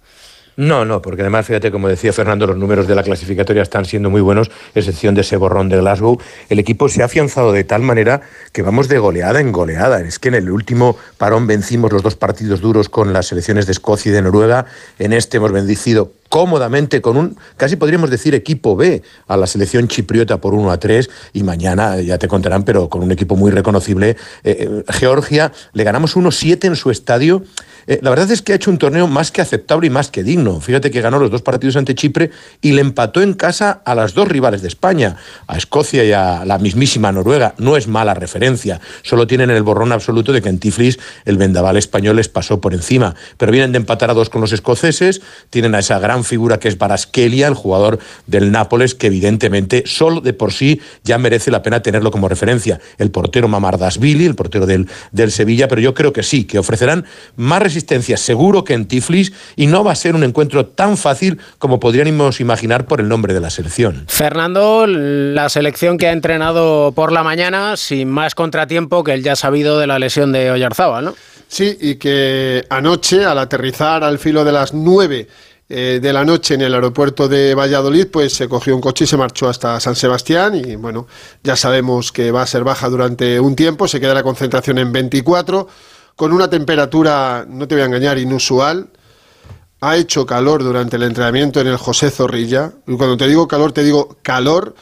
No, 0.58 0.86
no, 0.86 1.04
porque 1.04 1.22
además, 1.22 1.46
fíjate, 1.46 1.70
como 1.70 1.88
decía 1.88 2.12
Fernando, 2.12 2.48
los 2.48 2.58
números 2.58 2.88
de 2.88 2.96
la 2.96 3.04
clasificatoria 3.04 3.62
están 3.62 3.86
siendo 3.86 4.10
muy 4.10 4.22
buenos, 4.22 4.50
excepción 4.74 5.14
de 5.14 5.22
ese 5.22 5.38
borrón 5.38 5.70
de 5.70 5.78
Glasgow. 5.78 6.20
El 6.50 6.58
equipo 6.58 6.90
se 6.90 7.04
ha 7.04 7.06
afianzado 7.06 7.52
de 7.52 7.64
tal 7.64 7.84
manera 7.84 8.22
que 8.54 8.64
vamos 8.64 8.88
de 8.88 8.98
goleada 8.98 9.40
en 9.40 9.52
goleada. 9.52 10.02
Es 10.02 10.18
que 10.18 10.30
en 10.30 10.34
el 10.34 10.50
último 10.50 10.98
parón 11.20 11.46
vencimos 11.46 11.94
los 11.94 12.02
dos 12.02 12.16
partidos 12.16 12.60
duros 12.60 12.90
con 12.90 13.14
las 13.14 13.28
selecciones 13.28 13.68
de 13.68 13.74
Escocia 13.74 14.10
y 14.10 14.14
de 14.14 14.24
Noruega. 14.24 14.66
En 14.98 15.14
este 15.14 15.38
hemos 15.38 15.52
vencido 15.52 16.14
cómodamente 16.30 17.02
con 17.02 17.18
un, 17.18 17.38
casi 17.56 17.76
podríamos 17.76 18.10
decir, 18.10 18.34
equipo 18.34 18.76
B 18.76 19.04
a 19.28 19.38
la 19.38 19.48
selección 19.48 19.88
chipriota 19.88 20.42
por 20.42 20.56
1 20.56 20.72
a 20.72 20.80
3 20.80 21.10
y 21.34 21.44
mañana, 21.44 22.02
ya 22.02 22.18
te 22.18 22.28
contarán, 22.28 22.64
pero 22.64 22.90
con 22.90 23.04
un 23.04 23.12
equipo 23.12 23.36
muy 23.36 23.52
reconocible. 23.52 24.18
Eh, 24.44 24.68
eh, 24.70 24.84
Georgia, 24.90 25.52
le 25.74 25.84
ganamos 25.84 26.18
1-7 26.18 26.66
en 26.66 26.76
su 26.76 26.90
estadio 26.90 27.44
eh, 27.88 28.00
la 28.02 28.10
verdad 28.10 28.30
es 28.32 28.42
que 28.42 28.52
ha 28.52 28.56
hecho 28.58 28.70
un 28.70 28.78
torneo 28.78 29.08
más 29.08 29.32
que 29.32 29.42
aceptable 29.42 29.88
y 29.88 29.90
más 29.90 30.12
que 30.12 30.22
digno. 30.22 30.60
Fíjate 30.60 30.92
que 30.92 31.00
ganó 31.00 31.20
los 31.20 31.32
dos 31.32 31.42
partidos 31.42 31.78
ante 31.78 31.96
Chipre 31.96 32.32
y 32.62 32.74
le 32.74 32.82
empató 32.82 33.22
en 33.22 33.34
casa 33.34 33.82
a 33.86 33.96
las 33.96 34.14
dos 34.14 34.28
rivales 34.28 34.62
de 34.62 34.68
España, 34.68 35.16
a 35.48 35.58
Escocia 35.58 36.04
y 36.04 36.12
a 36.12 36.44
la 36.44 36.58
mismísima 36.58 37.14
Noruega. 37.14 37.56
No 37.58 37.78
es 37.78 37.88
mala 37.88 38.14
referencia, 38.14 38.82
solo 39.04 39.26
tienen 39.26 39.50
el 39.52 39.64
borrón 39.64 39.94
absoluto 39.94 40.34
de 40.34 40.42
que 40.42 40.50
en 40.50 40.60
Tiflis 40.60 41.00
el 41.24 41.38
vendaval 41.38 41.78
español 41.78 42.18
les 42.18 42.28
pasó 42.28 42.60
por 42.60 42.74
encima. 42.74 43.16
Pero 43.38 43.54
vienen 43.54 43.72
de 43.72 43.78
empatar 43.78 44.10
a 44.10 44.14
dos 44.14 44.30
con 44.30 44.42
los 44.42 44.52
escoceses, 44.52 45.22
tienen 45.50 45.74
a 45.74 45.80
esa 45.80 45.98
gran 45.98 46.26
figura 46.26 46.60
que 46.60 46.68
es 46.68 46.78
Baraskelia, 46.78 47.48
el 47.48 47.54
jugador 47.54 48.00
del 48.26 48.52
Nápoles, 48.52 48.96
que 48.96 49.08
evidentemente 49.08 49.84
solo 49.86 50.20
de 50.20 50.34
por 50.34 50.52
sí 50.52 50.82
ya 51.06 51.18
merece 51.18 51.52
la 51.52 51.64
pena 51.64 51.82
tenerlo 51.82 52.12
como 52.12 52.28
referencia. 52.28 52.82
El 52.98 53.12
portero 53.12 53.48
Mamardasvili, 53.48 54.26
el 54.26 54.36
portero 54.36 54.66
del, 54.66 54.90
del 55.14 55.32
Sevilla, 55.32 55.70
pero 55.70 55.80
yo 55.80 55.94
creo 55.94 56.12
que 56.12 56.24
sí, 56.24 56.44
que 56.44 56.60
ofrecerán 56.60 57.06
más 57.38 57.62
resistencia 57.62 57.77
seguro 58.18 58.64
que 58.64 58.74
en 58.74 58.88
Tiflis 58.88 59.34
y 59.56 59.68
no 59.68 59.84
va 59.84 59.92
a 59.92 59.96
ser 59.96 60.16
un 60.16 60.24
encuentro 60.24 60.66
tan 60.66 60.98
fácil 60.98 61.40
como 61.58 61.80
podríamos 61.80 62.40
imaginar 62.40 62.86
por 62.86 63.02
el 63.02 63.10
nombre 63.10 63.34
de 63.34 63.42
la 63.42 63.50
selección. 63.50 64.06
Fernando, 64.08 64.86
la 64.88 65.50
selección 65.50 65.98
que 65.98 66.08
ha 66.08 66.12
entrenado 66.12 66.92
por 66.94 67.12
la 67.12 67.24
mañana 67.24 67.78
sin 67.78 68.10
más 68.10 68.36
contratiempo 68.36 69.04
que 69.04 69.14
el 69.14 69.24
ya 69.24 69.36
sabido 69.36 69.80
de 69.80 69.88
la 69.88 70.00
lesión 70.00 70.32
de 70.32 70.52
Oyarzábal, 70.52 71.06
¿no? 71.06 71.16
Sí, 71.48 71.78
y 71.80 71.96
que 71.96 72.66
anoche, 72.70 73.26
al 73.26 73.40
aterrizar 73.40 74.04
al 74.04 74.20
filo 74.20 74.44
de 74.44 74.52
las 74.52 74.74
nueve 74.74 75.28
eh, 75.70 76.00
de 76.02 76.14
la 76.14 76.24
noche 76.24 76.54
en 76.54 76.62
el 76.62 76.74
aeropuerto 76.74 77.28
de 77.28 77.54
Valladolid, 77.54 78.08
pues 78.08 78.34
se 78.34 78.48
cogió 78.48 78.74
un 78.74 78.82
coche 78.82 79.04
y 79.04 79.08
se 79.08 79.18
marchó 79.18 79.50
hasta 79.50 79.80
San 79.80 79.96
Sebastián 79.96 80.56
y 80.56 80.76
bueno, 80.76 81.08
ya 81.44 81.58
sabemos 81.58 82.12
que 82.12 82.32
va 82.32 82.42
a 82.42 82.48
ser 82.48 82.64
baja 82.64 82.88
durante 82.90 83.40
un 83.40 83.56
tiempo, 83.56 83.88
se 83.88 84.00
queda 84.00 84.14
la 84.14 84.24
concentración 84.24 84.78
en 84.78 84.94
24 84.94 85.68
con 86.18 86.34
una 86.34 86.50
temperatura, 86.50 87.46
no 87.48 87.68
te 87.68 87.76
voy 87.76 87.84
a 87.84 87.86
engañar, 87.86 88.18
inusual. 88.18 88.90
Ha 89.82 89.98
hecho 89.98 90.26
calor 90.26 90.64
durante 90.64 90.96
el 90.96 91.04
entrenamiento 91.04 91.62
en 91.62 91.68
el 91.68 91.78
José 91.78 92.10
Zorrilla. 92.10 92.74
Y 92.88 92.98
cuando 92.98 93.16
te 93.16 93.28
digo 93.28 93.48
calor, 93.48 93.72
te 93.72 93.84
digo 93.84 94.18
calor. 94.24 94.74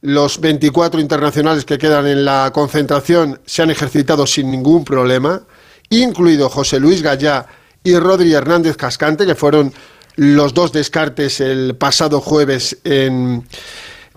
Los 0.00 0.40
24 0.40 0.98
internacionales 0.98 1.66
que 1.66 1.76
quedan 1.76 2.06
en 2.06 2.24
la 2.24 2.50
concentración 2.54 3.38
se 3.44 3.60
han 3.60 3.70
ejercitado 3.70 4.26
sin 4.26 4.50
ningún 4.50 4.82
problema, 4.82 5.42
incluido 5.90 6.48
José 6.48 6.80
Luis 6.80 7.02
Gallá 7.02 7.44
y 7.84 7.94
Rodri 7.98 8.32
Hernández 8.32 8.78
Cascante, 8.78 9.26
que 9.26 9.34
fueron 9.34 9.74
los 10.16 10.54
dos 10.54 10.72
descartes 10.72 11.42
el 11.42 11.76
pasado 11.76 12.22
jueves 12.22 12.78
en, 12.84 13.46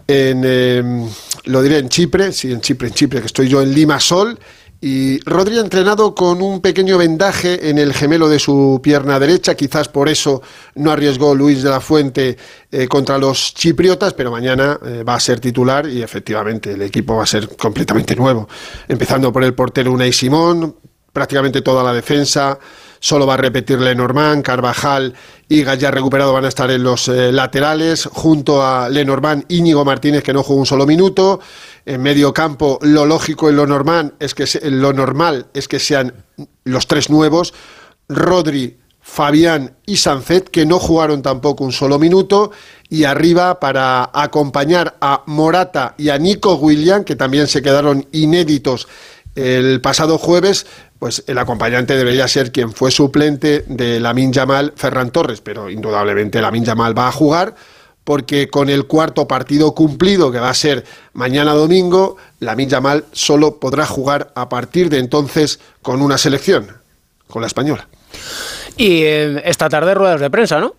en 0.08 0.46
em, 0.46 1.10
lo 1.44 1.62
diré 1.62 1.80
en 1.80 1.90
Chipre, 1.90 2.32
sí, 2.32 2.50
en 2.50 2.62
Chipre, 2.62 2.88
en 2.88 2.94
Chipre, 2.94 3.20
que 3.20 3.28
estoy 3.28 3.50
yo 3.50 3.62
en 3.62 3.74
Lima 3.74 4.00
Sol, 4.00 4.40
y 4.84 5.20
Rodri 5.30 5.60
ha 5.60 5.62
entrenado 5.62 6.16
con 6.16 6.42
un 6.42 6.60
pequeño 6.60 6.98
vendaje 6.98 7.70
en 7.70 7.78
el 7.78 7.94
gemelo 7.94 8.28
de 8.28 8.40
su 8.40 8.80
pierna 8.82 9.20
derecha, 9.20 9.54
quizás 9.54 9.88
por 9.88 10.10
eso 10.10 10.42
no 10.74 10.92
arriesgó 10.92 11.36
Luis 11.36 11.62
de 11.62 11.70
la 11.70 11.80
Fuente 11.80 12.36
eh, 12.72 12.88
contra 12.88 13.20
los 13.20 13.54
chipriotas, 13.54 14.14
pero 14.14 14.32
mañana 14.32 14.80
eh, 14.84 15.04
va 15.04 15.14
a 15.14 15.20
ser 15.20 15.40
titular 15.40 15.88
y 15.88 16.02
efectivamente 16.02 16.74
el 16.74 16.82
equipo 16.82 17.16
va 17.16 17.24
a 17.24 17.28
ser 17.28 17.48
completamente 17.56 18.16
nuevo. 18.16 18.50
Empezando 18.88 19.32
por 19.32 19.44
el 19.44 19.54
portero 19.54 19.92
Unai 19.92 20.12
Simón, 20.12 20.76
prácticamente 21.14 21.62
toda 21.62 21.84
la 21.84 21.94
defensa, 21.94 22.58
solo 23.00 23.28
va 23.28 23.34
a 23.36 23.38
repetir 23.38 23.80
Lenormand, 23.80 24.44
Carvajal 24.44 25.14
y 25.48 25.64
Gallar 25.64 25.94
recuperado 25.94 26.34
van 26.34 26.46
a 26.46 26.48
estar 26.48 26.72
en 26.72 26.84
los 26.84 27.08
eh, 27.08 27.32
laterales, 27.32 28.06
junto 28.12 28.66
a 28.66 28.90
Lenormand, 28.90 29.46
Íñigo 29.50 29.84
Martínez 29.84 30.24
que 30.24 30.34
no 30.34 30.44
jugó 30.44 30.60
un 30.60 30.66
solo 30.66 30.86
minuto. 30.86 31.40
En 31.86 32.02
medio 32.02 32.34
campo, 32.34 32.80
lo 32.82 33.06
lógico 33.06 33.50
y 33.50 33.54
lo 33.54 33.66
normal 33.66 34.14
es 34.20 34.36
que, 34.36 34.46
lo 34.70 34.94
normal 34.94 35.48
es 35.54 35.68
que 35.68 35.80
sean 35.80 36.14
los 36.64 36.88
tres 36.88 37.10
nuevos, 37.10 37.54
Rodri, 38.08 38.78
Fabián 39.02 39.76
y 39.86 39.98
Sancet, 39.98 40.50
que 40.50 40.66
no 40.66 40.80
jugaron 40.80 41.22
tampoco 41.22 41.64
un 41.64 41.72
solo 41.72 41.98
minuto, 41.98 42.52
y 42.88 43.04
arriba 43.04 43.60
para 43.60 44.10
acompañar 44.14 44.96
a 45.02 45.24
Morata 45.26 45.96
y 45.98 46.10
a 46.10 46.18
Nico 46.18 46.56
William, 46.56 47.04
que 47.04 47.16
también 47.16 47.48
se 47.48 47.62
quedaron 47.62 48.08
inéditos 48.12 48.88
el 49.36 49.82
pasado 49.82 50.18
jueves, 50.18 50.68
pues 51.00 51.24
el 51.26 51.38
acompañante 51.40 51.96
debería 51.96 52.28
ser 52.28 52.52
quien 52.52 52.74
fue 52.74 52.92
suplente 52.92 53.66
de 53.68 54.00
Lamin 54.00 54.32
Yamal, 54.32 54.74
Ferran 54.76 55.10
Torres, 55.10 55.42
pero 55.42 55.70
indudablemente 55.70 56.42
Lamin 56.42 56.66
Yamal 56.66 56.98
va 56.98 57.08
a 57.08 57.12
jugar 57.12 57.56
porque 58.04 58.50
con 58.50 58.70
el 58.70 58.88
cuarto 58.88 59.28
partido 59.28 59.74
cumplido, 59.76 60.32
que 60.32 60.40
va 60.40 60.50
a 60.50 60.54
ser 60.54 60.86
mañana 61.14 61.54
domingo, 61.54 62.18
la 62.40 62.56
Yamal 62.56 63.06
solo 63.12 63.60
podrá 63.60 63.86
jugar 63.86 64.32
a 64.36 64.50
partir 64.50 64.90
de 64.90 64.98
entonces 64.98 65.60
con 65.82 66.02
una 66.02 66.18
selección, 66.18 66.78
con 67.28 67.42
la 67.42 67.48
española. 67.48 67.88
Y 68.78 69.04
eh, 69.04 69.42
esta 69.46 69.70
tarde 69.70 69.94
ruedas 69.94 70.20
de 70.20 70.30
prensa, 70.30 70.60
¿no? 70.60 70.76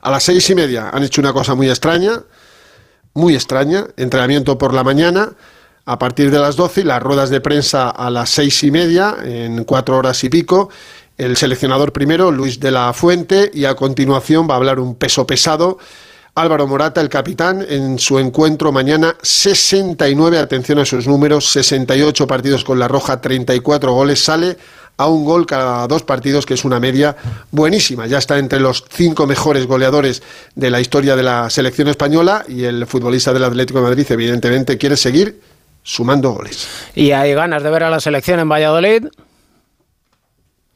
A 0.00 0.10
las 0.10 0.22
seis 0.22 0.48
y 0.50 0.54
media 0.54 0.90
han 0.90 1.02
hecho 1.02 1.20
una 1.20 1.32
cosa 1.32 1.54
muy 1.54 1.68
extraña, 1.68 2.22
muy 3.14 3.34
extraña, 3.34 3.86
entrenamiento 3.96 4.56
por 4.56 4.72
la 4.72 4.84
mañana, 4.84 5.32
a 5.84 5.98
partir 5.98 6.30
de 6.30 6.38
las 6.38 6.54
doce 6.54 6.82
y 6.82 6.84
las 6.84 7.02
ruedas 7.02 7.30
de 7.30 7.40
prensa 7.40 7.90
a 7.90 8.10
las 8.10 8.30
seis 8.30 8.62
y 8.62 8.70
media, 8.70 9.16
en 9.24 9.64
cuatro 9.64 9.96
horas 9.96 10.22
y 10.22 10.28
pico, 10.28 10.68
el 11.16 11.36
seleccionador 11.36 11.92
primero, 11.92 12.30
Luis 12.30 12.60
de 12.60 12.70
la 12.70 12.92
Fuente, 12.92 13.50
y 13.52 13.64
a 13.64 13.74
continuación 13.74 14.46
va 14.48 14.54
a 14.54 14.56
hablar 14.58 14.78
un 14.78 14.94
peso 14.94 15.26
pesado 15.26 15.78
Álvaro 16.38 16.68
Morata, 16.68 17.00
el 17.00 17.08
capitán, 17.08 17.66
en 17.68 17.98
su 17.98 18.16
encuentro 18.20 18.70
mañana 18.70 19.16
69, 19.20 20.38
atención 20.38 20.78
a 20.78 20.84
sus 20.84 21.08
números, 21.08 21.50
68 21.50 22.28
partidos 22.28 22.62
con 22.62 22.78
la 22.78 22.86
Roja, 22.86 23.20
34 23.20 23.92
goles, 23.92 24.22
sale 24.22 24.56
a 24.96 25.08
un 25.08 25.24
gol 25.24 25.46
cada 25.46 25.88
dos 25.88 26.04
partidos, 26.04 26.46
que 26.46 26.54
es 26.54 26.64
una 26.64 26.78
media 26.78 27.16
buenísima. 27.50 28.06
Ya 28.06 28.18
está 28.18 28.38
entre 28.38 28.60
los 28.60 28.84
cinco 28.88 29.26
mejores 29.26 29.66
goleadores 29.66 30.22
de 30.54 30.70
la 30.70 30.80
historia 30.80 31.16
de 31.16 31.24
la 31.24 31.50
selección 31.50 31.88
española 31.88 32.44
y 32.46 32.62
el 32.62 32.86
futbolista 32.86 33.32
del 33.32 33.42
Atlético 33.42 33.80
de 33.80 33.86
Madrid, 33.86 34.06
evidentemente, 34.08 34.78
quiere 34.78 34.96
seguir 34.96 35.40
sumando 35.82 36.30
goles. 36.30 36.68
¿Y 36.94 37.10
hay 37.10 37.34
ganas 37.34 37.64
de 37.64 37.70
ver 37.70 37.82
a 37.82 37.90
la 37.90 37.98
selección 37.98 38.38
en 38.38 38.48
Valladolid? 38.48 39.08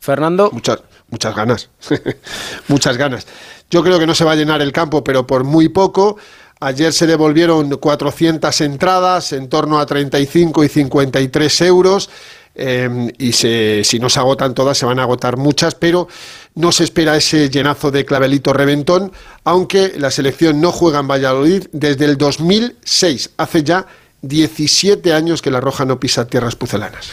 Fernando. 0.01 0.51
Muchas, 0.53 0.81
muchas 1.13 1.37
ganas. 1.37 1.69
muchas 2.69 2.97
ganas. 2.97 3.27
Yo 3.71 3.85
creo 3.85 4.01
que 4.01 4.07
no 4.07 4.15
se 4.15 4.25
va 4.25 4.33
a 4.33 4.37
llenar 4.37 4.61
el 4.61 4.73
campo, 4.73 5.05
pero 5.05 5.25
por 5.27 5.45
muy 5.45 5.69
poco. 5.69 6.17
Ayer 6.59 6.93
se 6.93 7.07
devolvieron 7.07 7.71
400 7.71 8.61
entradas, 8.61 9.33
en 9.33 9.49
torno 9.49 9.79
a 9.79 9.87
35 9.87 10.65
y 10.65 10.69
53 10.69 11.61
euros. 11.63 12.11
Em, 12.55 13.11
y 13.19 13.33
si 13.33 13.99
no 13.99 14.11
se 14.11 14.21
agotan 14.21 14.55
todas, 14.55 14.77
se 14.77 14.85
van 14.85 14.99
a 14.99 15.03
agotar 15.03 15.37
muchas, 15.37 15.75
pero 15.75 16.09
no 16.55 16.71
se 16.71 16.85
espera 16.85 17.17
ese 17.17 17.49
llenazo 17.49 17.91
de 17.91 18.05
clavelito 18.05 18.53
reventón, 18.53 19.13
aunque 19.45 19.95
la 19.97 20.11
selección 20.11 20.61
no 20.61 20.71
juega 20.71 21.01
en 21.01 21.09
Valladolid 21.09 21.65
desde 21.73 22.05
el 22.05 22.19
2006, 22.19 23.31
hace 23.39 23.63
ya 23.63 23.87
17 24.21 25.13
años 25.13 25.43
que 25.43 25.51
la 25.51 25.61
Roja 25.61 25.85
no 25.85 25.99
pisa 25.99 26.27
tierras 26.27 26.55
pucelanas. 26.55 27.11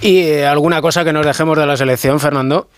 ¿Y 0.00 0.18
eh, 0.18 0.46
alguna 0.46 0.80
cosa 0.82 1.04
que 1.04 1.12
nos 1.12 1.24
dejemos 1.24 1.58
de 1.58 1.66
la 1.66 1.76
selección, 1.76 2.20
Fernando? 2.20 2.68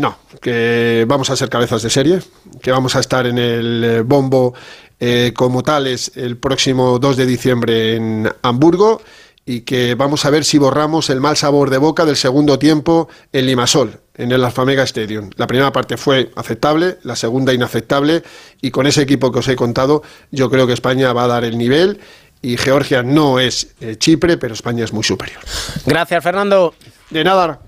No, 0.00 0.16
que 0.40 1.04
vamos 1.06 1.28
a 1.28 1.36
ser 1.36 1.50
cabezas 1.50 1.82
de 1.82 1.90
serie, 1.90 2.20
que 2.62 2.72
vamos 2.72 2.96
a 2.96 3.00
estar 3.00 3.26
en 3.26 3.36
el 3.36 3.84
eh, 3.84 4.00
bombo 4.00 4.54
eh, 4.98 5.34
como 5.36 5.62
tales 5.62 6.12
el 6.14 6.38
próximo 6.38 6.98
2 6.98 7.18
de 7.18 7.26
diciembre 7.26 7.96
en 7.96 8.32
Hamburgo 8.40 9.02
y 9.44 9.60
que 9.60 9.94
vamos 9.96 10.24
a 10.24 10.30
ver 10.30 10.46
si 10.46 10.56
borramos 10.56 11.10
el 11.10 11.20
mal 11.20 11.36
sabor 11.36 11.68
de 11.68 11.76
boca 11.76 12.06
del 12.06 12.16
segundo 12.16 12.58
tiempo 12.58 13.10
en 13.30 13.44
Limasol, 13.44 14.00
en 14.14 14.32
el 14.32 14.42
Alfamega 14.42 14.84
Stadium. 14.84 15.28
La 15.36 15.46
primera 15.46 15.70
parte 15.70 15.98
fue 15.98 16.30
aceptable, 16.34 16.96
la 17.02 17.14
segunda 17.14 17.52
inaceptable 17.52 18.22
y 18.62 18.70
con 18.70 18.86
ese 18.86 19.02
equipo 19.02 19.30
que 19.30 19.40
os 19.40 19.48
he 19.48 19.56
contado 19.56 20.02
yo 20.30 20.48
creo 20.48 20.66
que 20.66 20.72
España 20.72 21.12
va 21.12 21.24
a 21.24 21.28
dar 21.28 21.44
el 21.44 21.58
nivel 21.58 22.00
y 22.40 22.56
Georgia 22.56 23.02
no 23.02 23.38
es 23.38 23.74
eh, 23.82 23.96
Chipre, 23.96 24.38
pero 24.38 24.54
España 24.54 24.82
es 24.82 24.94
muy 24.94 25.04
superior. 25.04 25.42
Gracias, 25.84 26.24
Fernando. 26.24 26.72
De 27.10 27.22
nada. 27.22 27.60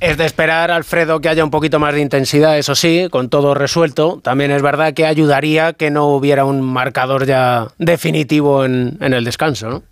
Es 0.00 0.16
de 0.16 0.26
esperar, 0.26 0.70
Alfredo, 0.70 1.20
que 1.20 1.28
haya 1.28 1.42
un 1.42 1.50
poquito 1.50 1.78
más 1.78 1.94
de 1.94 2.00
intensidad, 2.00 2.58
eso 2.58 2.74
sí, 2.74 3.08
con 3.10 3.28
todo 3.28 3.54
resuelto. 3.54 4.20
También 4.22 4.50
es 4.50 4.62
verdad 4.62 4.92
que 4.92 5.06
ayudaría 5.06 5.72
que 5.72 5.90
no 5.90 6.08
hubiera 6.08 6.44
un 6.44 6.60
marcador 6.60 7.26
ya 7.26 7.68
definitivo 7.78 8.64
en, 8.64 8.98
en 9.00 9.14
el 9.14 9.24
descanso, 9.24 9.68
¿no? 9.68 9.82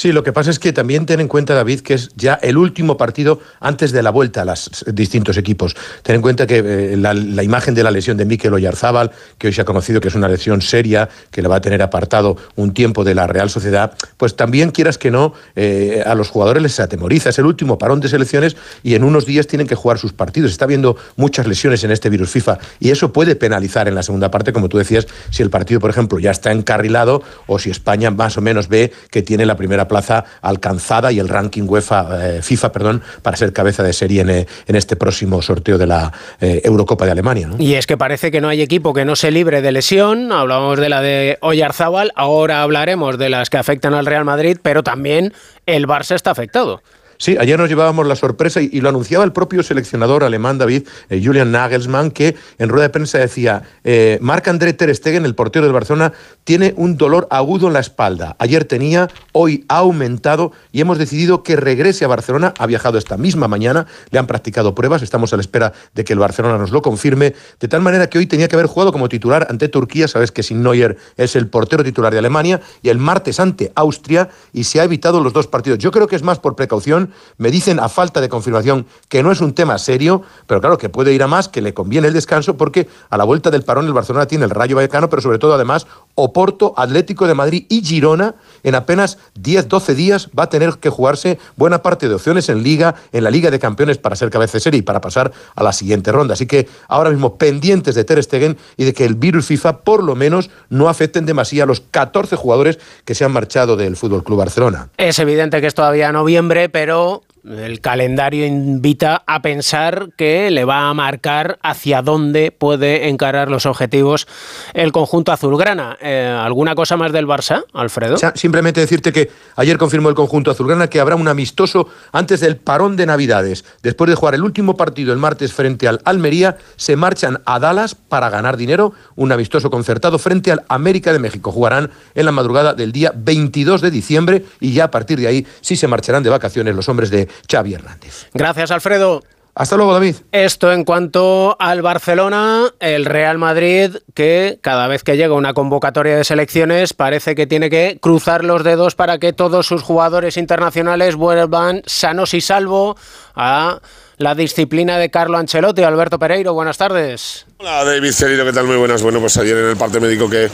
Sí, 0.00 0.12
lo 0.12 0.24
que 0.24 0.32
pasa 0.32 0.48
es 0.50 0.58
que 0.58 0.72
también 0.72 1.04
ten 1.04 1.20
en 1.20 1.28
cuenta, 1.28 1.52
David, 1.52 1.80
que 1.80 1.92
es 1.92 2.08
ya 2.16 2.32
el 2.40 2.56
último 2.56 2.96
partido 2.96 3.38
antes 3.60 3.92
de 3.92 4.02
la 4.02 4.08
vuelta 4.08 4.40
a 4.40 4.44
los 4.46 4.82
distintos 4.94 5.36
equipos. 5.36 5.76
Ten 6.02 6.14
en 6.14 6.22
cuenta 6.22 6.46
que 6.46 6.62
eh, 6.64 6.96
la, 6.96 7.12
imagen 7.42 7.74
de 7.74 7.82
la 7.82 7.90
lesión 7.90 8.16
de 8.16 8.24
Mikel 8.24 8.54
Oyarzábal, 8.54 9.10
que 9.36 9.48
hoy 9.48 9.52
se 9.52 9.60
ha 9.60 9.66
conocido 9.66 10.00
que 10.00 10.08
es 10.08 10.14
una 10.14 10.26
lesión 10.26 10.62
seria, 10.62 11.10
que 11.30 11.42
le 11.42 11.48
va 11.48 11.56
a 11.56 11.60
tener 11.60 11.82
apartado 11.82 12.38
un 12.56 12.72
tiempo 12.72 13.04
de 13.04 13.14
la 13.14 13.26
Real 13.26 13.50
Sociedad, 13.50 13.92
pues 14.16 14.36
también 14.36 14.70
quieras 14.70 14.96
que 14.96 15.10
no, 15.10 15.34
eh, 15.54 16.02
a 16.06 16.14
los 16.14 16.30
jugadores 16.30 16.62
les 16.62 16.80
atemoriza. 16.80 17.28
Es 17.28 17.38
el 17.38 17.44
último 17.44 17.76
parón 17.76 18.00
de 18.00 18.08
selecciones 18.08 18.56
y 18.82 18.94
en 18.94 19.04
unos 19.04 19.26
días 19.26 19.48
tienen 19.48 19.66
que 19.66 19.74
jugar 19.74 19.98
sus 19.98 20.14
partidos. 20.14 20.50
Está 20.50 20.64
habiendo 20.64 20.96
muchas 21.16 21.46
lesiones 21.46 21.84
en 21.84 21.90
este 21.90 22.08
virus 22.08 22.30
FIFA 22.30 22.56
y 22.78 22.88
eso 22.88 23.12
puede 23.12 23.36
penalizar 23.36 23.86
en 23.86 23.94
la 23.94 24.02
segunda 24.02 24.30
parte, 24.30 24.54
como 24.54 24.70
tú 24.70 24.78
decías, 24.78 25.06
si 25.28 25.42
el 25.42 25.50
partido, 25.50 25.78
por 25.78 25.90
ejemplo, 25.90 26.18
ya 26.18 26.30
está 26.30 26.52
encarrilado 26.52 27.22
o 27.46 27.58
si 27.58 27.68
España 27.68 28.10
más 28.10 28.38
o 28.38 28.40
menos 28.40 28.68
ve 28.68 28.94
que 29.10 29.20
tiene 29.20 29.44
la 29.44 29.58
primera 29.58 29.89
plaza 29.90 30.24
alcanzada 30.40 31.10
y 31.10 31.18
el 31.18 31.28
ranking 31.28 31.64
UEFA, 31.66 32.36
eh, 32.36 32.42
FIFA 32.42 32.72
perdón, 32.72 33.02
para 33.22 33.36
ser 33.36 33.52
cabeza 33.52 33.82
de 33.82 33.92
serie 33.92 34.20
en, 34.22 34.30
eh, 34.30 34.46
este 34.68 34.94
próximo 34.94 35.42
sorteo 35.42 35.78
de 35.78 35.88
la 35.88 36.12
eh, 36.40 36.62
Eurocopa 36.64 37.04
de 37.04 37.10
Alemania. 37.10 37.50
Y 37.58 37.74
es 37.74 37.88
que 37.88 37.96
parece 37.96 38.30
que 38.30 38.40
no 38.40 38.48
hay 38.48 38.62
equipo 38.62 38.94
que 38.94 39.04
no 39.04 39.16
se 39.16 39.32
libre 39.32 39.62
de 39.62 39.72
lesión. 39.72 40.30
Hablábamos 40.30 40.78
de 40.78 40.88
la 40.88 41.02
de 41.02 41.38
Oyarzábal, 41.40 42.12
ahora 42.14 42.62
hablaremos 42.62 43.18
de 43.18 43.30
las 43.30 43.50
que 43.50 43.58
afectan 43.58 43.92
al 43.94 44.06
Real 44.06 44.24
Madrid, 44.24 44.58
pero 44.62 44.84
también 44.84 45.34
el 45.66 45.88
Barça 45.88 46.14
está 46.14 46.30
afectado. 46.30 46.82
Sí, 47.20 47.36
ayer 47.38 47.58
nos 47.58 47.68
llevábamos 47.68 48.06
la 48.06 48.16
sorpresa 48.16 48.62
y, 48.62 48.80
lo 48.80 48.88
anunciaba 48.88 49.24
el 49.24 49.32
propio 49.32 49.62
seleccionador 49.62 50.24
alemán 50.24 50.56
David, 50.56 50.84
eh, 51.10 51.20
Julian 51.22 51.52
Nagelsmann, 51.52 52.12
que 52.12 52.34
en 52.56 52.70
rueda 52.70 52.84
de 52.84 52.88
prensa 52.88 53.18
decía, 53.18 53.62
eh, 53.84 54.16
Marc-André 54.22 54.72
Ter 54.72 54.96
Stegen, 54.96 55.26
el 55.26 55.34
portero 55.34 55.66
del 55.66 55.74
Barcelona, 55.74 56.14
tiene 56.44 56.72
un 56.78 56.96
dolor 56.96 57.28
agudo 57.30 57.66
en 57.66 57.74
la 57.74 57.80
espalda. 57.80 58.36
Ayer 58.38 58.64
tenía, 58.64 59.08
hoy 59.32 59.66
ha 59.68 59.76
aumentado 59.80 60.52
y 60.72 60.80
hemos 60.80 60.96
decidido 60.96 61.42
que 61.42 61.56
regrese 61.56 62.06
a 62.06 62.08
Barcelona. 62.08 62.54
Ha 62.56 62.64
viajado 62.64 62.96
esta 62.96 63.18
misma 63.18 63.48
mañana, 63.48 63.86
le 64.10 64.18
han 64.18 64.26
practicado 64.26 64.74
pruebas, 64.74 65.02
estamos 65.02 65.34
a 65.34 65.36
la 65.36 65.42
espera 65.42 65.74
de 65.94 66.04
que 66.04 66.14
el 66.14 66.18
Barcelona 66.18 66.56
nos 66.56 66.70
lo 66.70 66.80
confirme, 66.80 67.34
de 67.60 67.68
tal 67.68 67.82
manera 67.82 68.08
que 68.08 68.16
hoy 68.16 68.28
tenía 68.28 68.48
que 68.48 68.56
haber 68.56 68.66
jugado 68.66 68.92
como 68.92 69.10
titular 69.10 69.46
ante 69.50 69.68
Turquía, 69.68 70.08
sabes 70.08 70.32
que 70.32 70.42
sin 70.42 70.62
Neuer 70.62 70.96
es 71.18 71.36
el 71.36 71.48
portero 71.48 71.84
titular 71.84 72.14
de 72.14 72.18
Alemania, 72.18 72.62
y 72.80 72.88
el 72.88 72.96
martes 72.96 73.40
ante 73.40 73.72
Austria, 73.74 74.30
y 74.54 74.64
se 74.64 74.80
ha 74.80 74.84
evitado 74.84 75.20
los 75.20 75.34
dos 75.34 75.48
partidos. 75.48 75.78
Yo 75.80 75.90
creo 75.90 76.06
que 76.06 76.16
es 76.16 76.22
más 76.22 76.38
por 76.38 76.56
precaución 76.56 77.09
me 77.38 77.50
dicen 77.50 77.80
a 77.80 77.88
falta 77.88 78.20
de 78.20 78.28
confirmación 78.28 78.86
que 79.08 79.22
no 79.22 79.32
es 79.32 79.40
un 79.40 79.54
tema 79.54 79.78
serio, 79.78 80.22
pero 80.46 80.60
claro 80.60 80.78
que 80.78 80.88
puede 80.88 81.12
ir 81.12 81.22
a 81.22 81.26
más, 81.26 81.48
que 81.48 81.62
le 81.62 81.74
conviene 81.74 82.08
el 82.08 82.14
descanso 82.14 82.56
porque 82.56 82.88
a 83.08 83.16
la 83.16 83.24
vuelta 83.24 83.50
del 83.50 83.62
parón 83.62 83.86
el 83.86 83.92
Barcelona 83.92 84.26
tiene 84.26 84.44
el 84.44 84.50
Rayo 84.50 84.76
Vallecano, 84.76 85.08
pero 85.08 85.22
sobre 85.22 85.38
todo 85.38 85.54
además 85.54 85.86
Oporto, 86.14 86.74
Atlético 86.76 87.26
de 87.26 87.34
Madrid 87.34 87.66
y 87.68 87.82
Girona 87.82 88.34
en 88.62 88.74
apenas 88.74 89.18
10-12 89.40 89.94
días 89.94 90.30
va 90.38 90.44
a 90.44 90.48
tener 90.48 90.74
que 90.74 90.90
jugarse 90.90 91.38
buena 91.56 91.82
parte 91.82 92.08
de 92.08 92.14
opciones 92.14 92.48
en 92.48 92.62
Liga, 92.62 92.94
en 93.12 93.24
la 93.24 93.30
Liga 93.30 93.50
de 93.50 93.58
Campeones 93.58 93.98
para 93.98 94.16
ser 94.16 94.30
cabeza 94.30 94.54
de 94.54 94.60
serie 94.60 94.78
y 94.80 94.82
para 94.82 95.00
pasar 95.00 95.32
a 95.54 95.62
la 95.62 95.72
siguiente 95.72 96.12
ronda. 96.12 96.34
Así 96.34 96.46
que 96.46 96.68
ahora 96.88 97.10
mismo 97.10 97.36
pendientes 97.36 97.94
de 97.94 98.04
Ter 98.04 98.22
Stegen 98.22 98.56
y 98.76 98.84
de 98.84 98.94
que 98.94 99.04
el 99.04 99.14
virus 99.14 99.46
FIFA 99.46 99.78
por 99.78 100.02
lo 100.02 100.14
menos 100.14 100.50
no 100.68 100.88
afecten 100.88 101.26
demasiado 101.26 101.64
a 101.64 101.66
los 101.66 101.80
14 101.80 102.36
jugadores 102.36 102.78
que 103.04 103.14
se 103.14 103.24
han 103.24 103.32
marchado 103.32 103.76
del 103.76 103.96
Fútbol 103.96 104.24
Club 104.24 104.38
Barcelona. 104.38 104.88
Es 104.96 105.18
evidente 105.18 105.60
que 105.60 105.66
es 105.66 105.74
todavía 105.74 106.12
noviembre, 106.12 106.68
pero 106.68 107.22
el 107.44 107.80
calendario 107.80 108.46
invita 108.46 109.22
a 109.26 109.42
pensar 109.42 110.10
que 110.16 110.50
le 110.50 110.64
va 110.64 110.88
a 110.88 110.94
marcar 110.94 111.58
hacia 111.62 112.02
dónde 112.02 112.52
puede 112.52 113.08
encarar 113.08 113.50
los 113.50 113.66
objetivos 113.66 114.26
el 114.74 114.92
conjunto 114.92 115.32
azulgrana. 115.32 115.96
Eh, 116.00 116.38
¿Alguna 116.40 116.74
cosa 116.74 116.96
más 116.96 117.12
del 117.12 117.26
Barça, 117.26 117.64
Alfredo? 117.72 118.16
simplemente 118.34 118.80
decirte 118.80 119.12
que 119.12 119.30
ayer 119.56 119.78
confirmó 119.78 120.08
el 120.08 120.14
conjunto 120.14 120.50
azulgrana 120.50 120.88
que 120.88 121.00
habrá 121.00 121.16
un 121.16 121.28
amistoso 121.28 121.88
antes 122.12 122.40
del 122.40 122.56
parón 122.56 122.96
de 122.96 123.06
Navidades. 123.06 123.64
Después 123.82 124.08
de 124.10 124.16
jugar 124.16 124.34
el 124.34 124.42
último 124.42 124.76
partido 124.76 125.12
el 125.12 125.18
martes 125.18 125.52
frente 125.52 125.88
al 125.88 126.00
Almería, 126.04 126.58
se 126.76 126.96
marchan 126.96 127.40
a 127.46 127.58
Dallas 127.58 127.94
para 127.94 128.30
ganar 128.30 128.56
dinero. 128.56 128.92
Un 129.16 129.32
amistoso 129.32 129.70
concertado 129.70 130.18
frente 130.18 130.52
al 130.52 130.64
América 130.68 131.12
de 131.12 131.18
México. 131.18 131.52
Jugarán 131.52 131.90
en 132.14 132.26
la 132.26 132.32
madrugada 132.32 132.74
del 132.74 132.92
día 132.92 133.12
22 133.14 133.80
de 133.80 133.90
diciembre 133.90 134.44
y 134.60 134.72
ya 134.72 134.84
a 134.84 134.90
partir 134.90 135.18
de 135.18 135.26
ahí 135.26 135.46
sí 135.60 135.76
se 135.76 135.88
marcharán 135.88 136.22
de 136.22 136.30
vacaciones 136.30 136.74
los 136.74 136.88
hombres 136.88 137.10
de 137.10 137.29
Xavi 137.50 137.74
Hernández. 137.74 138.26
Gracias, 138.34 138.70
Alfredo. 138.70 139.22
Hasta 139.54 139.76
luego, 139.76 139.92
David. 139.92 140.16
Esto 140.32 140.72
en 140.72 140.84
cuanto 140.84 141.56
al 141.58 141.82
Barcelona, 141.82 142.70
el 142.78 143.04
Real 143.04 143.36
Madrid, 143.36 143.96
que 144.14 144.58
cada 144.62 144.86
vez 144.86 145.02
que 145.02 145.16
llega 145.16 145.34
una 145.34 145.54
convocatoria 145.54 146.16
de 146.16 146.24
selecciones 146.24 146.94
parece 146.94 147.34
que 147.34 147.46
tiene 147.46 147.68
que 147.68 147.98
cruzar 148.00 148.44
los 148.44 148.62
dedos 148.62 148.94
para 148.94 149.18
que 149.18 149.32
todos 149.32 149.66
sus 149.66 149.82
jugadores 149.82 150.36
internacionales 150.36 151.16
vuelvan 151.16 151.82
sanos 151.84 152.32
y 152.32 152.40
salvo 152.40 152.96
a 153.34 153.80
la 154.18 154.34
disciplina 154.34 154.98
de 154.98 155.10
Carlo 155.10 155.36
Ancelotti. 155.36 155.82
Alberto 155.82 156.18
Pereiro, 156.18 156.54
buenas 156.54 156.78
tardes. 156.78 157.46
Hola 157.58 157.84
David 157.84 158.12
Cerino, 158.12 158.44
¿qué 158.44 158.52
tal? 158.52 158.66
Muy 158.66 158.76
buenas. 158.76 159.02
Bueno, 159.02 159.18
pues 159.18 159.36
ayer 159.36 159.56
en 159.56 159.70
el 159.70 159.76
parte 159.76 159.98
médico 159.98 160.30
que 160.30 160.48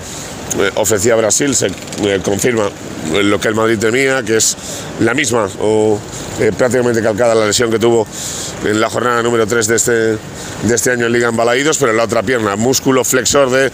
eh, 0.58 0.70
ofrecía 0.76 1.14
Brasil 1.16 1.54
se 1.54 1.66
eh, 1.66 2.20
confirma 2.22 2.70
lo 3.12 3.38
que 3.38 3.48
el 3.48 3.54
Madrid 3.54 3.78
temía, 3.78 4.22
que 4.22 4.36
es 4.38 4.56
la 5.00 5.14
misma 5.14 5.48
o 5.60 5.98
eh, 6.40 6.50
prácticamente 6.56 7.02
calcada 7.02 7.34
la 7.34 7.46
lesión 7.46 7.70
que 7.70 7.78
tuvo 7.78 8.06
en 8.64 8.80
la 8.80 8.90
jornada 8.90 9.22
número 9.22 9.46
3 9.46 9.66
de 9.66 9.76
este, 9.76 9.92
de 9.92 10.74
este 10.74 10.90
año 10.90 11.06
en 11.06 11.12
Liga 11.12 11.28
en 11.28 11.36
Balaídos, 11.36 11.78
pero 11.78 11.92
en 11.92 11.98
la 11.98 12.04
otra 12.04 12.22
pierna, 12.22 12.56
músculo 12.56 13.04
flexor 13.04 13.50
de 13.50 13.70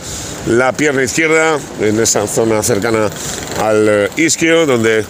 la 0.49 0.73
pierna 0.73 1.03
izquierda, 1.03 1.59
en 1.81 2.01
esa 2.01 2.27
zona 2.27 2.63
cercana 2.63 3.09
al 3.61 4.11
isquio, 4.17 4.67
donde 4.67 5.05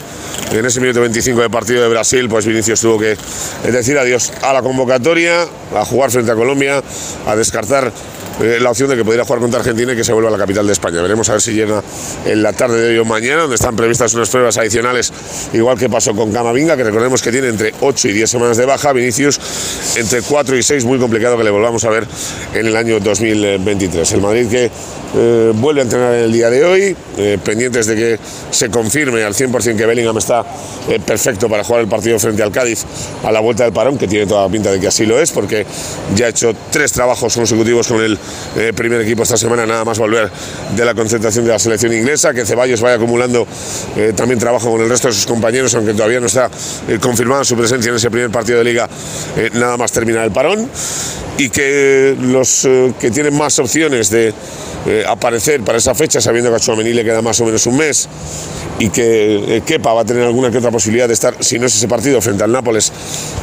en 0.53 0.67
ese 0.67 0.81
minuto 0.81 1.01
25 1.01 1.41
de 1.41 1.51
partido 1.51 1.83
de 1.83 1.89
Brasil, 1.89 2.29
pues 2.29 2.47
Vinicius 2.47 2.81
tuvo 2.81 2.99
que 2.99 3.17
decir 3.71 3.99
adiós 3.99 4.33
a 4.43 4.53
la 4.53 4.63
convocatoria, 4.63 5.47
a 5.75 5.85
jugar 5.85 6.11
frente 6.11 6.31
a 6.31 6.35
Colombia, 6.35 6.83
a 7.27 7.37
descartar 7.37 7.93
eh, 8.43 8.59
la 8.61 8.71
opción 8.71 8.89
de 8.91 8.97
que 8.97 9.05
pudiera 9.05 9.25
jugar 9.25 9.41
contra 9.41 9.61
Argentina 9.61 9.93
y 9.93 9.97
que 9.97 10.03
se 10.03 10.13
vuelva 10.13 10.29
a 10.29 10.33
la 10.33 10.39
capital 10.39 10.67
de 10.67 10.73
España. 10.73 11.01
Veremos 11.01 11.29
a 11.29 11.33
ver 11.33 11.41
si 11.41 11.53
llega 11.53 11.83
en 12.27 12.43
la 12.43 12.53
tarde 12.53 12.81
de 12.81 12.89
hoy 12.91 12.99
o 12.99 13.05
mañana, 13.05 13.43
donde 13.43 13.55
están 13.55 13.77
previstas 13.77 14.13
unas 14.15 14.29
pruebas 14.31 14.59
adicionales, 14.59 15.13
igual 15.53 15.79
que 15.79 15.89
pasó 15.89 16.15
con 16.15 16.33
Camavinga, 16.33 16.77
que 16.77 16.83
recordemos 16.83 17.23
que 17.23 17.31
tiene 17.31 17.49
entre 17.49 17.73
8 17.81 18.09
y 18.09 18.13
10 18.13 18.31
semanas 18.31 18.57
de 18.57 18.67
baja, 18.67 18.93
Vinicius 18.93 19.39
entre 19.97 20.23
4 20.23 20.57
y 20.57 20.63
6, 20.63 20.85
muy 20.85 20.99
complicado 20.99 21.39
que 21.39 21.45
le 21.45 21.51
volvamos 21.51 21.85
a 21.85 21.91
ver 21.91 22.07
en 22.55 22.67
el 22.67 22.77
año 22.77 22.99
2023. 22.99 24.13
El 24.13 24.21
Madrid 24.21 24.49
que 24.49 24.71
eh, 25.15 25.53
vuelve 25.55 25.83
a 25.83 25.85
entrenar 25.85 26.15
en 26.15 26.25
el 26.25 26.33
día 26.33 26.51
de 26.51 26.65
hoy, 26.65 26.97
eh, 27.19 27.39
pendientes 27.45 27.87
de 27.87 27.95
que 27.95 28.19
se 28.51 28.71
confirme 28.71 29.23
al 29.23 29.35
100% 29.35 29.77
que 29.77 29.87
Bellingham 29.87 30.19
está 30.19 30.45
perfecto 31.07 31.49
para 31.49 31.63
jugar 31.63 31.83
el 31.83 31.89
partido 31.89 32.19
frente 32.19 32.43
al 32.43 32.51
Cádiz 32.51 32.85
a 33.23 33.31
la 33.31 33.39
vuelta 33.39 33.65
del 33.65 33.73
parón, 33.73 33.97
que 33.97 34.09
tiene 34.09 34.27
toda 34.27 34.47
la 34.47 34.49
pinta 34.49 34.73
de 34.73 34.81
que 34.81 34.89
así 34.89 35.07
lo 35.07 35.21
es, 35.21 35.31
porque 35.31 35.65
ya 36.17 36.27
ha 36.27 36.29
hecho 36.31 36.55
tres 36.71 36.93
trabajos 36.93 37.35
consecutivos 37.35 37.87
con 37.87 38.03
el 38.03 38.19
eh, 38.57 38.73
primer 38.75 39.01
equipo 39.01 39.23
esta 39.23 39.37
semana, 39.37 39.65
nada 39.67 39.85
más 39.85 39.99
volver 39.99 40.31
de 40.77 40.85
la 40.85 40.95
concentración 40.95 41.45
de 41.45 41.53
la 41.53 41.59
selección 41.59 41.93
inglesa, 41.93 42.35
que 42.35 42.45
Ceballos 42.45 42.81
vaya 42.81 42.97
acumulando 42.97 43.47
eh, 43.97 44.13
también 44.15 44.39
trabajo 44.39 44.71
con 44.71 44.81
el 44.81 44.89
resto 44.89 45.09
de 45.09 45.15
sus 45.15 45.27
compañeros, 45.27 45.75
aunque 45.75 45.95
todavía 45.95 46.21
no 46.21 46.27
está 46.27 46.51
eh, 46.89 46.99
confirmada 47.01 47.45
su 47.45 47.57
presencia 47.57 47.91
en 47.91 47.97
ese 47.97 48.11
primer 48.11 48.31
partido 48.31 48.59
de 48.59 48.65
liga, 48.65 48.89
nada 49.55 49.77
más 49.77 49.93
terminar 49.93 50.25
el 50.25 50.33
parón, 50.33 50.69
y 51.39 51.49
que 51.49 52.17
los 52.21 52.69
que 53.01 53.11
tienen 53.11 53.37
más 53.37 53.59
opciones 53.59 54.11
de 54.11 54.35
aparecer 55.09 55.63
para 55.63 55.79
esa 55.79 55.95
fecha, 55.95 56.21
sabiendo 56.21 56.51
que 56.55 56.73
a 56.73 56.75
le 56.75 57.05
queda 57.05 57.23
más 57.23 57.41
o 57.41 57.45
menos 57.45 57.67
un 57.67 57.77
mes, 57.79 58.09
y 58.79 58.91
que 58.91 59.63
Kepa 59.65 59.93
va 59.93 60.03
a 60.03 60.05
tener 60.05 60.25
alguna 60.25 60.51
que 60.51 60.59
otra 60.59 60.71
posibilidad 60.71 61.07
de 61.07 61.15
estar, 61.15 61.35
si 61.41 61.59
no 61.59 61.67
es 61.67 61.77
ese 61.77 61.89
partido, 61.89 62.21
frente 62.21 62.45
al 62.45 62.53
Nápoles 62.53 62.93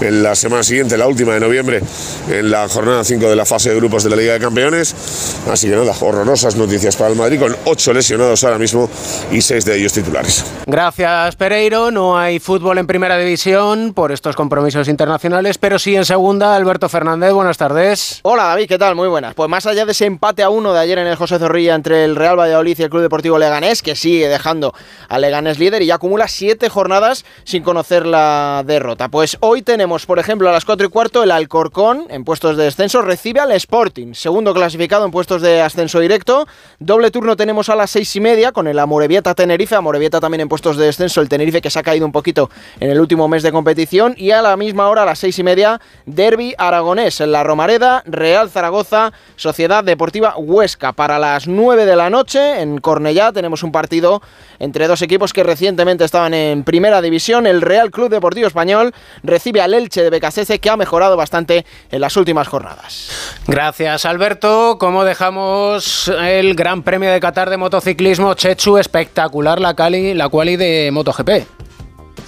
en 0.02 0.22
la 0.22 0.36
semana 0.36 0.64
siguiente, 0.64 0.98
la 0.98 1.08
última 1.08 1.34
de 1.34 1.40
noviembre, 1.40 1.82
en 2.30 2.52
la 2.52 2.68
jornada 2.68 3.04
5 3.04 3.30
de 3.30 3.36
la 3.36 3.46
fase 3.46 3.70
de 3.70 3.76
grupos 3.76 4.04
de 4.04 4.10
la 4.10 4.16
Liga 4.16 4.34
de 4.34 4.40
Campeones. 4.40 4.69
Así 4.74 5.70
que 5.70 5.76
nada, 5.76 5.94
horrorosas 6.00 6.56
noticias 6.56 6.96
para 6.96 7.10
el 7.12 7.16
Madrid, 7.16 7.40
con 7.40 7.56
8 7.66 7.94
lesionados 7.94 8.44
ahora 8.44 8.58
mismo 8.58 8.90
y 9.32 9.42
6 9.42 9.66
de 9.66 9.78
ellos 9.78 9.94
titulares. 9.94 10.46
Gracias, 10.66 11.36
Pereiro. 11.36 11.92
No 11.92 12.18
hay 12.18 12.40
fútbol 12.40 12.78
en 12.78 12.88
primera 12.88 13.18
división 13.18 13.94
por 13.94 14.12
estos 14.12 14.36
compromisos 14.36 14.88
internacionales, 14.88 15.58
pero 15.58 15.80
sí 15.80 15.96
en 15.96 16.06
segunda. 16.06 16.56
Alberto 16.56 16.90
Fernández, 16.90 17.34
buenas 17.34 17.58
tardes. 17.58 18.20
Hola, 18.24 18.44
David, 18.44 18.68
¿qué 18.68 18.78
tal? 18.78 18.96
Muy 18.96 19.08
buenas. 19.08 19.34
Pues 19.34 19.50
más 19.50 19.66
allá 19.66 19.86
de 19.86 19.92
ese 19.92 20.06
empate 20.06 20.44
a 20.44 20.50
uno 20.50 20.74
de 20.74 20.80
ayer 20.80 20.98
en 21.00 21.08
el 21.08 21.16
José 21.16 21.40
Zorrilla 21.40 21.76
entre 21.76 22.06
el 22.06 22.16
Real 22.16 22.38
Valladolid 22.40 22.78
y 22.78 22.84
el 22.84 22.90
Club 22.90 23.02
Deportivo 23.02 23.38
Leganés, 23.40 23.82
que 23.82 23.96
sigue 23.96 24.28
dejando 24.28 24.74
al 25.08 25.22
Leganés 25.22 25.60
líder 25.60 25.82
y 25.82 25.88
ya 25.88 25.96
acumula 25.96 26.28
siete 26.28 26.70
jornadas 26.70 27.26
sin 27.44 27.64
conocer 27.64 28.06
la 28.06 28.64
derrota. 28.66 29.10
Pues 29.10 29.38
hoy 29.40 29.62
tenemos, 29.62 30.06
por 30.06 30.20
ejemplo, 30.20 30.50
a 30.50 30.52
las 30.52 30.66
4 30.66 30.88
y 30.88 30.90
cuarto, 30.90 31.24
el 31.24 31.32
Alcorcón 31.32 32.06
en 32.10 32.24
puestos 32.24 32.58
de 32.58 32.66
descenso 32.66 33.02
recibe 33.02 33.40
al 33.40 33.52
Sporting, 33.54 34.14
segundo 34.14 34.54
clasificado 34.60 35.06
en 35.06 35.12
puestos 35.12 35.42
de 35.42 35.62
ascenso 35.62 36.00
directo. 36.00 36.46
Doble 36.80 37.12
turno 37.12 37.38
tenemos 37.38 37.70
a 37.70 37.76
las 37.76 37.92
seis 37.92 38.14
y 38.16 38.20
media 38.20 38.52
con 38.52 38.68
el 38.68 38.78
Amorebieta 38.78 39.34
Tenerife, 39.34 39.76
Amorebieta 39.76 40.20
también 40.20 40.42
en 40.42 40.50
puestos 40.50 40.76
de 40.76 40.86
descenso, 40.86 41.22
el 41.22 41.30
Tenerife 41.30 41.62
que 41.62 41.70
se 41.70 41.80
ha 41.80 41.84
caído 41.84 42.06
un 42.06 42.12
poquito 42.12 42.50
en 42.80 42.92
el 42.92 43.00
último 43.00 43.28
mes 43.30 43.42
de 43.42 43.52
competición. 43.52 44.16
Y 44.18 44.32
a 44.32 44.42
la 44.42 44.58
misma 44.58 44.90
hora, 44.90 45.04
a 45.04 45.06
las 45.06 45.20
seis 45.20 45.40
y 45.40 45.44
media, 45.44 45.80
Derby 46.06 46.56
Aragonés 46.58 47.22
en 47.22 47.32
la 47.32 47.44
Romareda, 47.44 48.04
Real 48.06 48.50
Zaragoza, 48.50 49.14
Sociedad 49.38 49.84
Deportiva 49.84 50.36
Huesca. 50.38 50.92
Para 50.92 51.20
las 51.20 51.48
9 51.48 51.86
de 51.86 51.96
la 51.96 52.10
noche 52.10 52.62
en 52.62 52.80
Cornellá 52.80 53.32
tenemos 53.32 53.64
un 53.64 53.72
partido 53.72 54.22
entre 54.60 54.88
dos 54.88 55.02
equipos 55.02 55.32
que 55.32 55.44
recientemente 55.44 56.04
estaban 56.04 56.34
en 56.34 56.64
primera 56.64 57.02
división. 57.02 57.48
El 57.48 57.62
Real 57.62 57.92
Club 57.92 58.10
Deportivo 58.10 58.48
Español 58.48 58.94
recibe 59.24 59.62
al 59.62 59.74
Elche 59.74 60.04
de 60.04 60.10
Becasese 60.10 60.60
que 60.60 60.70
ha 60.70 60.76
mejorado 60.76 61.16
bastante 61.16 61.66
en 61.92 62.02
las 62.02 62.18
últimas 62.18 62.48
jornadas. 62.48 63.38
Gracias 63.48 64.06
Alberto. 64.06 64.49
¿Cómo 64.50 65.04
dejamos 65.04 66.08
el 66.08 66.56
Gran 66.56 66.82
Premio 66.82 67.12
de 67.12 67.20
Qatar 67.20 67.52
de 67.52 67.58
motociclismo 67.58 68.34
Chechu? 68.34 68.80
Espectacular 68.80 69.60
la, 69.62 69.76
cali, 69.76 70.16
la 70.16 70.30
quali 70.30 70.56
de 70.56 70.90
MotoGP. 70.92 71.59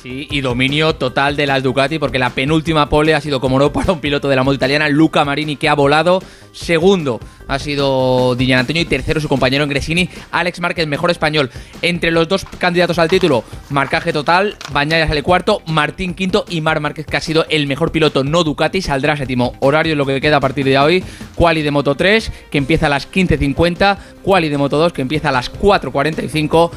Sí, 0.02 0.28
y 0.32 0.42
dominio 0.42 0.96
total 0.96 1.36
de 1.36 1.46
las 1.46 1.62
Ducati 1.62 2.00
porque 2.00 2.18
la 2.18 2.32
penúltima 2.32 2.90
pole 2.90 3.14
ha 3.14 3.22
sido 3.22 3.40
como 3.40 3.60
no 3.60 3.72
para 3.72 3.92
un 3.92 4.00
piloto 4.00 4.28
de 4.30 4.36
la 4.36 4.42
moto 4.42 4.56
italiana, 4.56 4.90
Luca 4.90 5.24
Marini, 5.24 5.58
que 5.58 5.70
ha 5.70 5.76
volado. 5.76 6.24
Segundo 6.54 7.20
ha 7.48 7.60
sido 7.60 8.34
Di 8.34 8.52
Antonio 8.52 8.82
y 8.82 8.86
tercero 8.86 9.22
su 9.22 9.30
compañero 9.30 9.68
Gresini, 9.68 10.10
Alex 10.32 10.60
Márquez, 10.60 10.88
mejor 10.88 11.12
español. 11.12 11.52
Entre 11.84 12.10
los 12.10 12.28
dos 12.28 12.46
candidatos 12.58 12.98
al 12.98 13.10
título, 13.10 13.44
marcaje 13.70 14.12
total, 14.12 14.56
Bañaya 14.72 15.08
sale 15.08 15.22
cuarto, 15.22 15.62
Martín 15.68 16.16
quinto 16.16 16.46
y 16.50 16.62
Mar 16.62 16.80
Márquez, 16.80 17.06
que 17.06 17.18
ha 17.18 17.22
sido 17.22 17.46
el 17.50 17.68
mejor 17.68 17.92
piloto 17.92 18.24
no 18.24 18.44
Ducati, 18.44 18.82
saldrá 18.82 19.16
séptimo. 19.16 19.54
Horario 19.60 19.94
es 19.94 19.98
lo 19.98 20.08
que 20.08 20.20
queda 20.20 20.38
a 20.38 20.42
partir 20.42 20.66
de 20.66 20.80
hoy. 20.80 21.04
Quali 21.36 21.62
de 21.62 21.70
Moto 21.70 21.94
3, 21.94 22.32
que 22.50 22.58
empieza 22.58 22.88
a 22.88 22.90
las 22.90 23.12
15.50, 23.12 23.98
Quali 24.24 24.50
de 24.50 24.58
Moto 24.58 24.80
2, 24.80 24.94
que 24.94 25.04
empieza 25.04 25.30
a 25.30 25.32
las 25.32 25.54
4.45 25.54 26.72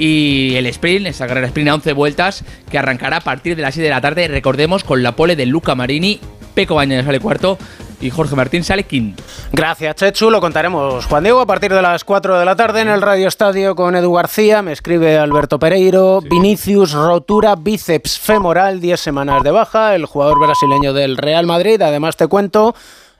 y 0.00 0.56
el 0.56 0.64
sprint, 0.64 1.06
esa 1.08 1.26
carrera 1.26 1.46
sprint 1.46 1.68
a 1.68 1.74
11 1.74 1.92
vueltas 1.92 2.42
que 2.70 2.78
arrancará 2.78 3.18
a 3.18 3.20
partir 3.20 3.54
de 3.54 3.60
las 3.60 3.74
7 3.74 3.84
de 3.84 3.90
la 3.90 4.00
tarde, 4.00 4.28
recordemos, 4.28 4.82
con 4.82 5.02
la 5.02 5.14
pole 5.14 5.36
de 5.36 5.44
Luca 5.44 5.74
Marini, 5.74 6.18
Peco 6.54 6.74
Bañaya 6.74 7.04
sale 7.04 7.20
cuarto 7.20 7.58
y 8.00 8.08
Jorge 8.08 8.34
Martín 8.34 8.64
sale 8.64 8.84
quinto. 8.84 9.22
Gracias, 9.52 9.96
Chechu. 9.96 10.30
Lo 10.30 10.40
contaremos, 10.40 11.04
Juan 11.04 11.22
Diego, 11.22 11.40
a 11.40 11.46
partir 11.46 11.74
de 11.74 11.82
las 11.82 12.04
4 12.04 12.38
de 12.38 12.46
la 12.46 12.56
tarde 12.56 12.80
en 12.80 12.88
el 12.88 13.02
Radio 13.02 13.28
Estadio 13.28 13.76
con 13.76 13.94
Edu 13.94 14.14
García. 14.14 14.62
Me 14.62 14.72
escribe 14.72 15.18
Alberto 15.18 15.58
Pereiro. 15.58 16.22
Vinicius, 16.22 16.92
rotura 16.92 17.54
bíceps 17.56 18.18
femoral, 18.18 18.80
10 18.80 18.98
semanas 18.98 19.42
de 19.42 19.50
baja. 19.50 19.94
El 19.94 20.06
jugador 20.06 20.40
brasileño 20.40 20.94
del 20.94 21.18
Real 21.18 21.44
Madrid. 21.44 21.82
Además, 21.82 22.16
te 22.16 22.26
cuento 22.26 22.74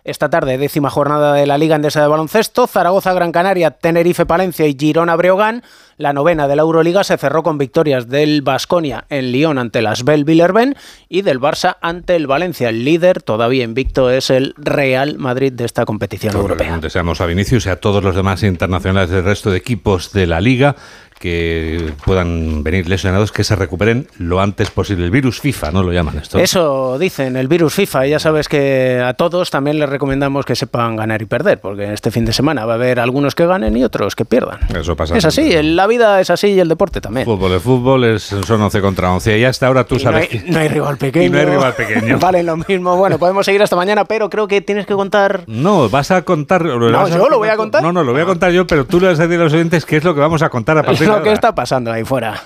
esta 0.05 0.31
tarde, 0.31 0.59
décima 0.59 0.91
jornada 0.91 1.35
de 1.35 1.47
la 1.47 1.59
Liga 1.59 1.77
Endesa 1.77 2.01
de 2.01 2.09
Baloncesto, 2.09 2.67
Zaragoza, 2.67 3.13
Gran 3.13 3.33
Canaria, 3.33 3.71
Tenerife, 3.71 4.27
Palencia 4.27 4.67
y 4.67 4.77
Girona, 4.79 5.17
Breogán. 5.17 5.63
La 5.97 6.15
novena 6.15 6.49
de 6.49 6.57
la 6.57 6.63
Euroliga 6.63 7.05
se 7.05 7.19
cerró 7.19 7.43
con 7.43 7.59
victorias 7.59 8.09
del 8.09 8.41
Basconia 8.41 9.05
en 9.11 9.33
Lyon 9.33 9.59
ante 9.59 9.83
las 9.83 10.03
Bell 10.05 10.25
Villerben 10.25 10.75
y 11.09 11.23
del 11.23 11.41
Barça 11.41 11.77
ante 11.83 12.17
el 12.17 12.27
Valencia. 12.27 12.71
El 12.71 12.85
líder, 12.85 13.23
todavía 13.23 13.65
invicto, 13.65 14.11
es 14.11 14.31
el 14.31 14.55
Real 14.57 15.19
Madrid 15.19 15.53
de 15.53 15.67
esta 15.67 15.85
competición 15.85 16.35
europea. 16.35 16.79
Deseamos 16.79 17.21
a 17.21 17.27
Vinicius 17.27 17.67
y 17.67 17.69
a 17.69 17.77
todos 17.77 18.03
los 18.03 18.17
demás 18.17 18.43
internacionales 18.43 19.11
del 19.11 19.25
resto 19.25 19.51
de 19.51 19.59
equipos 19.59 20.13
de 20.13 20.27
la 20.27 20.41
Liga 20.41 20.77
que 21.21 21.93
puedan 22.07 22.63
venir 22.65 22.89
lesionados, 22.89 23.31
que 23.31 23.45
se 23.45 23.55
recuperen 23.55 24.09
lo 24.17 24.41
antes 24.41 24.71
posible. 24.71 25.05
El 25.05 25.11
virus 25.11 25.39
FIFA, 25.39 25.71
¿no 25.71 25.83
lo 25.83 25.93
llaman 25.93 26.17
esto? 26.17 26.39
Eso 26.39 26.99
dicen, 26.99 27.37
el 27.37 27.47
virus 27.47 27.75
FIFA. 27.75 28.07
Y 28.07 28.11
ya 28.11 28.19
sabes 28.19 28.49
que 28.49 29.03
a 29.05 29.13
todos 29.13 29.51
también 29.51 29.79
les 29.79 29.91
recomendamos 29.91 30.47
que 30.47 30.57
sepan 30.57 30.97
ganar 30.97 31.21
y 31.21 31.27
perder, 31.27 31.61
porque 31.61 31.93
este 31.93 32.11
fin 32.11 32.25
de 32.25 32.33
semana 32.33 32.65
va 32.65 32.73
a 32.73 32.77
haber 32.77 32.99
algunos 33.01 33.35
que 33.35 33.45
ganen 33.45 33.77
y 33.77 33.85
otros 33.85 34.17
que 34.17 34.25
pierdan. 34.25 34.61
Eso 34.75 34.97
pasa. 34.97 35.15
Es 35.15 35.27
así, 35.27 35.63
la 35.63 35.87
vida 35.87 36.23
es 36.23 36.31
así 36.31 36.49
y 36.49 36.59
el 36.59 36.71
deporte 36.71 37.03
también. 37.03 37.27
Fútbol, 37.27 37.53
el 37.53 37.61
fútbol 37.61 38.05
es, 38.05 38.23
son 38.23 38.63
11 38.63 38.81
contra 38.81 39.13
11. 39.13 39.39
Y 39.39 39.45
hasta 39.45 39.67
ahora 39.67 39.85
tú 39.85 39.99
sabes 39.99 40.33
no 40.33 40.39
hay, 40.39 40.43
que... 40.43 40.51
no 40.51 40.59
hay 40.59 40.69
rival 40.69 40.97
pequeño. 40.97 41.21
Y 41.27 41.29
no 41.29 41.39
hay 41.39 41.45
rival 41.45 41.75
pequeño. 41.75 42.19
vale, 42.21 42.43
lo 42.43 42.57
mismo. 42.57 42.97
Bueno, 42.97 43.19
podemos 43.19 43.45
seguir 43.45 43.63
hasta 43.63 43.77
mañana, 43.77 44.07
pero 44.07 44.31
creo 44.31 44.49
que 44.49 44.63
tienes 44.63 44.87
que 44.87 44.95
contar... 44.95 45.45
No, 45.47 45.91
vas 45.91 46.11
a 46.13 46.23
contar... 46.23 46.65
No, 46.65 47.09
yo 47.09 47.29
lo 47.29 47.37
voy 47.37 47.51
a 47.51 47.59
contar. 47.59 47.83
No, 47.83 47.93
no, 47.93 48.03
lo 48.03 48.13
voy 48.13 48.23
a 48.23 48.25
contar 48.25 48.53
yo, 48.53 48.67
pero 48.67 48.87
tú 48.87 49.01
le 49.01 49.09
vas 49.09 49.21
a 49.21 49.27
decir 49.27 49.39
a 49.39 49.45
los 49.45 49.53
oyentes 49.53 49.85
qué 49.85 49.99
es 49.99 50.05
lo 50.05 50.15
que 50.15 50.21
vamos 50.21 50.41
a 50.41 50.49
contar 50.49 50.79
a 50.79 50.83
partir 50.83 51.10
ahora. 51.13 51.25
¿Qué 51.25 51.33
está 51.33 51.55
pasando? 51.55 51.93
ahí 51.93 52.05
fuera. 52.05 52.43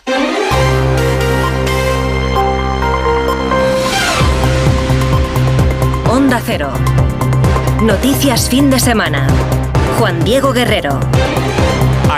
Onda 6.09 6.41
Cero. 6.45 6.71
Noticias 7.83 8.49
fin 8.49 8.71
de 8.71 8.79
semana. 8.79 9.27
Juan 9.99 10.25
Diego 10.25 10.53
Guerrero. 10.53 11.01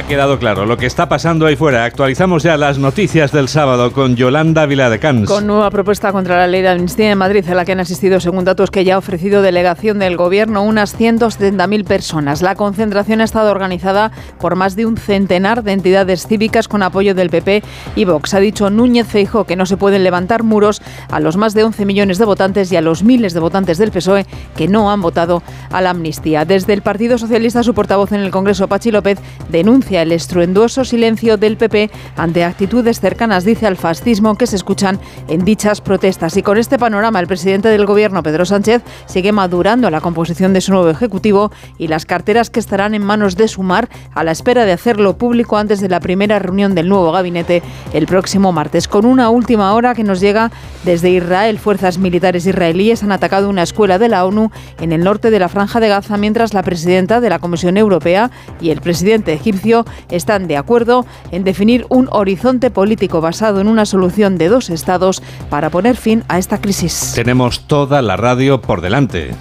Quedado 0.09 0.39
claro 0.39 0.67
lo 0.67 0.77
que 0.77 0.87
está 0.87 1.09
pasando 1.09 1.47
ahí 1.47 1.57
fuera. 1.57 1.85
Actualizamos 1.85 2.45
ya 2.45 2.57
las 2.57 2.79
noticias 2.79 3.33
del 3.33 3.49
sábado 3.49 3.93
con 3.93 4.15
Yolanda 4.15 4.65
Viladecans. 4.65 5.29
Con 5.29 5.49
nueva 5.49 5.69
propuesta 5.71 6.13
contra 6.13 6.37
la 6.37 6.47
ley 6.47 6.63
de 6.63 6.69
amnistía 6.69 7.11
en 7.11 7.19
Madrid, 7.19 7.45
a 7.49 7.57
la 7.57 7.65
que 7.65 7.73
han 7.73 7.81
asistido, 7.81 8.21
según 8.21 8.45
datos 8.45 8.71
que 8.71 8.85
ya 8.85 8.95
ha 8.95 8.99
ofrecido 8.99 9.43
delegación 9.43 9.99
del 9.99 10.17
Gobierno, 10.17 10.63
unas 10.63 10.97
170.000 10.97 11.85
personas. 11.85 12.41
La 12.41 12.55
concentración 12.55 13.21
ha 13.21 13.25
estado 13.25 13.51
organizada 13.51 14.13
por 14.39 14.55
más 14.55 14.77
de 14.77 14.87
un 14.87 14.97
centenar 14.97 15.65
de 15.65 15.73
entidades 15.73 16.29
cívicas 16.29 16.69
con 16.69 16.85
apoyo 16.85 17.17
del 17.17 17.29
PP 17.29 17.65
y 17.97 18.05
Vox. 18.05 18.33
Ha 18.35 18.39
dicho 18.39 18.71
Núñez 18.71 19.09
Feijo 19.09 19.43
que 19.43 19.57
no 19.57 19.67
se 19.67 19.77
pueden 19.77 20.05
levantar 20.05 20.45
muros 20.45 20.83
a 21.11 21.19
los 21.19 21.37
más 21.37 21.53
de 21.53 21.65
11 21.65 21.85
millones 21.85 22.19
de 22.19 22.27
votantes 22.27 22.71
y 22.71 22.77
a 22.77 22.81
los 22.81 23.03
miles 23.03 23.35
de 23.35 23.41
votantes 23.41 23.77
del 23.77 23.91
PSOE 23.91 24.25
que 24.57 24.69
no 24.69 24.89
han 24.93 25.03
votado 25.03 25.43
a 25.73 25.81
la 25.81 25.91
amnistía. 25.91 26.45
Desde 26.45 26.75
el 26.75 26.83
Partido 26.83 27.19
Socialista, 27.19 27.65
su 27.65 27.75
portavoz 27.75 28.13
en 28.13 28.21
el 28.21 28.31
Congreso, 28.31 28.69
Pachi 28.69 28.93
López, 28.93 29.19
denuncia 29.49 29.96
el 30.03 30.13
estruendoso 30.13 30.85
silencio 30.85 31.37
del 31.37 31.57
PP 31.57 31.91
ante 32.17 32.45
actitudes 32.45 33.01
cercanas, 33.01 33.45
dice, 33.45 33.67
al 33.67 33.77
fascismo 33.77 34.37
que 34.37 34.47
se 34.47 34.57
escuchan 34.57 34.99
en 35.29 35.45
dichas 35.45 35.81
protestas. 35.81 36.37
Y 36.37 36.43
con 36.43 36.59
este 36.59 36.79
panorama, 36.79 37.21
el 37.21 37.27
presidente 37.27 37.69
del 37.69 37.87
Gobierno, 37.87 38.23
Pedro 38.23 38.45
Sánchez, 38.45 38.83
sigue 39.07 39.33
madurando 39.33 39.91
la 39.91 40.01
composición 40.01 40.53
de 40.53 40.61
su 40.61 40.73
nuevo 40.73 40.89
Ejecutivo 40.89 41.51
y 41.79 41.89
las 41.89 42.07
carteras 42.07 42.51
que 42.51 42.61
estarán 42.61 42.95
en 42.95 43.03
manos 43.03 43.37
de 43.37 43.49
Sumar 43.49 43.89
a 44.15 44.25
la 44.25 44.33
espera 44.33 44.65
de 44.65 44.73
hacerlo 44.73 45.19
público 45.19 45.57
antes 45.57 45.81
de 45.81 45.89
la 45.89 46.01
primera 46.01 46.39
reunión 46.39 46.75
del 46.75 46.89
nuevo 46.89 47.13
gabinete 47.13 47.63
el 47.93 48.07
próximo 48.07 48.53
martes. 48.53 48.89
Con 48.89 49.05
una 49.05 49.31
última 49.31 49.75
hora 49.75 49.95
que 49.95 50.05
nos 50.05 50.21
llega 50.21 50.51
desde 50.85 51.11
Israel, 51.11 51.59
fuerzas 51.59 51.99
militares 51.99 52.47
israelíes 52.47 53.03
han 53.03 53.13
atacado 53.13 53.49
una 53.49 53.63
escuela 53.63 53.99
de 53.99 54.09
la 54.09 54.25
ONU 54.25 54.51
en 54.81 54.93
el 54.93 55.03
norte 55.05 55.31
de 55.31 55.39
la 55.39 55.49
Franja 55.49 55.81
de 55.81 55.89
Gaza, 55.89 56.17
mientras 56.17 56.55
la 56.55 56.63
presidenta 56.63 57.21
de 57.21 57.29
la 57.29 57.39
Comisión 57.39 57.77
Europea 57.77 58.31
y 58.61 58.71
el 58.71 58.81
presidente 58.81 59.33
egipcio 59.33 59.76
están 60.11 60.47
de 60.47 60.57
acuerdo 60.57 61.05
en 61.31 61.45
definir 61.45 61.87
un 61.89 62.09
horizonte 62.11 62.71
político 62.71 63.21
basado 63.21 63.61
en 63.61 63.69
una 63.69 63.85
solución 63.85 64.39
de 64.39 64.49
dos 64.49 64.71
estados 64.71 65.23
para 65.51 65.71
poner 65.71 65.97
fin 65.97 66.25
a 66.29 66.39
esta 66.39 66.61
crisis. 66.61 67.13
Tenemos 67.15 67.61
toda 67.67 68.01
la 68.03 68.17
radio 68.17 68.61
por 68.61 68.81
delante. 68.81 69.35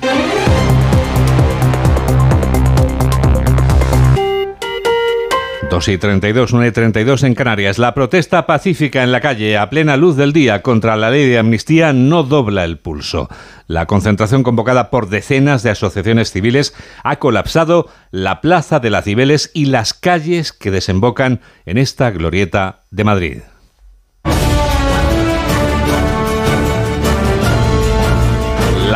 Dos 5.76 5.90
y 5.90 5.98
32, 5.98 6.54
1 6.54 6.68
y 6.68 6.72
32 6.72 7.24
en 7.24 7.36
Canarias. 7.36 7.80
La 7.80 7.94
protesta 7.94 8.46
pacífica 8.46 9.04
en 9.04 9.12
la 9.12 9.20
calle 9.20 9.58
a 9.58 9.70
plena 9.70 9.98
luz 9.98 10.16
del 10.16 10.32
día 10.32 10.62
contra 10.62 10.96
la 10.96 11.10
ley 11.10 11.28
de 11.28 11.38
amnistía 11.38 11.92
no 11.92 12.24
dobla 12.24 12.64
el 12.64 12.78
pulso. 12.78 13.28
La 13.68 13.86
concentración 13.86 14.42
convocada 14.42 14.90
por 14.90 15.10
decenas 15.10 15.64
de 15.64 15.72
asociaciones 15.72 16.32
civiles 16.32 16.74
ha 17.04 17.18
colapsado 17.18 17.90
la 18.12 18.40
Plaza 18.40 18.80
de 18.80 18.90
las 18.90 19.04
Cibeles 19.04 19.52
y 19.54 19.66
las 19.66 19.94
calles 19.94 20.54
que 20.54 20.72
desembocan 20.72 21.42
en 21.66 21.78
esta 21.78 22.10
glorieta 22.10 22.84
de 22.90 23.04
Madrid. 23.04 23.40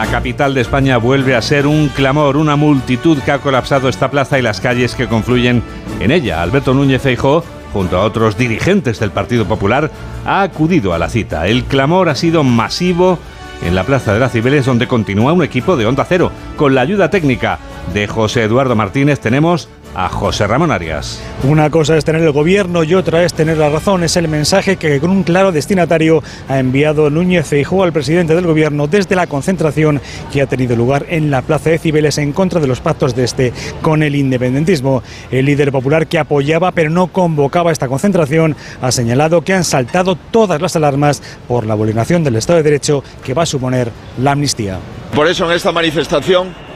Capital 0.09 0.55
de 0.55 0.61
España 0.61 0.97
vuelve 0.97 1.35
a 1.35 1.41
ser 1.41 1.67
un 1.67 1.87
clamor, 1.89 2.35
una 2.35 2.55
multitud 2.55 3.19
que 3.19 3.31
ha 3.31 3.39
colapsado 3.39 3.89
esta 3.89 4.09
plaza 4.09 4.39
y 4.39 4.41
las 4.41 4.59
calles 4.59 4.95
que 4.95 5.07
confluyen 5.07 5.61
en 5.99 6.11
ella. 6.11 6.41
Alberto 6.41 6.73
Núñez 6.73 7.01
Feijóo, 7.01 7.43
junto 7.73 7.97
a 7.97 8.03
otros 8.03 8.35
dirigentes 8.35 8.99
del 8.99 9.11
Partido 9.11 9.45
Popular, 9.45 9.91
ha 10.25 10.41
acudido 10.41 10.93
a 10.93 10.99
la 10.99 11.09
cita. 11.09 11.47
El 11.47 11.63
clamor 11.65 12.09
ha 12.09 12.15
sido 12.15 12.43
masivo 12.43 13.19
en 13.63 13.75
la 13.75 13.83
Plaza 13.83 14.13
de 14.13 14.19
las 14.19 14.31
Cibeles, 14.31 14.65
donde 14.65 14.87
continúa 14.87 15.33
un 15.33 15.43
equipo 15.43 15.77
de 15.77 15.85
Onda 15.85 16.05
Cero. 16.07 16.31
Con 16.55 16.73
la 16.73 16.81
ayuda 16.81 17.09
técnica 17.11 17.59
de 17.93 18.07
José 18.07 18.43
Eduardo 18.43 18.75
Martínez 18.75 19.19
tenemos 19.19 19.69
a 19.95 20.09
José 20.09 20.47
Ramón 20.47 20.71
Arias. 20.71 21.21
Una 21.43 21.69
cosa 21.69 21.97
es 21.97 22.05
tener 22.05 22.21
el 22.21 22.31
gobierno 22.31 22.83
y 22.83 22.93
otra 22.93 23.23
es 23.23 23.33
tener 23.33 23.57
la 23.57 23.69
razón. 23.69 24.03
Es 24.03 24.17
el 24.17 24.27
mensaje 24.27 24.77
que 24.77 24.99
con 24.99 25.09
un 25.09 25.23
claro 25.23 25.51
destinatario 25.51 26.23
ha 26.47 26.59
enviado 26.59 27.09
Núñez 27.09 27.47
Feijóo 27.47 27.83
al 27.83 27.93
presidente 27.93 28.35
del 28.35 28.45
gobierno 28.45 28.87
desde 28.87 29.15
la 29.15 29.27
concentración 29.27 30.01
que 30.31 30.41
ha 30.41 30.47
tenido 30.47 30.75
lugar 30.75 31.05
en 31.09 31.31
la 31.31 31.41
Plaza 31.41 31.69
de 31.69 31.79
Cibeles 31.79 32.17
en 32.17 32.33
contra 32.33 32.59
de 32.59 32.67
los 32.67 32.81
pactos 32.81 33.15
de 33.15 33.23
este 33.23 33.53
con 33.81 34.03
el 34.03 34.15
independentismo. 34.15 35.03
El 35.31 35.45
líder 35.45 35.71
popular 35.71 36.07
que 36.07 36.19
apoyaba 36.19 36.71
pero 36.71 36.89
no 36.89 37.07
convocaba 37.07 37.71
esta 37.71 37.87
concentración 37.87 38.55
ha 38.81 38.91
señalado 38.91 39.41
que 39.41 39.53
han 39.53 39.63
saltado 39.63 40.15
todas 40.15 40.61
las 40.61 40.75
alarmas 40.75 41.21
por 41.47 41.65
la 41.65 41.75
vulneración 41.75 42.23
del 42.23 42.35
Estado 42.35 42.57
de 42.57 42.63
Derecho 42.63 43.03
que 43.23 43.33
va 43.33 43.43
a 43.43 43.45
suponer 43.45 43.91
la 44.21 44.31
amnistía. 44.31 44.79
Por 45.13 45.27
eso 45.27 45.45
en 45.45 45.55
esta 45.55 45.71
manifestación 45.71 46.68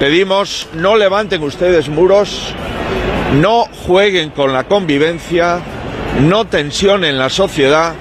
Pedimos 0.00 0.66
no 0.72 0.96
levanten 0.96 1.42
ustedes 1.42 1.90
muros, 1.90 2.54
no 3.34 3.66
jueguen 3.86 4.30
con 4.30 4.54
la 4.54 4.64
convivencia, 4.64 5.60
no 6.22 6.46
tensionen 6.46 7.18
la 7.18 7.28
sociedad, 7.28 7.92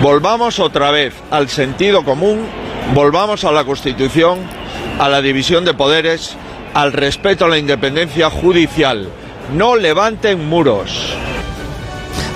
volvamos 0.00 0.58
otra 0.58 0.90
vez 0.90 1.12
al 1.30 1.50
sentido 1.50 2.02
común, 2.02 2.46
volvamos 2.94 3.44
a 3.44 3.52
la 3.52 3.64
Constitución, 3.64 4.38
a 4.98 5.10
la 5.10 5.20
división 5.20 5.66
de 5.66 5.74
poderes, 5.74 6.34
al 6.72 6.94
respeto 6.94 7.44
a 7.44 7.48
la 7.48 7.58
independencia 7.58 8.30
judicial. 8.30 9.10
No 9.54 9.76
levanten 9.76 10.48
muros. 10.48 11.14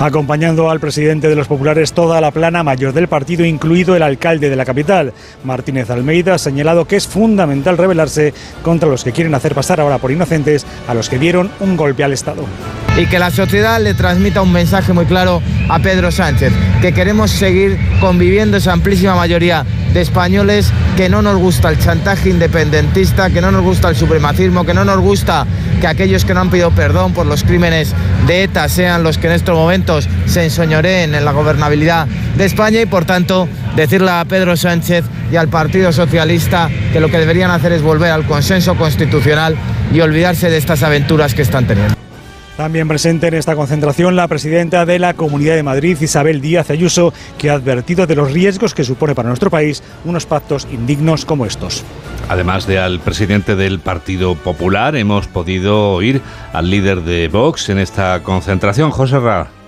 Acompañando 0.00 0.70
al 0.70 0.81
presidente 0.81 1.28
de 1.28 1.37
los 1.37 1.46
populares 1.46 1.92
toda 1.92 2.20
la 2.20 2.31
plana 2.31 2.62
mayor 2.62 2.92
del 2.92 3.09
partido, 3.09 3.44
incluido 3.44 3.94
el 3.94 4.02
alcalde 4.02 4.50
de 4.50 4.57
la 4.57 4.64
capital, 4.64 5.12
Martínez 5.44 5.90
Almeida, 5.90 6.35
ha 6.35 6.38
señalado 6.38 6.87
que 6.87 6.96
es 6.96 7.07
fundamental 7.07 7.78
rebelarse 7.78 8.35
contra 8.62 8.88
los 8.88 9.05
que 9.05 9.12
quieren 9.12 9.35
hacer 9.35 9.55
pasar 9.55 9.81
ahora 9.81 9.98
por 9.98 10.11
inocentes 10.11 10.66
a 10.88 10.94
los 10.94 11.09
que 11.09 11.18
dieron 11.18 11.50
un 11.61 11.76
golpe 11.76 12.02
al 12.02 12.12
Estado. 12.12 12.44
Y 12.96 13.07
que 13.07 13.18
la 13.18 13.31
sociedad 13.31 13.81
le 13.81 13.95
transmita 13.95 14.43
un 14.43 14.53
mensaje 14.53 14.93
muy 14.93 15.07
claro 15.07 15.43
a 15.68 15.78
Pedro 15.78 16.11
Sánchez, 16.11 16.53
que 16.82 16.93
queremos 16.93 17.30
seguir 17.30 17.78
conviviendo 18.01 18.59
esa 18.59 18.72
amplísima 18.72 19.14
mayoría 19.14 19.64
de 19.95 20.01
españoles 20.01 20.70
que 20.97 21.09
no 21.09 21.22
nos 21.22 21.36
gusta 21.36 21.70
el 21.70 21.78
chantaje 21.78 22.30
independentista, 22.30 23.30
que 23.30 23.40
no 23.40 23.51
nos 23.51 23.62
gusta 23.62 23.88
el 23.88 23.97
supremacismo, 23.97 24.64
que 24.64 24.74
no 24.74 24.84
nos 24.84 24.99
gusta 25.01 25.47
que 25.80 25.86
aquellos 25.86 26.24
que 26.24 26.34
no 26.34 26.40
han 26.40 26.51
pedido 26.51 26.70
perdón 26.70 27.12
por 27.12 27.26
los 27.26 27.45
crímenes 27.45 27.95
de 28.26 28.45
ETA 28.45 28.68
sean 28.68 29.03
los 29.03 29.18
que 29.18 29.26
en 29.26 29.34
estos 29.34 29.57
momentos 29.57 30.09
se 30.26 30.45
ensoñoreen 30.45 31.14
en 31.14 31.24
la 31.24 31.32
gobernabilidad 31.32 32.07
de 32.36 32.45
España 32.45 32.80
y 32.80 32.86
por 32.86 33.05
tanto 33.05 33.49
decirle 33.74 34.11
a 34.11 34.24
Pedro 34.24 34.57
Sánchez 34.57 35.05
y 35.30 35.36
al 35.36 35.49
Partido 35.49 35.93
Socialista 35.93 36.68
que 36.93 37.01
lo 37.01 37.09
que 37.09 37.18
deberían 37.18 37.51
hacer 37.51 37.72
es 37.72 37.82
volver 37.82 38.11
al 38.11 38.26
consenso 38.26 38.76
constitucional 38.76 39.57
y 39.93 40.01
olvidarse 40.01 40.51
de 40.51 40.59
estas 40.59 40.82
aventuras 40.82 41.34
que 41.34 41.43
están 41.43 41.66
teniendo. 41.66 42.01
También 42.57 42.86
presente 42.86 43.28
en 43.28 43.34
esta 43.34 43.57
concentración 43.57 44.14
la 44.14 44.28
presidenta 44.28 44.84
de 44.84 44.98
la 44.98 45.14
Comunidad 45.14 45.55
de 45.55 45.62
Madrid, 45.62 45.96
Isabel 46.00 46.40
Díaz 46.40 46.70
Ayuso, 46.70 47.14
que 47.38 47.50
ha 47.50 47.55
advertido 47.55 48.07
de 48.07 48.14
los 48.14 48.32
riesgos 48.32 48.74
que 48.74 48.84
supone 48.84 49.14
para 49.14 49.28
nuestro 49.28 49.50
país 49.50 49.82
unos 50.05 50.26
pactos 50.26 50.68
indignos 50.70 51.24
como 51.24 51.46
estos. 51.46 51.82
Además 52.28 52.66
de 52.66 52.78
al 52.78 53.00
presidente 53.00 53.57
del 53.57 53.78
Partido 53.80 54.34
Popular, 54.34 54.96
hemos 54.96 55.28
podido 55.28 55.92
oír 55.92 56.20
al 56.53 56.70
líder 56.70 57.03
de 57.03 57.28
Vox 57.28 57.70
en 57.70 57.78
esta 57.78 58.22
concentración, 58.22 58.90
José 58.90 59.18
Ra. 59.18 59.62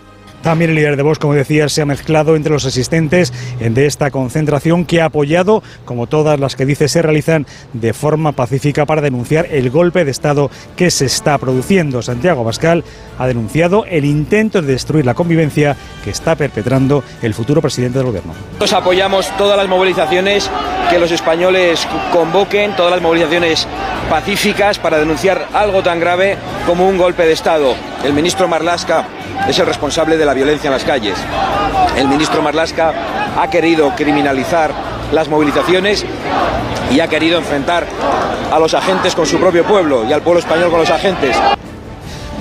También 0.44 0.70
el 0.70 0.76
líder 0.76 0.96
de 0.96 1.02
Vox, 1.02 1.18
como 1.18 1.32
decía, 1.32 1.70
se 1.70 1.80
ha 1.80 1.86
mezclado 1.86 2.36
entre 2.36 2.52
los 2.52 2.66
asistentes 2.66 3.32
de 3.58 3.86
esta 3.86 4.10
concentración 4.10 4.84
que 4.84 5.00
ha 5.00 5.06
apoyado, 5.06 5.62
como 5.86 6.06
todas 6.06 6.38
las 6.38 6.54
que 6.54 6.66
dice 6.66 6.86
se 6.88 7.00
realizan 7.00 7.46
de 7.72 7.94
forma 7.94 8.32
pacífica 8.32 8.84
para 8.84 9.00
denunciar 9.00 9.46
el 9.50 9.70
golpe 9.70 10.04
de 10.04 10.10
Estado 10.10 10.50
que 10.76 10.90
se 10.90 11.06
está 11.06 11.38
produciendo. 11.38 12.02
Santiago 12.02 12.44
Pascal 12.44 12.84
ha 13.18 13.26
denunciado 13.26 13.86
el 13.86 14.04
intento 14.04 14.60
de 14.60 14.72
destruir 14.72 15.06
la 15.06 15.14
convivencia 15.14 15.76
que 16.04 16.10
está 16.10 16.36
perpetrando 16.36 17.02
el 17.22 17.32
futuro 17.32 17.62
presidente 17.62 17.96
del 17.96 18.08
gobierno. 18.08 18.34
Nos 18.60 18.74
apoyamos 18.74 19.34
todas 19.38 19.56
las 19.56 19.66
movilizaciones 19.66 20.50
que 20.90 20.98
los 20.98 21.10
españoles 21.10 21.88
convoquen, 22.12 22.76
todas 22.76 22.92
las 22.92 23.00
movilizaciones 23.00 23.66
pacíficas 24.10 24.78
para 24.78 24.98
denunciar 24.98 25.48
algo 25.54 25.82
tan 25.82 26.00
grave 26.00 26.36
como 26.66 26.86
un 26.86 26.98
golpe 26.98 27.24
de 27.24 27.32
Estado. 27.32 27.74
El 28.04 28.12
ministro 28.12 28.46
Marlasca 28.46 29.06
es 29.48 29.58
el 29.58 29.66
responsable 29.66 30.18
de 30.18 30.26
la 30.26 30.33
violencia 30.34 30.68
en 30.68 30.74
las 30.74 30.84
calles. 30.84 31.16
El 31.96 32.08
ministro 32.08 32.42
Marlasca 32.42 32.92
ha 33.40 33.48
querido 33.48 33.94
criminalizar 33.96 34.72
las 35.12 35.28
movilizaciones 35.28 36.04
y 36.90 37.00
ha 37.00 37.08
querido 37.08 37.38
enfrentar 37.38 37.86
a 38.52 38.58
los 38.58 38.74
agentes 38.74 39.14
con 39.14 39.26
su 39.26 39.38
propio 39.38 39.64
pueblo 39.64 40.04
y 40.04 40.12
al 40.12 40.22
pueblo 40.22 40.40
español 40.40 40.70
con 40.70 40.80
los 40.80 40.90
agentes. 40.90 41.36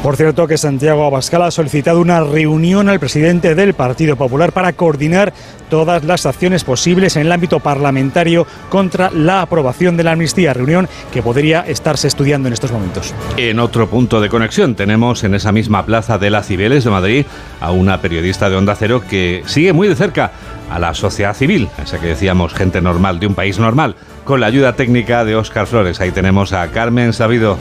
Por 0.03 0.17
cierto 0.17 0.47
que 0.47 0.57
Santiago 0.57 1.05
Abascal 1.05 1.43
ha 1.43 1.51
solicitado 1.51 2.01
una 2.01 2.19
reunión 2.19 2.89
al 2.89 2.99
presidente 2.99 3.55
del 3.55 3.73
Partido 3.73 4.17
Popular 4.17 4.51
para 4.51 4.73
coordinar 4.73 5.33
todas 5.69 6.03
las 6.03 6.25
acciones 6.25 6.65
posibles 6.65 7.15
en 7.15 7.21
el 7.21 7.31
ámbito 7.31 7.61
parlamentario 7.61 8.45
contra 8.67 9.09
la 9.11 9.41
aprobación 9.41 9.95
de 9.95 10.03
la 10.03 10.11
amnistía, 10.11 10.53
reunión 10.53 10.89
que 11.13 11.23
podría 11.23 11.61
estarse 11.61 12.09
estudiando 12.09 12.49
en 12.49 12.53
estos 12.53 12.73
momentos. 12.73 13.13
En 13.37 13.61
otro 13.61 13.89
punto 13.89 14.19
de 14.19 14.27
conexión 14.27 14.75
tenemos 14.75 15.23
en 15.23 15.35
esa 15.35 15.53
misma 15.53 15.85
plaza 15.85 16.17
de 16.17 16.29
las 16.29 16.47
Cibeles 16.47 16.83
de 16.83 16.89
Madrid 16.89 17.25
a 17.61 17.71
una 17.71 18.01
periodista 18.01 18.49
de 18.49 18.57
Onda 18.57 18.75
Cero 18.75 19.03
que 19.09 19.41
sigue 19.45 19.71
muy 19.71 19.87
de 19.87 19.95
cerca 19.95 20.31
a 20.69 20.79
la 20.79 20.93
sociedad 20.93 21.33
civil, 21.33 21.69
esa 21.81 22.01
que 22.01 22.07
decíamos 22.07 22.53
gente 22.53 22.81
normal 22.81 23.21
de 23.21 23.27
un 23.27 23.35
país 23.35 23.57
normal, 23.57 23.95
con 24.23 24.39
la 24.39 24.47
ayuda 24.47 24.73
técnica 24.73 25.25
de 25.25 25.35
Óscar 25.35 25.67
Flores. 25.67 25.99
Ahí 26.01 26.11
tenemos 26.11 26.53
a 26.53 26.67
Carmen 26.69 27.13
Sabido. 27.13 27.57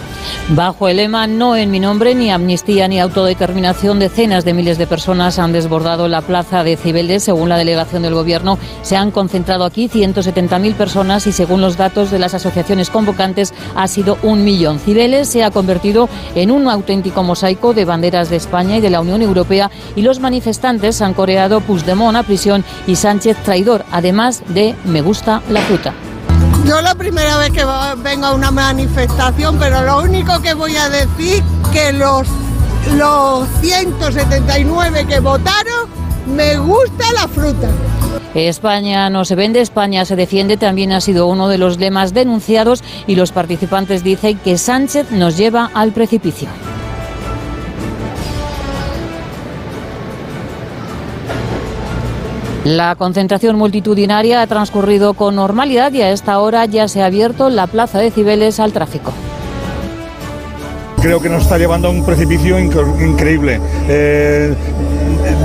Bajo 0.49 0.89
el 0.89 0.99
lema 0.99 1.27
No 1.27 1.57
en 1.57 1.71
mi 1.71 1.81
nombre, 1.81 2.15
ni 2.15 2.31
amnistía 2.31 2.89
ni 2.89 3.01
autodeterminación, 3.01 3.99
decenas 3.99 4.45
de 4.45 4.55
miles 4.55 4.79
de 4.79 4.87
personas 4.87 5.39
han 5.39 5.53
desbordado 5.53 6.09
la 6.09 6.23
plaza 6.23 6.65
de 6.65 6.77
Cibeles. 6.77 7.25
Según 7.25 7.49
la 7.49 7.57
delegación 7.57 8.03
del 8.03 8.15
Gobierno, 8.15 8.59
se 8.83 8.97
han 8.97 9.11
concentrado 9.11 9.65
aquí 9.65 9.89
170.000 9.89 10.75
personas 10.75 11.27
y 11.27 11.33
según 11.33 11.61
los 11.61 11.77
datos 11.77 12.11
de 12.11 12.19
las 12.19 12.35
asociaciones 12.35 12.91
convocantes 12.91 13.55
ha 13.75 13.89
sido 13.89 14.19
un 14.23 14.45
millón. 14.45 14.79
Cibeles 14.79 15.29
se 15.29 15.45
ha 15.45 15.51
convertido 15.51 16.09
en 16.35 16.51
un 16.51 16.69
auténtico 16.69 17.23
mosaico 17.23 17.75
de 17.75 17.85
banderas 17.85 18.31
de 18.31 18.37
España 18.37 18.77
y 18.77 18.81
de 18.81 18.91
la 18.91 19.01
Unión 19.01 19.23
Europea 19.23 19.71
y 19.97 20.03
los 20.03 20.21
manifestantes 20.21 21.03
han 21.03 21.15
coreado 21.15 21.61
Puigdemont 21.61 22.17
a 22.17 22.23
prisión 22.23 22.65
y 22.87 22.97
Sánchez 22.97 23.37
traidor, 23.43 23.85
además 23.91 24.43
de 24.49 24.75
Me 24.85 25.01
gusta 25.01 25.43
la 25.49 25.61
fruta. 25.61 25.95
Yo 26.67 26.81
la 26.81 26.95
primera 26.95 27.39
vez 27.39 27.51
que 27.51 27.65
vengo 28.03 28.27
a 28.27 28.35
una 28.35 28.51
manifestación, 28.51 29.59
pero 29.59 29.83
lo 29.83 30.03
único 30.03 30.41
que 30.41 30.55
voy 30.55 30.77
a 30.77 30.89
decir 30.89 31.43
que 31.73 31.93
los, 31.93 32.29
los 32.97 33.49
179 33.61 35.07
que 35.07 35.19
votaron, 35.19 35.89
me 36.27 36.57
gusta 36.59 37.05
la 37.15 37.27
fruta. 37.27 37.69
España 38.35 39.11
no 39.11 39.25
se 39.25 39.35
vende, 39.35 39.61
España 39.61 40.05
se 40.05 40.17
defiende, 40.17 40.57
también 40.57 40.93
ha 40.93 41.01
sido 41.01 41.27
uno 41.27 41.49
de 41.49 41.59
los 41.59 41.79
lemas 41.79 42.15
denunciados 42.15 42.83
y 43.07 43.17
los 43.17 43.33
participantes 43.33 44.05
dicen 44.05 44.39
que 44.39 44.57
Sánchez 44.57 45.11
nos 45.11 45.37
lleva 45.37 45.71
al 45.75 45.93
precipicio. 45.93 46.49
La 52.65 52.95
concentración 52.95 53.57
multitudinaria 53.57 54.41
ha 54.41 54.47
transcurrido 54.47 55.15
con 55.15 55.35
normalidad 55.35 55.93
y 55.93 56.03
a 56.03 56.13
esta 56.13 56.39
hora 56.39 56.65
ya 56.65 56.87
se 56.87 57.03
ha 57.03 57.07
abierto 57.07 57.51
la 57.51 57.67
plaza 57.67 57.99
de 57.99 58.13
Cibeles 58.13 58.61
al 58.61 58.73
tráfico. 58.73 59.13
Creo 61.01 61.21
que 61.21 61.29
nos 61.29 61.43
está 61.43 61.59
llevando 61.59 61.89
a 61.89 61.91
un 61.91 62.07
precipicio 62.07 62.61
increíble. 62.61 63.61
Eh, 63.89 64.55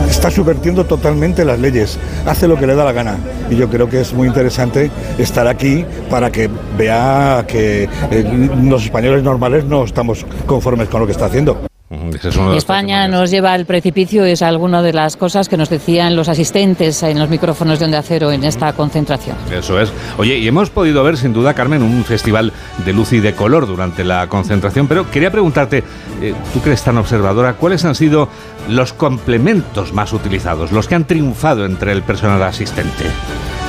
está 0.08 0.30
subvertiendo 0.30 0.86
totalmente 0.86 1.44
las 1.44 1.60
leyes, 1.60 1.98
hace 2.28 2.48
lo 2.48 2.56
que 2.56 2.68
le 2.68 2.76
da 2.76 2.86
la 2.86 2.92
gana. 2.92 3.18
Y 3.50 3.56
yo 3.56 3.68
creo 3.68 3.90
que 3.90 4.02
es 4.02 4.14
muy 4.14 4.28
interesante 4.28 4.92
estar 5.18 5.48
aquí 5.48 5.84
para 6.12 6.32
que 6.32 6.52
vea 6.78 7.46
que 7.48 7.90
eh, 8.12 8.50
los 8.62 8.84
españoles 8.84 9.24
normales 9.24 9.66
no 9.66 9.84
estamos 9.84 10.24
conformes 10.46 10.88
con 10.90 11.02
lo 11.02 11.08
que 11.08 11.14
está 11.14 11.26
haciendo. 11.26 11.58
España 11.90 13.08
nos 13.08 13.32
lleva 13.32 13.54
al 13.54 13.66
precipicio, 13.66 14.26
es 14.26 14.42
alguna 14.42 14.82
de 14.82 14.92
las 14.92 15.16
cosas 15.16 15.48
que 15.48 15.56
nos 15.56 15.70
decían 15.70 16.18
los 16.18 16.28
asistentes 16.28 17.02
en 17.04 17.18
los 17.18 17.30
micrófonos 17.30 17.80
de 17.80 17.86
Onda 17.86 18.02
Cero 18.02 18.32
en 18.32 18.44
esta 18.44 18.74
concentración. 18.74 19.38
Eso 19.52 19.80
es. 19.80 19.94
Oye, 20.18 20.38
y 20.38 20.48
hemos 20.50 20.70
podido 20.70 21.02
ver 21.04 21.16
sin 21.16 21.32
duda, 21.32 21.54
Carmen, 21.54 21.82
un 21.82 22.04
festival 22.04 22.52
de 22.86 22.92
luz 22.92 23.14
y 23.14 23.22
de 23.22 23.34
color 23.34 23.68
durante 23.68 24.04
la 24.04 24.28
concentración, 24.28 24.88
pero 24.88 25.10
quería 25.10 25.32
preguntarte, 25.32 25.86
eh, 26.22 26.34
tú 26.54 26.62
que 26.62 26.70
eres 26.70 26.84
tan 26.84 26.98
observadora, 26.98 27.54
¿cuáles 27.54 27.86
han 27.86 27.96
sido 27.96 28.28
los 28.68 28.92
complementos 28.92 29.94
más 29.94 30.12
utilizados, 30.12 30.74
los 30.74 30.90
que 30.90 30.96
han 30.96 31.06
triunfado 31.06 31.66
entre 31.66 31.94
el 31.94 32.04
personal 32.04 32.44
asistente? 32.44 33.06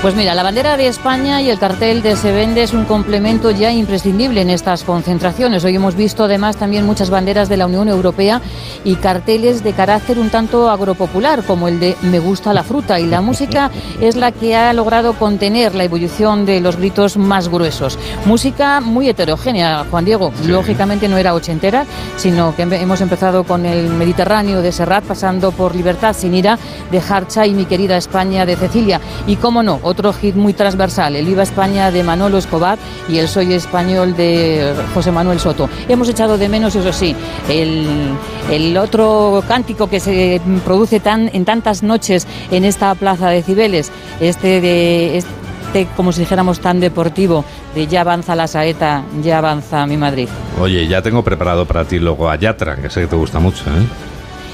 Pues 0.01 0.15
mira, 0.15 0.37
la 0.37 0.45
bandera 0.45 0.77
de 0.77 0.87
España 0.87 1.43
y 1.43 1.51
el 1.51 1.59
cartel 1.59 2.03
de 2.03 2.15
Se 2.15 2.31
Vende 2.31 2.63
es 2.63 2.73
un 2.73 2.85
complemento 2.85 3.51
ya 3.51 3.73
imprescindible 3.73 4.41
en 4.41 4.49
estas 4.49 4.85
concentraciones. 4.85 5.65
Hoy 5.65 5.75
hemos 5.75 5.97
visto 5.97 6.23
además 6.23 6.57
también 6.57 6.87
muchas 6.87 7.11
banderas 7.11 7.49
de 7.49 7.57
la 7.57 7.67
Unión 7.67 7.89
Europea 7.89 8.41
y 8.85 8.95
carteles 8.95 9.65
de 9.65 9.73
carácter 9.73 10.21
un 10.21 10.31
tanto 10.31 10.71
agropopular, 10.71 11.43
como 11.43 11.67
el 11.67 11.81
de 11.81 11.97
Me 12.03 12.21
gusta 12.21 12.55
la 12.55 12.63
fruta. 12.63 13.01
Y 13.01 13.07
la 13.07 13.21
música 13.21 13.73
es 14.01 14.15
la 14.15 14.31
que 14.31 14.55
ha 14.55 14.73
logrado 14.73 15.15
contener 15.15 15.75
la 15.75 15.83
ebullición 15.83 16.47
de 16.47 16.61
los 16.61 16.77
gritos 16.77 17.17
más 17.17 17.49
gruesos. 17.49 17.99
Música 18.25 18.81
muy 18.81 19.09
heterogénea, 19.09 19.85
Juan 19.91 20.05
Diego. 20.05 20.33
Lógicamente 20.47 21.09
no 21.09 21.17
era 21.17 21.35
ochentera, 21.35 21.87
sino 22.17 22.55
que 22.55 22.63
hemos 22.63 23.01
empezado 23.01 23.43
con 23.43 23.67
el 23.67 23.89
Mediterráneo 23.89 24.63
de 24.63 24.71
Serrat, 24.71 25.03
pasando 25.03 25.51
por 25.51 25.75
Libertad 25.75 26.15
sin 26.17 26.37
ira 26.37 26.57
de 26.93 27.01
Harcha 27.01 27.47
y 27.47 27.53
Mi 27.53 27.65
querida 27.65 27.97
España 27.97 28.47
de 28.47 28.55
Cecilia. 28.55 29.01
Y 29.27 29.35
cómo 29.35 29.65
no, 29.65 29.81
otro 29.89 30.13
hit 30.13 30.35
muy 30.35 30.53
transversal, 30.53 31.17
el 31.17 31.27
Viva 31.27 31.43
España 31.43 31.91
de 31.91 32.03
Manolo 32.03 32.39
Escobar 32.39 32.79
y 33.09 33.19
el 33.19 33.29
Soy 33.29 33.53
Español 33.55 34.17
de 34.17 34.75
José 34.95 35.11
Manuel 35.11 35.41
Soto. 35.41 35.69
Hemos 35.89 36.09
echado 36.09 36.39
de 36.39 36.49
menos, 36.49 36.75
eso 36.77 36.93
sí, 36.93 37.17
el, 37.49 38.77
otro 38.77 39.43
cántico 39.49 39.89
que 39.89 40.01
se 40.01 40.41
produce 40.65 41.01
tan, 41.01 41.31
en 41.33 41.45
tantas 41.45 41.83
noches 41.83 42.27
en 42.51 42.65
esta 42.65 42.95
plaza 42.95 43.31
de 43.31 43.43
Cibeles, 43.43 43.91
este 44.21 44.61
de... 44.61 45.19
Este, 45.19 45.87
como 45.97 46.13
si 46.13 46.21
dijéramos 46.21 46.61
tan 46.61 46.81
deportivo, 46.81 47.45
de 47.75 47.87
ya 47.87 48.01
avanza 48.01 48.35
la 48.35 48.47
saeta, 48.47 49.05
ya 49.23 49.37
avanza 49.37 49.87
mi 49.87 49.99
Madrid. 49.99 50.27
Oye, 50.59 50.87
ya 50.87 51.03
tengo 51.03 51.23
preparado 51.23 51.67
para 51.67 51.85
ti 51.85 51.99
luego 51.99 52.31
a 52.31 52.37
Yatra, 52.37 52.77
que 52.77 52.89
sé 52.89 53.03
que 53.03 53.07
te 53.07 53.17
gusta 53.17 53.39
mucho. 53.39 53.65
¿eh? 53.67 53.87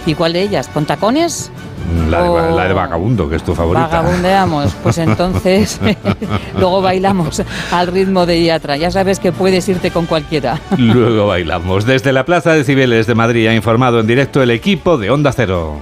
¿Y 0.07 0.14
cuál 0.14 0.32
de 0.32 0.43
ellas? 0.43 0.68
¿Con 0.68 0.87
tacones? 0.87 1.53
La 2.09 2.22
de, 2.22 2.29
oh. 2.29 2.75
Vagabundo, 2.75 3.29
que 3.29 3.37
es 3.37 3.43
tu 3.43 3.55
favorita. 3.55 3.87
Vagabundeamos, 3.87 4.75
pues 4.83 4.99
entonces 5.07 5.81
luego 6.59 6.83
bailamos 6.83 7.43
al 7.70 7.87
ritmo 7.89 8.27
de 8.27 8.45
Yatra. 8.45 8.77
Ya 8.77 8.91
sabes 8.91 9.18
que 9.20 9.33
puedes 9.33 9.68
irte 9.68 9.91
con 9.91 10.07
cualquiera. 10.07 10.61
luego 10.77 11.27
bailamos. 11.29 11.85
Desde 11.85 12.12
la 12.12 12.25
Plaza 12.25 12.53
de 12.53 12.64
Cibeles 12.64 13.07
de 13.07 13.14
Madrid 13.14 13.47
ha 13.49 13.55
informado 13.55 14.01
en 14.01 14.07
directo 14.07 14.43
el 14.43 14.51
equipo 14.51 14.99
de 14.99 15.11
Onda 15.11 15.33
Cero. 15.33 15.81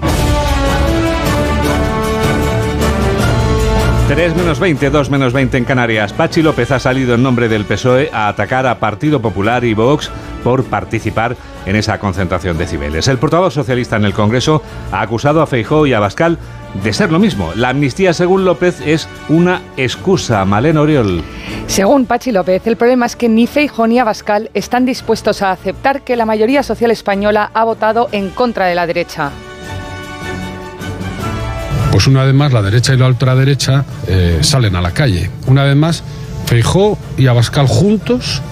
3 4.09 4.37
menos 4.37 4.61
20, 4.61 4.91
2 4.91 5.11
menos 5.11 5.33
20 5.33 5.57
en 5.57 5.65
Canarias. 5.65 6.13
Pachi 6.13 6.43
López 6.43 6.71
ha 6.71 6.79
salido 6.79 7.15
en 7.15 7.23
nombre 7.23 7.49
del 7.49 7.65
PSOE 7.65 8.11
a 8.13 8.29
atacar 8.29 8.67
a 8.67 8.79
Partido 8.79 9.23
Popular 9.23 9.65
y 9.65 9.73
Vox 9.73 10.11
por 10.43 10.65
participar 10.65 11.37
en 11.67 11.77
esa 11.77 11.99
concentración 11.99 12.59
de 12.59 12.67
cibeles. 12.67 13.09
El 13.09 13.19
portavoz 13.19 13.55
socialista 13.55 13.97
en 13.97 14.05
el 14.05 14.15
Congreso 14.15 14.63
ha 14.91 15.01
acusado 15.01 15.43
a 15.43 15.47
Feijó 15.47 15.87
y 15.87 15.93
a 15.93 16.01
Bascal 16.01 16.39
de 16.83 16.93
ser 16.93 17.13
lo 17.13 17.19
mismo. 17.19 17.53
La 17.55 17.71
amnistía, 17.71 18.13
según 18.15 18.45
López, 18.45 18.81
es 18.85 19.09
una 19.29 19.63
excusa. 19.77 20.45
Malén 20.45 20.77
Oriol. 20.77 21.23
Según 21.67 22.07
Pachi 22.07 22.33
López, 22.33 22.67
el 22.67 22.77
problema 22.77 23.07
es 23.07 23.17
que 23.17 23.29
ni 23.29 23.47
Feijó 23.47 23.87
ni 23.87 23.99
Abascal 23.99 24.51
están 24.55 24.85
dispuestos 24.87 25.43
a 25.43 25.51
aceptar 25.51 26.03
que 26.03 26.17
la 26.17 26.27
mayoría 26.27 26.63
social 26.63 26.91
española 26.91 27.51
ha 27.55 27.65
votado 27.65 28.09
en 28.13 28.31
contra 28.31 28.67
de 28.67 28.75
la 28.75 28.87
derecha. 28.87 29.31
Pues 31.91 32.07
una 32.07 32.25
vez 32.25 32.35
más 32.35 32.53
la 32.53 32.63
derecha 32.63 32.95
y 32.95 32.97
la 32.97 33.07
ultraderecha 33.07 33.85
eh, 34.07 34.39
salen 34.41 34.77
a 34.77 34.81
la 34.81 34.93
calle. 34.93 35.31
Una 35.47 35.65
vez 35.65 35.77
más, 35.77 36.03
Feijó 36.47 36.99
y 37.19 37.27
Abascal 37.27 37.67
juntos, 37.67 38.43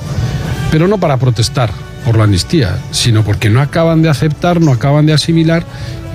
pero 0.70 0.88
no 0.88 0.98
para 0.98 1.16
protestar 1.16 1.70
por 2.04 2.16
la 2.16 2.24
amnistía, 2.24 2.78
sino 2.92 3.24
porque 3.24 3.50
no 3.50 3.60
acaban 3.60 4.02
de 4.02 4.08
aceptar, 4.08 4.60
no 4.60 4.72
acaban 4.72 5.06
de 5.06 5.12
asimilar 5.12 5.64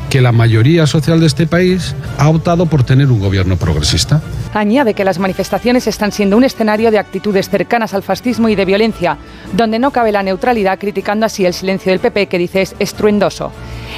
que 0.09 0.21
la 0.21 0.31
mayoría 0.31 0.87
social 0.87 1.19
de 1.19 1.27
este 1.27 1.47
país 1.47 1.95
ha 2.17 2.29
optado 2.29 2.67
por 2.67 2.83
tener 2.83 3.11
un 3.11 3.19
gobierno 3.19 3.57
progresista. 3.57 4.21
Añade 4.53 4.93
que 4.93 5.03
las 5.03 5.19
manifestaciones 5.19 5.87
están 5.87 6.11
siendo 6.11 6.37
un 6.37 6.43
escenario 6.43 6.89
de 6.91 6.99
actitudes 6.99 7.49
cercanas 7.49 7.93
al 7.93 8.03
fascismo 8.03 8.47
y 8.47 8.55
de 8.55 8.65
violencia, 8.65 9.17
donde 9.53 9.79
no 9.79 9.91
cabe 9.91 10.11
la 10.11 10.23
neutralidad, 10.23 10.79
criticando 10.79 11.25
así 11.25 11.45
el 11.45 11.53
silencio 11.53 11.91
del 11.91 11.99
PP 11.99 12.27
que 12.27 12.37
dice 12.37 12.61
es 12.61 12.75
estruendoso. 12.79 13.51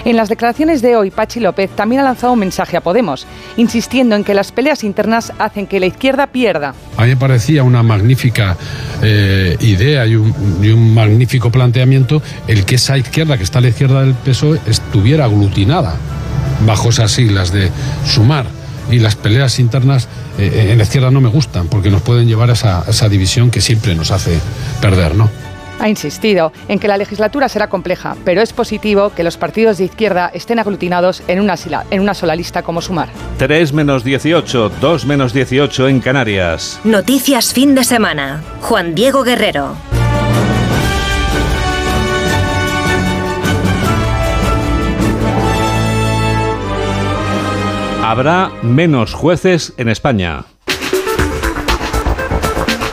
En 0.06 0.16
las 0.16 0.30
declaraciones 0.30 0.82
de 0.82 0.95
hoy, 0.95 1.12
Pachi 1.12 1.39
López 1.39 1.70
también 1.72 2.02
ha 2.02 2.04
lanzado 2.04 2.34
un 2.34 2.39
mensaje 2.39 2.78
a 2.78 2.82
Podemos, 2.82 3.28
insistiendo 3.58 4.16
en 4.16 4.24
que 4.24 4.34
las 4.34 4.52
peleas 4.52 4.84
internas 4.84 5.34
hacen 5.39 5.68
que 5.68 5.80
la 5.80 5.88
izquierda 5.88 6.28
pierda. 6.28 6.74
A 6.98 7.04
mí 7.04 7.10
me 7.10 7.18
parecía 7.18 7.64
una 7.64 7.84
magnífica 7.84 8.56
eh, 9.02 9.58
idea 9.60 10.06
y 10.06 10.16
un, 10.16 10.93
magnífico 10.93 11.52
planteamiento 11.52 12.22
el 12.48 12.66
que 12.66 12.76
esa 12.76 12.98
izquierda, 12.98 13.38
que 13.38 13.43
está 13.43 13.60
a 13.60 13.62
la 13.62 13.70
izquierda 13.70 14.02
del 14.02 14.14
PSOE, 14.14 14.60
estuviera 14.68 15.26
aglutinada 15.26 15.95
bajo 16.66 16.89
esas 16.89 17.12
siglas 17.12 17.52
de 17.52 17.70
sumar. 18.06 18.45
Y 18.89 19.00
las 19.00 19.16
peleas 19.16 19.60
internas 19.60 20.08
eh, 20.38 20.70
en 20.72 20.78
la 20.78 20.86
izquierda 20.86 21.12
no 21.12 21.20
me 21.20 21.28
gustan 21.28 21.68
porque 21.68 21.89
nos 21.91 22.02
pueden 22.02 22.28
llevar 22.28 22.50
a 22.50 22.54
esa, 22.54 22.80
a 22.80 22.89
esa 22.89 23.10
división 23.10 23.52
que 23.52 23.60
siempre 23.60 23.95
nos 23.95 24.12
hace 24.12 24.39
perder, 24.80 25.16
¿no? 25.16 25.30
Ha 25.80 25.90
insistido 25.90 26.52
en 26.68 26.80
que 26.80 26.88
la 26.88 26.98
legislatura 26.98 27.50
será 27.50 27.68
compleja, 27.70 28.16
pero 28.26 28.42
es 28.42 28.54
positivo 28.54 29.12
que 29.16 29.24
los 29.24 29.38
partidos 29.38 29.78
de 29.78 29.86
izquierda 29.86 30.32
estén 30.34 30.60
aglutinados 30.60 31.22
en 31.28 31.40
una, 31.40 31.56
sila- 31.58 31.86
en 31.92 32.02
una 32.02 32.14
sola 32.14 32.36
lista 32.36 32.64
como 32.64 32.82
Sumar. 32.82 33.10
3 33.38 33.74
menos 33.74 34.04
18, 34.04 34.72
2 34.82 35.06
menos 35.06 35.34
18 35.34 35.88
en 35.88 36.00
Canarias. 36.00 36.80
Noticias 36.84 37.54
fin 37.54 37.76
de 37.76 37.84
semana. 37.84 38.42
Juan 38.62 38.96
Diego 38.96 39.24
Guerrero. 39.24 39.76
Habrá 48.04 48.52
menos 48.64 49.14
jueces 49.14 49.74
en 49.78 49.90
España. 49.90 50.46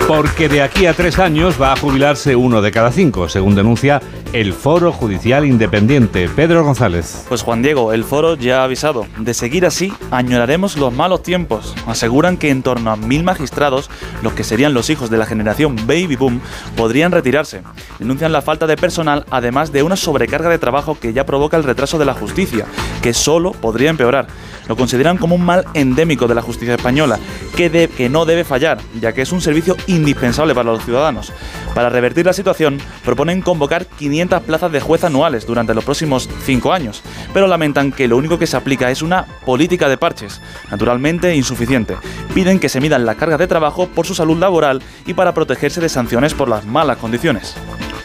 Porque 0.06 0.50
de 0.50 0.60
aquí 0.60 0.84
a 0.86 0.92
tres 0.92 1.18
años 1.18 1.60
va 1.60 1.72
a 1.72 1.76
jubilarse 1.76 2.36
uno 2.36 2.60
de 2.60 2.70
cada 2.70 2.92
cinco, 2.92 3.28
según 3.30 3.54
denuncia 3.54 4.02
el 4.34 4.52
Foro 4.52 4.90
Judicial 4.90 5.44
Independiente. 5.46 6.28
Pedro 6.28 6.64
González. 6.64 7.24
Pues 7.28 7.42
Juan 7.42 7.62
Diego, 7.62 7.92
el 7.92 8.02
foro 8.02 8.34
ya 8.34 8.60
ha 8.60 8.64
avisado. 8.64 9.06
De 9.18 9.32
seguir 9.32 9.64
así, 9.64 9.92
añoraremos 10.10 10.76
los 10.76 10.92
malos 10.92 11.22
tiempos. 11.22 11.72
Aseguran 11.86 12.36
que 12.36 12.50
en 12.50 12.64
torno 12.64 12.90
a 12.90 12.96
mil 12.96 13.22
magistrados, 13.22 13.88
los 14.22 14.32
que 14.32 14.42
serían 14.42 14.74
los 14.74 14.90
hijos 14.90 15.08
de 15.08 15.18
la 15.18 15.26
generación 15.26 15.76
Baby 15.86 16.16
Boom, 16.16 16.40
podrían 16.76 17.12
retirarse. 17.12 17.62
Denuncian 18.00 18.32
la 18.32 18.42
falta 18.42 18.66
de 18.66 18.76
personal, 18.76 19.24
además 19.30 19.70
de 19.70 19.84
una 19.84 19.94
sobrecarga 19.94 20.48
de 20.48 20.58
trabajo 20.58 20.98
que 20.98 21.12
ya 21.12 21.24
provoca 21.24 21.56
el 21.56 21.62
retraso 21.62 21.96
de 21.98 22.04
la 22.04 22.14
justicia, 22.14 22.66
que 23.02 23.14
solo 23.14 23.52
podría 23.52 23.90
empeorar. 23.90 24.26
Lo 24.66 24.74
consideran 24.76 25.16
como 25.16 25.36
un 25.36 25.44
mal 25.44 25.66
endémico 25.74 26.26
de 26.26 26.34
la 26.34 26.42
justicia 26.42 26.74
española, 26.74 27.20
que, 27.56 27.70
de- 27.70 27.86
que 27.86 28.08
no 28.08 28.24
debe 28.24 28.42
fallar, 28.42 28.78
ya 29.00 29.12
que 29.12 29.22
es 29.22 29.30
un 29.30 29.40
servicio 29.42 29.76
indispensable 29.86 30.54
para 30.56 30.72
los 30.72 30.84
ciudadanos. 30.84 31.32
Para 31.74 31.88
revertir 31.90 32.26
la 32.26 32.32
situación, 32.32 32.78
proponen 33.04 33.42
convocar 33.42 33.84
500 33.86 34.23
plazas 34.28 34.72
de 34.72 34.80
juez 34.80 35.04
anuales 35.04 35.46
durante 35.46 35.74
los 35.74 35.84
próximos 35.84 36.28
cinco 36.44 36.72
años, 36.72 37.02
pero 37.32 37.46
lamentan 37.46 37.92
que 37.92 38.08
lo 38.08 38.16
único 38.16 38.38
que 38.38 38.46
se 38.46 38.56
aplica 38.56 38.90
es 38.90 39.02
una 39.02 39.26
política 39.44 39.88
de 39.88 39.96
parches, 39.96 40.40
naturalmente 40.70 41.34
insuficiente. 41.34 41.96
Piden 42.34 42.58
que 42.58 42.68
se 42.68 42.80
midan 42.80 43.06
las 43.06 43.16
cargas 43.16 43.38
de 43.38 43.46
trabajo 43.46 43.88
por 43.88 44.06
su 44.06 44.14
salud 44.14 44.38
laboral 44.38 44.82
y 45.06 45.14
para 45.14 45.34
protegerse 45.34 45.80
de 45.80 45.88
sanciones 45.88 46.34
por 46.34 46.48
las 46.48 46.64
malas 46.64 46.98
condiciones. 46.98 47.54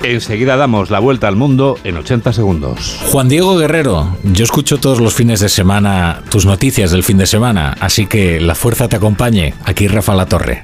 Enseguida 0.02 0.56
damos 0.56 0.90
la 0.92 1.00
vuelta 1.00 1.28
al 1.28 1.36
mundo 1.36 1.78
en 1.84 1.98
80 1.98 2.32
segundos. 2.32 3.00
Juan 3.12 3.28
Diego 3.28 3.58
Guerrero, 3.58 4.16
yo 4.24 4.46
escucho 4.46 4.80
todos 4.80 5.02
los 5.02 5.14
fines 5.14 5.42
de 5.42 5.50
semana 5.50 6.24
tus 6.30 6.46
noticias 6.46 6.92
del 6.92 7.04
fin 7.04 7.18
de 7.18 7.26
semana, 7.26 7.76
así 7.82 8.06
que 8.06 8.40
la 8.40 8.56
fuerza 8.56 8.88
te 8.88 8.96
acompañe. 8.96 9.54
Aquí 9.66 9.88
Rafa 9.88 10.16
La 10.16 10.26
Torre. 10.26 10.64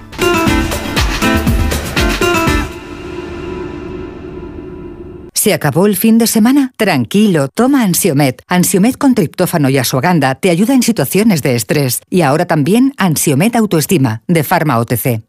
¿Se 5.45 5.53
acabó 5.53 5.85
el 5.85 5.95
fin 5.95 6.17
de 6.17 6.25
semana? 6.25 6.73
Tranquilo, 6.75 7.49
toma 7.49 7.83
Ansiomet. 7.83 8.41
Ansiomet 8.47 8.97
con 8.97 9.13
triptófano 9.13 9.69
y 9.69 9.77
asuaganda 9.77 10.33
te 10.33 10.49
ayuda 10.49 10.73
en 10.73 10.81
situaciones 10.81 11.43
de 11.43 11.53
estrés. 11.53 12.01
Y 12.09 12.21
ahora 12.21 12.47
también 12.47 12.95
Ansiomet 12.97 13.55
Autoestima, 13.55 14.23
de 14.27 14.43
Pharma 14.43 14.79
OTC. 14.79 15.24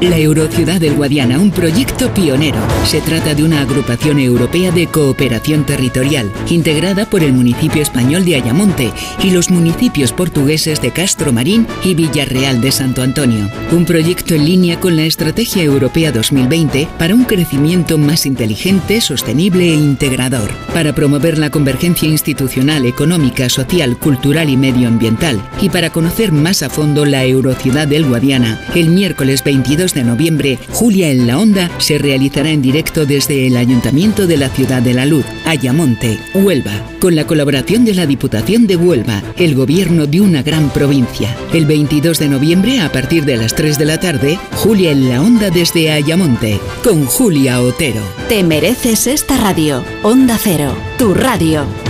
La 0.00 0.16
Eurociudad 0.16 0.80
del 0.80 0.94
Guadiana, 0.94 1.40
un 1.40 1.50
proyecto 1.50 2.14
pionero. 2.14 2.60
Se 2.84 3.00
trata 3.00 3.34
de 3.34 3.42
una 3.42 3.62
agrupación 3.62 4.20
europea 4.20 4.70
de 4.70 4.86
cooperación 4.86 5.66
territorial, 5.66 6.30
integrada 6.48 7.04
por 7.10 7.24
el 7.24 7.32
municipio 7.32 7.82
español 7.82 8.24
de 8.24 8.36
Ayamonte 8.36 8.92
y 9.24 9.30
los 9.32 9.50
municipios 9.50 10.12
portugueses 10.12 10.80
de 10.80 10.92
Castro 10.92 11.32
Marín 11.32 11.66
y 11.82 11.96
Villarreal 11.96 12.60
de 12.60 12.70
Santo 12.70 13.02
Antonio. 13.02 13.50
Un 13.72 13.84
proyecto 13.86 14.36
en 14.36 14.44
línea 14.44 14.78
con 14.78 14.94
la 14.94 15.02
Estrategia 15.02 15.64
Europea 15.64 16.12
2020 16.12 16.86
para 16.96 17.16
un 17.16 17.24
crecimiento 17.24 17.98
más 17.98 18.24
inteligente, 18.24 19.00
sostenible 19.00 19.64
e 19.64 19.74
integrador. 19.74 20.52
Para 20.74 20.94
promover 20.94 21.38
la 21.38 21.50
convergencia 21.50 22.08
institucional, 22.08 22.86
económica, 22.86 23.48
social, 23.48 23.98
cultural 23.98 24.48
y 24.48 24.56
medioambiental. 24.56 25.42
Y 25.60 25.70
para 25.70 25.90
conocer 25.90 26.30
más 26.30 26.62
a 26.62 26.70
fondo 26.70 27.04
la 27.04 27.24
Eurociudad 27.24 27.88
del 27.88 28.06
Guadiana, 28.06 28.60
el 28.76 28.90
miércoles 28.90 29.42
22 29.42 29.87
de 29.94 30.04
noviembre, 30.04 30.58
Julia 30.70 31.10
en 31.10 31.26
la 31.26 31.38
Onda 31.38 31.70
se 31.78 31.98
realizará 31.98 32.50
en 32.50 32.62
directo 32.62 33.06
desde 33.06 33.46
el 33.46 33.56
Ayuntamiento 33.56 34.26
de 34.26 34.36
la 34.36 34.48
Ciudad 34.48 34.82
de 34.82 34.94
la 34.94 35.06
Luz, 35.06 35.24
Ayamonte, 35.44 36.18
Huelva, 36.34 36.72
con 37.00 37.14
la 37.14 37.26
colaboración 37.26 37.84
de 37.84 37.94
la 37.94 38.06
Diputación 38.06 38.66
de 38.66 38.76
Huelva, 38.76 39.22
el 39.36 39.54
gobierno 39.54 40.06
de 40.06 40.20
una 40.20 40.42
gran 40.42 40.70
provincia. 40.70 41.34
El 41.52 41.66
22 41.66 42.18
de 42.18 42.28
noviembre, 42.28 42.80
a 42.80 42.92
partir 42.92 43.24
de 43.24 43.36
las 43.36 43.54
3 43.54 43.78
de 43.78 43.84
la 43.84 43.98
tarde, 44.00 44.38
Julia 44.56 44.92
en 44.92 45.08
la 45.08 45.22
Onda 45.22 45.50
desde 45.50 45.90
Ayamonte, 45.90 46.60
con 46.82 47.04
Julia 47.06 47.60
Otero. 47.60 48.02
Te 48.28 48.42
mereces 48.42 49.06
esta 49.06 49.36
radio. 49.38 49.84
Onda 50.02 50.38
Cero, 50.42 50.76
tu 50.98 51.14
radio. 51.14 51.87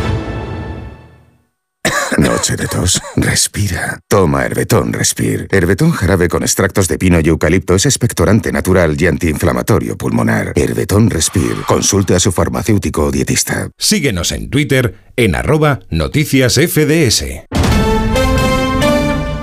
Noche 2.39 2.55
de 2.55 2.69
tos. 2.69 3.03
Respira. 3.17 3.99
Toma 4.07 4.45
Herbetón 4.45 4.93
Respir. 4.93 5.49
Herbetón 5.51 5.91
jarabe 5.91 6.29
con 6.29 6.45
extractos 6.45 6.87
de 6.87 6.97
pino 6.97 7.19
y 7.19 7.27
eucalipto 7.27 7.75
es 7.75 7.85
expectorante 7.85 8.53
natural 8.53 8.95
y 8.97 9.09
antiinflamatorio 9.09 9.99
pulmonar. 9.99 10.53
Herbetón 10.55 11.11
Respir. 11.11 11.57
Consulte 11.67 12.15
a 12.15 12.21
su 12.21 12.31
farmacéutico 12.31 13.07
o 13.07 13.11
dietista. 13.11 13.71
Síguenos 13.77 14.31
en 14.31 14.51
Twitter 14.51 14.95
en 15.17 15.35
arroba 15.35 15.81
noticias 15.91 16.55
FDS. 16.55 17.25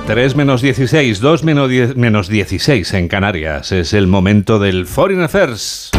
3 0.07 0.35
menos 0.37 0.61
16, 0.61 1.19
2 1.19 1.43
menos 1.43 1.69
10 1.69 1.97
menos 1.97 2.29
16 2.29 2.93
en 2.93 3.09
Canarias. 3.09 3.73
Es 3.73 3.91
el 3.91 4.07
momento 4.07 4.57
del 4.57 4.87
Foreign 4.87 5.21
Affairs. 5.21 5.91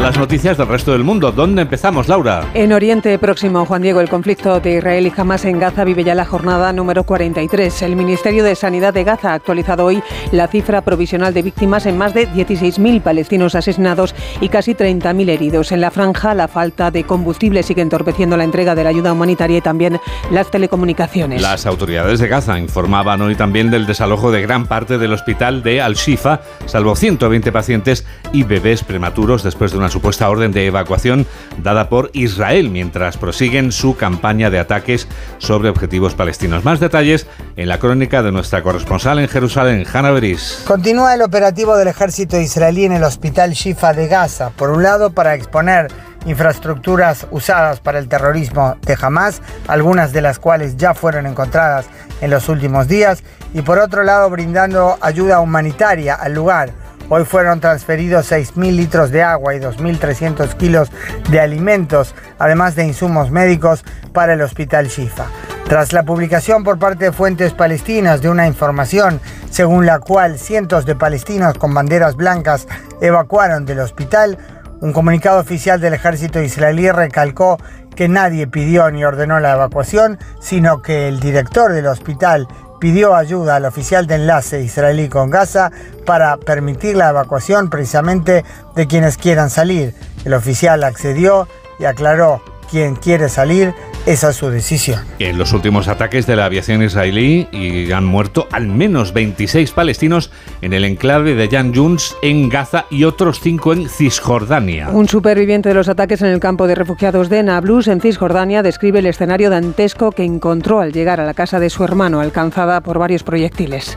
Las 0.00 0.16
noticias 0.16 0.56
del 0.56 0.66
resto 0.66 0.92
del 0.92 1.04
mundo. 1.04 1.30
¿Dónde 1.30 1.60
empezamos, 1.60 2.08
Laura? 2.08 2.48
En 2.54 2.72
Oriente 2.72 3.18
Próximo, 3.18 3.66
Juan 3.66 3.82
Diego, 3.82 4.00
el 4.00 4.08
conflicto 4.08 4.58
de 4.58 4.78
Israel 4.78 5.06
y 5.06 5.12
Hamas 5.14 5.44
en 5.44 5.58
Gaza 5.58 5.84
vive 5.84 6.04
ya 6.04 6.14
la 6.14 6.24
jornada 6.24 6.72
número 6.72 7.04
43. 7.04 7.82
El 7.82 7.96
Ministerio 7.96 8.42
de 8.42 8.54
Sanidad 8.54 8.94
de 8.94 9.04
Gaza 9.04 9.32
ha 9.32 9.34
actualizado 9.34 9.84
hoy 9.84 10.02
la 10.32 10.48
cifra 10.48 10.80
provisional 10.80 11.34
de 11.34 11.42
víctimas 11.42 11.84
en 11.84 11.98
más 11.98 12.14
de 12.14 12.26
16.000 12.26 13.02
palestinos 13.02 13.54
asesinados 13.54 14.14
y 14.40 14.48
casi 14.48 14.74
30.000 14.74 15.28
heridos. 15.28 15.70
En 15.70 15.82
la 15.82 15.90
franja, 15.90 16.32
la 16.32 16.48
falta 16.48 16.90
de 16.90 17.04
combustible 17.04 17.62
sigue 17.62 17.82
entorpeciendo 17.82 18.38
la 18.38 18.44
entrega 18.44 18.74
de 18.74 18.84
la 18.84 18.90
ayuda 18.90 19.12
humanitaria 19.12 19.58
y 19.58 19.60
también 19.62 20.00
las 20.30 20.50
telecomunicaciones. 20.50 21.42
Las 21.42 21.66
autoridades 21.66 22.20
de 22.20 22.28
Gaza 22.28 22.58
informaban 22.58 23.20
hoy 23.20 23.34
también 23.34 23.70
del 23.70 23.84
desalojo 23.84 24.32
de 24.32 24.40
gran 24.40 24.66
parte 24.66 24.96
del 24.96 25.12
hospital 25.12 25.62
de 25.62 25.82
Al-Shifa, 25.82 26.40
salvo 26.64 26.96
120 26.96 27.52
pacientes 27.52 28.06
y 28.32 28.44
bebés 28.44 28.82
prematuros 28.82 29.42
después 29.42 29.72
de 29.72 29.78
una 29.78 29.89
supuesta 29.90 30.28
orden 30.28 30.52
de 30.52 30.66
evacuación 30.66 31.26
dada 31.62 31.88
por 31.88 32.10
Israel 32.12 32.70
mientras 32.70 33.16
prosiguen 33.16 33.72
su 33.72 33.96
campaña 33.96 34.50
de 34.50 34.58
ataques 34.58 35.08
sobre 35.38 35.68
objetivos 35.68 36.14
palestinos. 36.14 36.64
Más 36.64 36.80
detalles 36.80 37.26
en 37.56 37.68
la 37.68 37.78
crónica 37.78 38.22
de 38.22 38.32
nuestra 38.32 38.62
corresponsal 38.62 39.18
en 39.18 39.28
Jerusalén, 39.28 39.84
Hanna 39.92 40.10
Beris. 40.10 40.64
Continúa 40.66 41.14
el 41.14 41.22
operativo 41.22 41.76
del 41.76 41.88
ejército 41.88 42.38
israelí 42.38 42.84
en 42.84 42.92
el 42.92 43.04
hospital 43.04 43.52
Shifa 43.52 43.92
de 43.92 44.08
Gaza, 44.08 44.50
por 44.50 44.70
un 44.70 44.82
lado 44.82 45.10
para 45.10 45.34
exponer 45.34 45.88
infraestructuras 46.26 47.26
usadas 47.30 47.80
para 47.80 47.98
el 47.98 48.08
terrorismo 48.08 48.76
de 48.82 48.96
Hamas, 49.00 49.40
algunas 49.68 50.12
de 50.12 50.20
las 50.20 50.38
cuales 50.38 50.76
ya 50.76 50.94
fueron 50.94 51.26
encontradas 51.26 51.86
en 52.20 52.30
los 52.30 52.48
últimos 52.48 52.88
días, 52.88 53.22
y 53.54 53.62
por 53.62 53.78
otro 53.78 54.02
lado 54.02 54.28
brindando 54.30 54.98
ayuda 55.00 55.40
humanitaria 55.40 56.14
al 56.14 56.34
lugar. 56.34 56.79
Hoy 57.12 57.24
fueron 57.24 57.58
transferidos 57.58 58.30
6.000 58.30 58.76
litros 58.76 59.10
de 59.10 59.24
agua 59.24 59.56
y 59.56 59.58
2.300 59.58 60.54
kilos 60.54 60.92
de 61.28 61.40
alimentos, 61.40 62.14
además 62.38 62.76
de 62.76 62.86
insumos 62.86 63.32
médicos 63.32 63.84
para 64.12 64.34
el 64.34 64.42
hospital 64.42 64.86
Shifa. 64.86 65.26
Tras 65.68 65.92
la 65.92 66.04
publicación 66.04 66.62
por 66.62 66.78
parte 66.78 67.06
de 67.06 67.12
fuentes 67.12 67.52
palestinas 67.52 68.22
de 68.22 68.28
una 68.28 68.46
información 68.46 69.20
según 69.50 69.86
la 69.86 69.98
cual 69.98 70.38
cientos 70.38 70.86
de 70.86 70.94
palestinos 70.94 71.58
con 71.58 71.74
banderas 71.74 72.14
blancas 72.14 72.68
evacuaron 73.00 73.66
del 73.66 73.80
hospital, 73.80 74.38
un 74.80 74.92
comunicado 74.92 75.40
oficial 75.40 75.80
del 75.80 75.94
ejército 75.94 76.40
israelí 76.40 76.92
recalcó 76.92 77.58
que 77.96 78.08
nadie 78.08 78.46
pidió 78.46 78.88
ni 78.92 79.04
ordenó 79.04 79.40
la 79.40 79.54
evacuación, 79.54 80.16
sino 80.40 80.80
que 80.80 81.08
el 81.08 81.18
director 81.18 81.72
del 81.72 81.88
hospital 81.88 82.46
pidió 82.80 83.14
ayuda 83.14 83.56
al 83.56 83.66
oficial 83.66 84.06
de 84.06 84.16
enlace 84.16 84.62
israelí 84.62 85.08
con 85.08 85.30
Gaza 85.30 85.70
para 86.06 86.36
permitir 86.38 86.96
la 86.96 87.10
evacuación 87.10 87.70
precisamente 87.70 88.44
de 88.74 88.86
quienes 88.88 89.18
quieran 89.18 89.50
salir. 89.50 89.94
El 90.24 90.34
oficial 90.34 90.82
accedió 90.82 91.46
y 91.78 91.84
aclaró, 91.84 92.42
quien 92.70 92.96
quiere 92.96 93.28
salir 93.28 93.74
esa 94.10 94.30
es 94.30 94.36
su 94.36 94.50
decisión. 94.50 95.04
En 95.20 95.38
los 95.38 95.52
últimos 95.52 95.86
ataques 95.86 96.26
de 96.26 96.34
la 96.34 96.46
aviación 96.46 96.82
israelí 96.82 97.46
y 97.52 97.92
han 97.92 98.04
muerto 98.04 98.48
al 98.50 98.66
menos 98.66 99.12
26 99.12 99.70
palestinos 99.70 100.32
en 100.62 100.72
el 100.72 100.84
enclave 100.84 101.36
de 101.36 101.48
Jan 101.48 101.72
Yuns 101.72 102.16
en 102.20 102.48
Gaza 102.48 102.86
y 102.90 103.04
otros 103.04 103.38
5 103.40 103.72
en 103.72 103.88
Cisjordania. 103.88 104.88
Un 104.90 105.08
superviviente 105.08 105.68
de 105.68 105.76
los 105.76 105.88
ataques 105.88 106.22
en 106.22 106.28
el 106.28 106.40
campo 106.40 106.66
de 106.66 106.74
refugiados 106.74 107.28
de 107.28 107.44
Nablus 107.44 107.86
en 107.86 108.00
Cisjordania 108.00 108.64
describe 108.64 108.98
el 108.98 109.06
escenario 109.06 109.48
dantesco 109.48 110.10
que 110.10 110.24
encontró 110.24 110.80
al 110.80 110.92
llegar 110.92 111.20
a 111.20 111.24
la 111.24 111.34
casa 111.34 111.60
de 111.60 111.70
su 111.70 111.84
hermano 111.84 112.20
alcanzada 112.20 112.80
por 112.80 112.98
varios 112.98 113.22
proyectiles. 113.22 113.96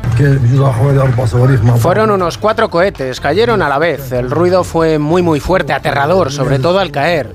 Fueron 1.79 2.11
unos 2.11 2.37
cuatro 2.37 2.69
cohetes, 2.69 3.19
cayeron 3.19 3.63
a 3.63 3.69
la 3.69 3.79
vez. 3.79 4.11
El 4.11 4.29
ruido 4.29 4.63
fue 4.63 4.99
muy 4.99 5.23
muy 5.23 5.39
fuerte, 5.39 5.73
aterrador, 5.73 6.31
sobre 6.31 6.59
todo 6.59 6.77
al 6.77 6.91
caer. 6.91 7.33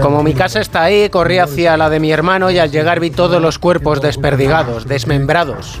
Como 0.00 0.22
mi 0.22 0.34
casa 0.34 0.60
está 0.60 0.82
ahí, 0.82 1.08
corrí 1.08 1.38
hacia 1.38 1.76
la 1.76 1.90
de 1.90 2.00
mi 2.00 2.10
hermano 2.10 2.50
y 2.50 2.58
al 2.58 2.70
llegar 2.70 3.00
vi 3.00 3.10
todos 3.10 3.40
los 3.40 3.58
cuerpos 3.58 4.00
desperdigados, 4.00 4.86
desmembrados. 4.86 5.78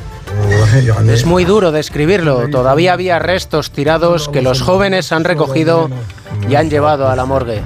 Es 1.08 1.26
muy 1.26 1.44
duro 1.44 1.72
describirlo, 1.72 2.48
todavía 2.48 2.92
había 2.94 3.18
restos 3.18 3.70
tirados 3.70 4.28
que 4.28 4.42
los 4.42 4.62
jóvenes 4.62 5.12
han 5.12 5.24
recogido 5.24 5.90
y 6.48 6.54
han 6.54 6.68
llevado 6.68 7.08
a 7.08 7.16
la 7.16 7.24
morgue. 7.24 7.62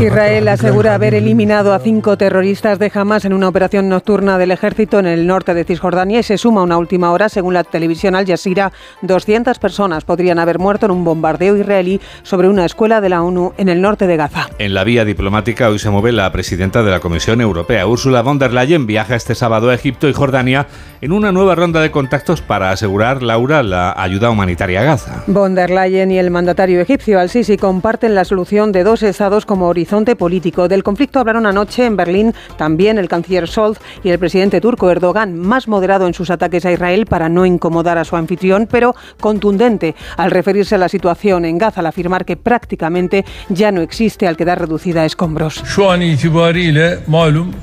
Israel 0.00 0.48
asegura 0.48 0.94
haber 0.94 1.14
eliminado 1.14 1.72
a 1.72 1.78
cinco 1.78 2.16
terroristas 2.16 2.78
de 2.78 2.90
Hamas 2.94 3.24
en 3.24 3.32
una 3.32 3.48
operación 3.48 3.88
nocturna 3.88 4.38
del 4.38 4.50
ejército 4.50 4.98
en 4.98 5.06
el 5.06 5.26
norte 5.26 5.54
de 5.54 5.64
Cisjordania 5.64 6.20
y 6.20 6.22
se 6.22 6.38
suma 6.38 6.62
una 6.62 6.78
última 6.78 7.12
hora, 7.12 7.28
según 7.28 7.54
la 7.54 7.64
televisión 7.64 8.14
Al 8.14 8.26
Jazeera, 8.26 8.72
200 9.02 9.58
personas 9.58 10.04
podrían 10.04 10.38
haber 10.38 10.58
muerto 10.58 10.86
en 10.86 10.92
un 10.92 11.04
bombardeo 11.04 11.56
israelí 11.56 12.00
sobre 12.22 12.48
una 12.48 12.64
escuela 12.64 13.00
de 13.00 13.08
la 13.08 13.22
ONU 13.22 13.52
en 13.56 13.68
el 13.68 13.80
norte 13.80 14.06
de 14.06 14.16
Gaza. 14.16 14.48
En 14.58 14.74
la 14.74 14.84
vía 14.84 15.04
diplomática 15.04 15.68
hoy 15.68 15.78
se 15.78 15.90
mueve 15.90 16.12
la 16.12 16.30
presidenta 16.32 16.82
de 16.82 16.90
la 16.90 17.00
Comisión 17.00 17.40
Europea, 17.40 17.86
Ursula 17.86 18.22
von 18.22 18.38
der 18.38 18.52
Leyen, 18.52 18.86
viaja 18.86 19.14
este 19.14 19.34
sábado 19.34 19.70
a 19.70 19.74
Egipto 19.74 20.08
y 20.08 20.12
Jordania 20.12 20.66
en 21.00 21.12
una 21.12 21.32
nueva 21.32 21.54
ronda 21.54 21.80
de 21.80 21.90
contactos 21.90 22.42
para 22.42 22.70
asegurar, 22.70 23.22
Laura, 23.22 23.62
la 23.62 23.94
ayuda 23.96 24.30
humanitaria 24.30 24.80
a 24.80 24.84
Gaza. 24.84 25.22
Von 25.26 25.54
der 25.54 25.70
Leyen 25.70 26.10
y 26.10 26.18
el 26.18 26.30
mandatario 26.30 26.80
egipcio 26.80 27.20
al-Sisi 27.20 27.56
comparten 27.56 27.97
la 28.06 28.24
solución 28.24 28.70
de 28.70 28.84
dos 28.84 29.02
estados 29.02 29.44
como 29.44 29.66
horizonte 29.66 30.14
político. 30.14 30.68
Del 30.68 30.84
conflicto 30.84 31.18
hablaron 31.18 31.46
anoche 31.46 31.84
en 31.84 31.96
Berlín 31.96 32.34
también 32.56 32.98
el 32.98 33.08
canciller 33.08 33.48
Scholz 33.48 33.78
y 34.04 34.10
el 34.10 34.18
presidente 34.18 34.60
turco 34.60 34.90
Erdogan, 34.90 35.36
más 35.36 35.66
moderado 35.66 36.06
en 36.06 36.14
sus 36.14 36.30
ataques 36.30 36.64
a 36.64 36.72
Israel 36.72 37.06
para 37.06 37.28
no 37.28 37.44
incomodar 37.44 37.98
a 37.98 38.04
su 38.04 38.14
anfitrión, 38.16 38.68
pero 38.70 38.94
contundente 39.20 39.96
al 40.16 40.30
referirse 40.30 40.76
a 40.76 40.78
la 40.78 40.88
situación 40.88 41.44
en 41.44 41.58
Gaza 41.58 41.80
al 41.80 41.86
afirmar 41.86 42.24
que 42.24 42.36
prácticamente 42.36 43.24
ya 43.48 43.72
no 43.72 43.80
existe 43.80 44.26
al 44.26 44.36
quedar 44.36 44.60
reducida 44.60 45.02
a 45.02 45.04
escombros. 45.04 45.62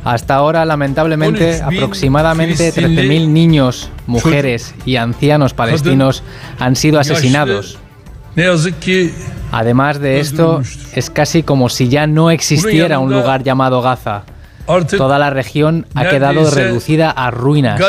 Hasta 0.04 0.36
ahora, 0.36 0.66
lamentablemente, 0.66 1.62
aproximadamente 1.62 2.74
13.000 2.74 3.28
niños, 3.28 3.90
mujeres 4.08 4.76
y 4.86 4.98
ancianos 4.98 5.54
palestinos 5.54 6.24
han 6.60 6.76
sido 6.76 7.00
asesinados. 7.00 7.80
Además 9.52 10.00
de 10.00 10.20
esto, 10.20 10.62
es 10.94 11.10
casi 11.10 11.44
como 11.44 11.70
si 11.70 11.88
ya 11.88 12.08
no 12.08 12.32
existiera 12.32 13.00
un 13.00 13.12
lugar 13.12 13.44
llamado 13.44 13.82
Gaza. 13.82 14.24
Toda 14.66 15.20
la 15.20 15.30
región 15.30 15.86
ha 15.94 16.10
quedado 16.10 16.50
reducida 16.50 17.12
a 17.12 17.32
ruinas. 17.32 17.80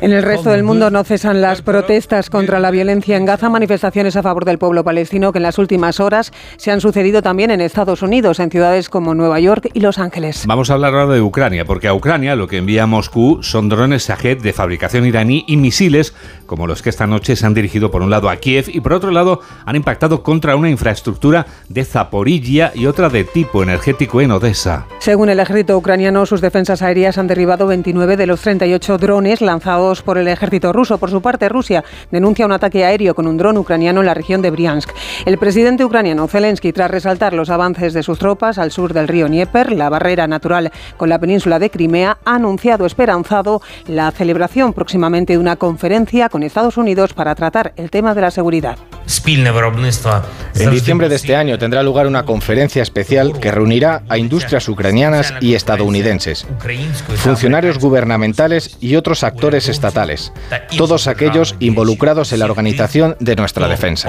En 0.00 0.12
el 0.12 0.22
resto 0.22 0.50
del 0.50 0.62
mundo 0.62 0.90
no 0.90 1.02
cesan 1.02 1.40
las 1.40 1.60
protestas 1.60 2.30
contra 2.30 2.60
la 2.60 2.70
violencia 2.70 3.16
en 3.16 3.26
Gaza, 3.26 3.48
manifestaciones 3.48 4.16
a 4.16 4.22
favor 4.22 4.44
del 4.44 4.58
pueblo 4.58 4.84
palestino 4.84 5.32
que 5.32 5.38
en 5.38 5.42
las 5.42 5.58
últimas 5.58 5.98
horas 6.00 6.32
se 6.56 6.70
han 6.70 6.80
sucedido 6.80 7.20
también 7.20 7.50
en 7.50 7.60
Estados 7.60 8.02
Unidos, 8.02 8.38
en 8.38 8.50
ciudades 8.50 8.88
como 8.88 9.14
Nueva 9.14 9.40
York 9.40 9.70
y 9.74 9.80
Los 9.80 9.98
Ángeles. 9.98 10.44
Vamos 10.46 10.70
a 10.70 10.74
hablar 10.74 10.94
ahora 10.94 11.14
de 11.14 11.20
Ucrania, 11.20 11.64
porque 11.64 11.88
a 11.88 11.94
Ucrania 11.94 12.36
lo 12.36 12.46
que 12.46 12.58
envía 12.58 12.86
Moscú 12.86 13.42
son 13.42 13.68
drones 13.68 14.08
Shahed 14.08 14.40
de 14.40 14.52
fabricación 14.52 15.04
iraní 15.04 15.44
y 15.48 15.56
misiles 15.56 16.14
como 16.46 16.66
los 16.66 16.82
que 16.82 16.90
esta 16.90 17.06
noche 17.06 17.36
se 17.36 17.44
han 17.44 17.54
dirigido 17.54 17.90
por 17.90 18.02
un 18.02 18.10
lado 18.10 18.30
a 18.30 18.36
Kiev 18.36 18.66
y 18.68 18.80
por 18.80 18.92
otro 18.92 19.10
lado 19.10 19.40
han 19.66 19.76
impactado 19.76 20.22
contra 20.22 20.56
una 20.56 20.70
infraestructura 20.70 21.46
de 21.68 21.84
Zaporilla 21.84 22.72
y 22.74 22.86
otra 22.86 23.08
de 23.08 23.24
tipo 23.24 23.62
energético 23.62 24.20
en 24.20 24.30
Odessa. 24.30 24.86
Según 25.04 25.28
el 25.28 25.38
ejército 25.38 25.76
ucraniano, 25.76 26.24
sus 26.24 26.40
defensas 26.40 26.80
aéreas 26.80 27.18
han 27.18 27.26
derribado 27.26 27.66
29 27.66 28.16
de 28.16 28.26
los 28.26 28.40
38 28.40 28.96
drones 28.96 29.42
lanzados 29.42 30.00
por 30.00 30.16
el 30.16 30.28
ejército 30.28 30.72
ruso. 30.72 30.96
Por 30.96 31.10
su 31.10 31.20
parte, 31.20 31.50
Rusia 31.50 31.84
denuncia 32.10 32.46
un 32.46 32.52
ataque 32.52 32.86
aéreo 32.86 33.14
con 33.14 33.26
un 33.26 33.36
dron 33.36 33.58
ucraniano 33.58 34.00
en 34.00 34.06
la 34.06 34.14
región 34.14 34.40
de 34.40 34.50
Briansk. 34.50 34.88
El 35.26 35.36
presidente 35.36 35.84
ucraniano 35.84 36.26
Zelensky, 36.26 36.72
tras 36.72 36.90
resaltar 36.90 37.34
los 37.34 37.50
avances 37.50 37.92
de 37.92 38.02
sus 38.02 38.18
tropas 38.18 38.56
al 38.56 38.70
sur 38.70 38.94
del 38.94 39.06
río 39.06 39.26
Dnieper, 39.26 39.72
la 39.72 39.90
barrera 39.90 40.26
natural 40.26 40.72
con 40.96 41.10
la 41.10 41.18
península 41.18 41.58
de 41.58 41.68
Crimea, 41.68 42.16
ha 42.24 42.36
anunciado 42.36 42.86
esperanzado 42.86 43.60
la 43.86 44.10
celebración 44.10 44.72
próximamente 44.72 45.34
de 45.34 45.38
una 45.38 45.56
conferencia 45.56 46.30
con 46.30 46.42
Estados 46.42 46.78
Unidos 46.78 47.12
para 47.12 47.34
tratar 47.34 47.74
el 47.76 47.90
tema 47.90 48.14
de 48.14 48.22
la 48.22 48.30
seguridad. 48.30 48.78
En 50.54 50.70
diciembre 50.70 51.10
de 51.10 51.16
este 51.16 51.36
año 51.36 51.58
tendrá 51.58 51.82
lugar 51.82 52.06
una 52.06 52.24
conferencia 52.24 52.82
especial 52.82 53.38
que 53.38 53.50
reunirá 53.50 54.02
a 54.08 54.16
industrias 54.16 54.66
ucranianas 54.66 54.93
y 55.40 55.54
estadounidenses, 55.54 56.46
funcionarios 57.16 57.78
gubernamentales 57.78 58.76
y 58.80 58.96
otros 58.96 59.24
actores 59.24 59.68
estatales, 59.68 60.32
todos 60.76 61.06
aquellos 61.06 61.56
involucrados 61.60 62.32
en 62.32 62.38
la 62.40 62.44
organización 62.44 63.16
de 63.20 63.36
nuestra 63.36 63.68
defensa. 63.68 64.08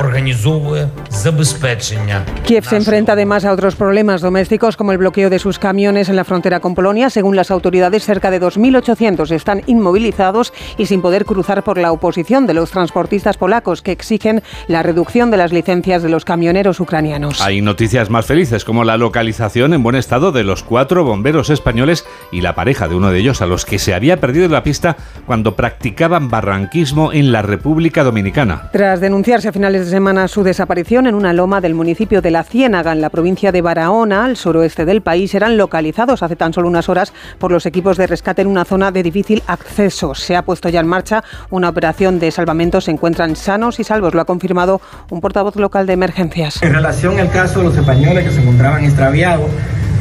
Kiev 2.44 2.66
se 2.66 2.76
enfrenta 2.76 3.14
además 3.14 3.46
a 3.46 3.52
otros 3.52 3.76
problemas 3.76 4.22
domésticos 4.22 4.78
como 4.78 4.92
el 4.92 4.98
bloqueo 4.98 5.30
de 5.30 5.40
sus 5.40 5.60
camiones 5.60 6.10
en 6.10 6.16
la 6.16 6.24
frontera 6.24 6.60
con 6.60 6.76
Polonia. 6.76 7.10
Según 7.10 7.36
las 7.36 7.52
autoridades, 7.52 8.06
cerca 8.06 8.30
de 8.32 8.42
2.800 8.42 9.32
están 9.32 9.64
inmovilizados 9.66 10.54
y 10.78 10.86
sin 10.86 11.02
poder 11.02 11.26
cruzar 11.26 11.64
por 11.64 11.78
la 11.78 11.92
oposición 11.92 12.46
de 12.46 12.54
los 12.54 12.72
transportistas 12.72 13.38
polacos 13.38 13.82
que 13.82 13.92
exigen 13.92 14.44
la 14.68 14.84
reducción 14.84 15.32
de 15.32 15.38
las 15.38 15.52
licencias 15.52 16.04
de 16.04 16.10
los 16.10 16.26
camioneros 16.26 16.80
ucranianos. 16.80 17.42
Hay 17.42 17.62
noticias 17.62 18.10
más 18.10 18.26
felices 18.26 18.64
como 18.66 18.84
la 18.84 18.98
localización 18.98 19.74
en 19.74 19.84
buen 19.84 19.96
estado 19.96 20.32
de 20.32 20.44
los 20.44 20.64
cuatro 20.66 21.04
bomberos 21.04 21.50
españoles 21.50 22.06
y 22.32 22.42
la 22.42 22.56
pareja 22.56 22.88
de 22.88 22.96
uno 22.96 23.12
de 23.12 23.20
ellos 23.20 23.42
a 23.42 23.46
los 23.46 23.66
que 23.66 23.80
se 23.80 23.94
había 23.94 24.18
perdido 24.18 24.48
la 24.48 24.64
pista 24.64 24.98
cuando 25.26 25.56
practicaban 25.56 26.30
barranquismo 26.30 27.14
en 27.14 27.32
la 27.32 27.42
República 27.42 28.04
Dominicana. 28.04 28.70
Tras 28.72 29.00
denunciarse 29.00 29.50
a 29.50 29.54
finales 29.54 29.86
de 29.86 29.92
semana 29.92 30.28
su 30.28 30.44
desaparición 30.44 31.08
en 31.08 31.16
una 31.16 31.34
loma 31.34 31.62
del 31.62 31.76
municipio 31.76 32.22
de 32.22 32.32
La 32.32 32.44
Ciénaga, 32.44 32.92
en 32.92 33.02
la 33.02 33.10
provincia 33.10 33.52
de 33.52 33.62
Barahona, 33.62 34.26
al 34.26 34.38
suroeste 34.38 34.86
del 34.86 35.02
país, 35.02 35.34
eran 35.36 35.58
localizados 35.58 36.24
hace 36.24 36.36
tan 36.36 36.54
solo 36.54 36.68
unas 36.68 36.90
horas 36.90 37.14
por 37.40 37.52
los 37.52 37.66
equipos 37.66 37.98
de 37.98 38.08
rescate 38.08 38.42
en 38.42 38.48
una 38.48 38.66
zona 38.66 38.92
de 38.92 39.04
difícil 39.04 39.44
acceso. 39.48 40.16
Se 40.16 40.36
ha 40.36 40.44
puesto 40.44 40.70
ya 40.70 40.80
en 40.80 40.88
marcha 40.88 41.24
una 41.50 41.70
operación 41.70 42.20
de 42.20 42.32
salvamento. 42.32 42.82
Se 42.82 42.92
encuentran 42.92 43.36
sanos 43.36 43.80
y 43.80 43.84
salvos, 43.84 44.14
lo 44.14 44.22
ha 44.22 44.26
confirmado 44.26 44.82
un 45.10 45.22
portavoz 45.22 45.56
local 45.56 45.86
de 45.86 45.94
emergencias. 45.94 46.62
En 46.62 46.74
relación 46.74 47.20
al 47.20 47.32
caso 47.32 47.60
de 47.60 47.66
los 47.66 47.78
españoles 47.78 48.24
que 48.24 48.32
se 48.32 48.42
encontraban 48.42 48.84
extraviados, 48.84 49.50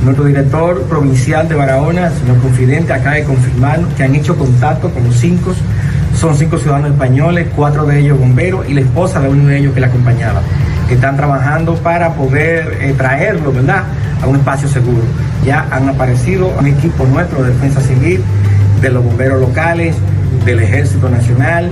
nuestro 0.02 0.24
director 0.24 0.82
provincial 0.82 1.48
de 1.48 1.54
Barahona, 1.54 2.10
señor 2.10 2.38
Confidente, 2.40 2.92
acaba 2.92 3.16
de 3.16 3.24
confirmar 3.24 3.80
que 3.96 4.04
han 4.04 4.14
hecho 4.14 4.36
contacto 4.36 4.90
con 4.90 5.04
los 5.04 5.14
cinco. 5.16 5.54
Son 6.14 6.36
cinco 6.36 6.58
ciudadanos 6.58 6.92
españoles, 6.92 7.48
cuatro 7.54 7.86
de 7.86 8.00
ellos 8.00 8.18
bomberos 8.18 8.68
y 8.68 8.74
la 8.74 8.80
esposa 8.80 9.20
de 9.20 9.28
uno 9.28 9.46
de 9.46 9.58
ellos 9.58 9.74
que 9.74 9.80
la 9.80 9.88
acompañaba. 9.88 10.42
están 10.90 11.16
trabajando 11.16 11.74
para 11.76 12.14
poder 12.14 12.78
eh, 12.80 12.94
traerlo, 12.96 13.52
¿verdad?, 13.52 13.84
a 14.22 14.26
un 14.26 14.36
espacio 14.36 14.68
seguro. 14.68 15.02
Ya 15.44 15.66
han 15.70 15.88
aparecido 15.88 16.52
un 16.58 16.66
equipo 16.66 17.04
nuestro 17.06 17.42
de 17.42 17.50
defensa 17.50 17.80
civil, 17.80 18.22
de 18.80 18.90
los 18.90 19.02
bomberos 19.02 19.40
locales, 19.40 19.96
del 20.44 20.60
Ejército 20.60 21.08
Nacional, 21.08 21.70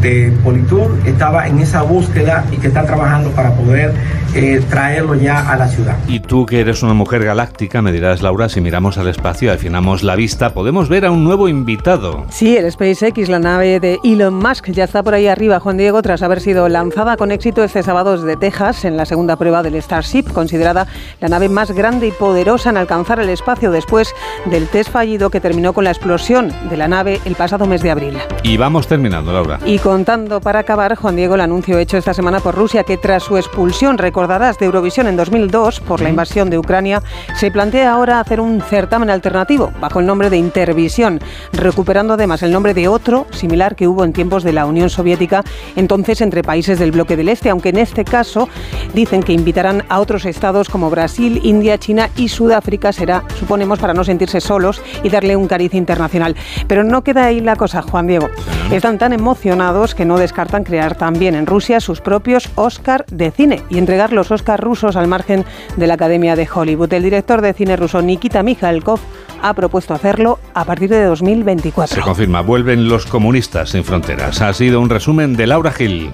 de 0.00 0.32
Politur 0.42 0.98
estaba 1.04 1.46
en 1.46 1.58
esa 1.58 1.82
búsqueda 1.82 2.44
y 2.50 2.56
que 2.56 2.68
está 2.68 2.84
trabajando 2.84 3.30
para 3.30 3.52
poder 3.52 3.92
eh, 4.34 4.62
traerlo 4.68 5.14
ya 5.14 5.50
a 5.50 5.56
la 5.56 5.68
ciudad. 5.68 5.96
Y 6.08 6.20
tú 6.20 6.46
que 6.46 6.60
eres 6.60 6.82
una 6.82 6.94
mujer 6.94 7.24
galáctica, 7.24 7.82
me 7.82 7.92
dirás 7.92 8.22
Laura, 8.22 8.48
si 8.48 8.60
miramos 8.60 8.98
al 8.98 9.08
espacio 9.08 9.50
y 9.50 9.54
afinamos 9.54 10.02
la 10.02 10.16
vista, 10.16 10.54
podemos 10.54 10.88
ver 10.88 11.06
a 11.06 11.10
un 11.10 11.24
nuevo 11.24 11.48
invitado. 11.48 12.24
Sí, 12.30 12.56
el 12.56 12.70
SpaceX, 12.70 13.28
la 13.28 13.38
nave 13.38 13.80
de 13.80 13.98
Elon 14.04 14.34
Musk, 14.34 14.70
ya 14.70 14.84
está 14.84 15.02
por 15.02 15.14
ahí 15.14 15.26
arriba, 15.26 15.60
Juan 15.60 15.76
Diego, 15.76 16.02
tras 16.02 16.22
haber 16.22 16.40
sido 16.40 16.68
lanzada 16.68 17.16
con 17.16 17.32
éxito 17.32 17.64
este 17.64 17.82
sábado 17.82 18.16
desde 18.16 18.36
Texas 18.36 18.84
en 18.84 18.96
la 18.96 19.06
segunda 19.06 19.36
prueba 19.36 19.62
del 19.62 19.80
Starship, 19.80 20.24
considerada 20.32 20.86
la 21.20 21.28
nave 21.28 21.48
más 21.48 21.72
grande 21.72 22.06
y 22.06 22.12
poderosa 22.12 22.70
en 22.70 22.76
alcanzar 22.76 23.20
el 23.20 23.28
espacio 23.28 23.70
después 23.70 24.14
del 24.46 24.68
test 24.68 24.90
fallido 24.90 25.30
que 25.30 25.40
terminó 25.40 25.72
con 25.72 25.84
la 25.84 25.90
explosión 25.90 26.52
de 26.68 26.76
la 26.76 26.88
nave 26.88 27.20
el 27.24 27.34
pasado 27.34 27.66
mes 27.66 27.82
de 27.82 27.90
abril. 27.90 28.18
Y 28.42 28.56
vamos 28.56 28.86
terminando, 28.86 29.32
Laura. 29.32 29.58
Y 29.64 29.78
contando 29.78 30.40
para 30.40 30.60
acabar, 30.60 30.94
Juan 30.94 31.16
Diego, 31.16 31.34
el 31.34 31.40
anuncio 31.40 31.78
hecho 31.78 31.96
esta 31.96 32.14
semana 32.14 32.40
por 32.40 32.54
Rusia 32.54 32.84
que 32.84 32.96
tras 32.96 33.22
su 33.22 33.36
expulsión, 33.36 33.98
recordarás, 34.20 34.58
de 34.58 34.66
Eurovisión 34.66 35.06
en 35.06 35.16
2002 35.16 35.80
por 35.80 36.02
la 36.02 36.10
invasión 36.10 36.50
de 36.50 36.58
Ucrania, 36.58 37.02
se 37.36 37.50
plantea 37.50 37.90
ahora 37.90 38.20
hacer 38.20 38.38
un 38.38 38.60
certamen 38.60 39.08
alternativo 39.08 39.72
bajo 39.80 40.00
el 40.00 40.04
nombre 40.04 40.28
de 40.28 40.36
Intervisión, 40.36 41.20
recuperando 41.54 42.12
además 42.12 42.42
el 42.42 42.52
nombre 42.52 42.74
de 42.74 42.86
otro 42.86 43.26
similar 43.30 43.76
que 43.76 43.88
hubo 43.88 44.04
en 44.04 44.12
tiempos 44.12 44.44
de 44.44 44.52
la 44.52 44.66
Unión 44.66 44.90
Soviética, 44.90 45.42
entonces 45.74 46.20
entre 46.20 46.42
países 46.42 46.78
del 46.78 46.92
bloque 46.92 47.16
del 47.16 47.30
Este, 47.30 47.48
aunque 47.48 47.70
en 47.70 47.78
este 47.78 48.04
caso 48.04 48.46
dicen 48.92 49.22
que 49.22 49.32
invitarán 49.32 49.84
a 49.88 50.00
otros 50.00 50.26
estados 50.26 50.68
como 50.68 50.90
Brasil, 50.90 51.40
India, 51.42 51.78
China 51.78 52.10
y 52.14 52.28
Sudáfrica, 52.28 52.92
será, 52.92 53.24
suponemos, 53.38 53.78
para 53.78 53.94
no 53.94 54.04
sentirse 54.04 54.42
solos 54.42 54.82
y 55.02 55.08
darle 55.08 55.34
un 55.34 55.48
cariz 55.48 55.72
internacional. 55.72 56.36
Pero 56.68 56.84
no 56.84 57.02
queda 57.02 57.24
ahí 57.24 57.40
la 57.40 57.56
cosa, 57.56 57.80
Juan 57.80 58.06
Diego. 58.06 58.28
Están 58.70 58.98
tan 58.98 59.12
emocionados 59.12 59.96
que 59.96 60.04
no 60.04 60.16
descartan 60.16 60.62
crear 60.62 60.94
también 60.94 61.34
en 61.34 61.46
Rusia 61.46 61.80
sus 61.80 62.00
propios 62.00 62.48
Oscar 62.54 63.04
de 63.10 63.32
cine 63.32 63.62
y 63.68 63.78
entregar 63.78 64.12
los 64.12 64.30
Oscar 64.30 64.60
rusos 64.60 64.94
al 64.94 65.08
margen 65.08 65.44
de 65.76 65.88
la 65.88 65.94
Academia 65.94 66.36
de 66.36 66.48
Hollywood. 66.48 66.92
El 66.92 67.02
director 67.02 67.40
de 67.40 67.52
cine 67.52 67.74
ruso 67.74 68.00
Nikita 68.00 68.44
Mikhalkov 68.44 69.00
ha 69.42 69.54
propuesto 69.54 69.92
hacerlo 69.92 70.38
a 70.54 70.64
partir 70.64 70.88
de 70.88 71.02
2024. 71.02 71.96
Se 71.96 72.00
confirma, 72.00 72.42
vuelven 72.42 72.88
los 72.88 73.06
comunistas 73.06 73.70
sin 73.70 73.82
fronteras. 73.82 74.40
Ha 74.40 74.52
sido 74.52 74.80
un 74.80 74.88
resumen 74.88 75.34
de 75.34 75.48
Laura 75.48 75.72
Gil. 75.72 76.12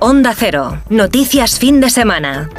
Onda 0.00 0.34
Cero, 0.34 0.78
noticias 0.88 1.60
fin 1.60 1.80
de 1.80 1.90
semana. 1.90 2.50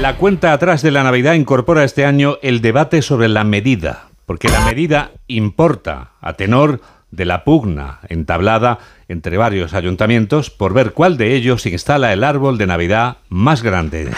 La 0.00 0.16
cuenta 0.16 0.54
atrás 0.54 0.80
de 0.80 0.90
la 0.90 1.02
Navidad 1.02 1.34
incorpora 1.34 1.84
este 1.84 2.06
año 2.06 2.38
el 2.40 2.62
debate 2.62 3.02
sobre 3.02 3.28
la 3.28 3.44
medida, 3.44 4.06
porque 4.24 4.48
la 4.48 4.64
medida 4.64 5.10
importa 5.28 6.12
a 6.22 6.32
tenor 6.32 6.80
de 7.12 7.24
la 7.24 7.44
pugna 7.44 8.00
entablada 8.08 8.78
entre 9.06 9.36
varios 9.36 9.74
ayuntamientos 9.74 10.50
por 10.50 10.74
ver 10.74 10.92
cuál 10.92 11.16
de 11.16 11.36
ellos 11.36 11.66
instala 11.66 12.12
el 12.12 12.24
árbol 12.24 12.58
de 12.58 12.66
Navidad 12.66 13.18
más 13.28 13.62
grande. 13.62 14.10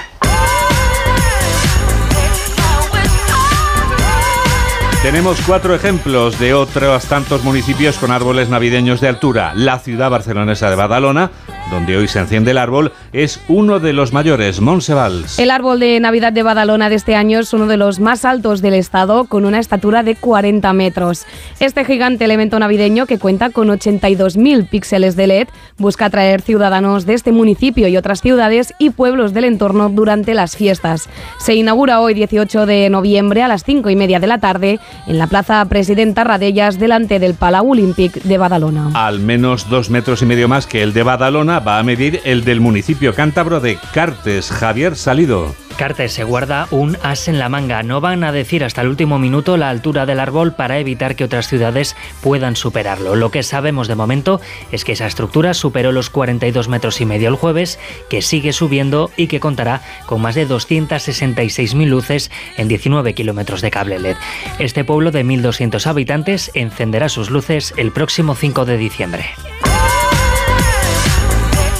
Tenemos 5.02 5.38
cuatro 5.44 5.74
ejemplos 5.74 6.38
de 6.38 6.54
otros 6.54 7.04
tantos 7.04 7.44
municipios 7.44 7.98
con 7.98 8.10
árboles 8.10 8.48
navideños 8.48 9.02
de 9.02 9.08
altura. 9.08 9.52
La 9.54 9.78
ciudad 9.78 10.08
barcelonesa 10.08 10.70
de 10.70 10.76
Badalona, 10.76 11.30
donde 11.70 11.96
hoy 11.96 12.08
se 12.08 12.18
enciende 12.18 12.50
el 12.50 12.58
árbol, 12.58 12.92
es 13.12 13.40
uno 13.48 13.80
de 13.80 13.92
los 13.92 14.12
mayores, 14.12 14.60
Monsevals. 14.60 15.38
El 15.38 15.50
árbol 15.50 15.80
de 15.80 15.98
Navidad 16.00 16.32
de 16.32 16.42
Badalona 16.42 16.88
de 16.88 16.96
este 16.96 17.16
año 17.16 17.40
es 17.40 17.52
uno 17.52 17.66
de 17.66 17.76
los 17.76 18.00
más 18.00 18.24
altos 18.24 18.62
del 18.62 18.74
estado, 18.74 19.24
con 19.24 19.44
una 19.44 19.58
estatura 19.58 20.02
de 20.02 20.14
40 20.14 20.72
metros. 20.72 21.26
Este 21.60 21.84
gigante 21.84 22.24
elemento 22.24 22.58
navideño, 22.58 23.06
que 23.06 23.18
cuenta 23.18 23.50
con 23.50 23.68
82.000 23.68 24.68
píxeles 24.68 25.16
de 25.16 25.26
LED, 25.26 25.48
busca 25.78 26.06
atraer 26.06 26.42
ciudadanos 26.42 27.06
de 27.06 27.14
este 27.14 27.32
municipio 27.32 27.88
y 27.88 27.96
otras 27.96 28.20
ciudades 28.20 28.74
y 28.78 28.90
pueblos 28.90 29.32
del 29.32 29.44
entorno 29.44 29.88
durante 29.88 30.34
las 30.34 30.56
fiestas. 30.56 31.08
Se 31.38 31.54
inaugura 31.54 32.00
hoy, 32.00 32.14
18 32.14 32.66
de 32.66 32.90
noviembre, 32.90 33.42
a 33.42 33.48
las 33.48 33.64
5 33.64 33.90
y 33.90 33.96
media 33.96 34.20
de 34.20 34.26
la 34.26 34.38
tarde 34.38 34.80
en 35.06 35.18
la 35.18 35.26
Plaza 35.26 35.64
Presidenta 35.66 36.24
Radellas 36.24 36.78
delante 36.78 37.18
del 37.18 37.34
Palau 37.34 37.72
Olímpic 37.72 38.22
de 38.22 38.38
Badalona. 38.38 38.90
Al 38.94 39.20
menos 39.20 39.68
dos 39.68 39.90
metros 39.90 40.22
y 40.22 40.26
medio 40.26 40.48
más 40.48 40.66
que 40.66 40.82
el 40.82 40.92
de 40.92 41.02
Badalona 41.02 41.53
va 41.60 41.78
a 41.78 41.82
medir 41.82 42.20
el 42.24 42.44
del 42.44 42.60
municipio 42.60 43.14
cántabro 43.14 43.60
de 43.60 43.78
Cartes, 43.92 44.50
Javier 44.50 44.96
Salido. 44.96 45.54
Cartes 45.76 46.12
se 46.12 46.22
guarda 46.22 46.68
un 46.70 46.96
as 47.02 47.26
en 47.26 47.38
la 47.38 47.48
manga. 47.48 47.82
No 47.82 48.00
van 48.00 48.22
a 48.22 48.30
decir 48.30 48.62
hasta 48.62 48.80
el 48.80 48.88
último 48.88 49.18
minuto 49.18 49.56
la 49.56 49.70
altura 49.70 50.06
del 50.06 50.20
árbol 50.20 50.54
para 50.54 50.78
evitar 50.78 51.16
que 51.16 51.24
otras 51.24 51.48
ciudades 51.48 51.96
puedan 52.22 52.54
superarlo. 52.54 53.16
Lo 53.16 53.30
que 53.30 53.42
sabemos 53.42 53.88
de 53.88 53.96
momento 53.96 54.40
es 54.70 54.84
que 54.84 54.92
esa 54.92 55.06
estructura 55.06 55.52
superó 55.52 55.90
los 55.90 56.10
42 56.10 56.68
metros 56.68 57.00
y 57.00 57.06
medio 57.06 57.28
el 57.28 57.34
jueves, 57.34 57.80
que 58.08 58.22
sigue 58.22 58.52
subiendo 58.52 59.10
y 59.16 59.26
que 59.26 59.40
contará 59.40 59.82
con 60.06 60.22
más 60.22 60.36
de 60.36 60.46
266.000 60.48 61.86
luces 61.86 62.30
en 62.56 62.68
19 62.68 63.14
kilómetros 63.14 63.60
de 63.60 63.70
cable 63.70 63.98
LED. 63.98 64.16
Este 64.60 64.84
pueblo 64.84 65.10
de 65.10 65.24
1.200 65.24 65.86
habitantes 65.86 66.52
encenderá 66.54 67.08
sus 67.08 67.30
luces 67.30 67.74
el 67.76 67.90
próximo 67.90 68.36
5 68.36 68.64
de 68.64 68.76
diciembre 68.76 69.24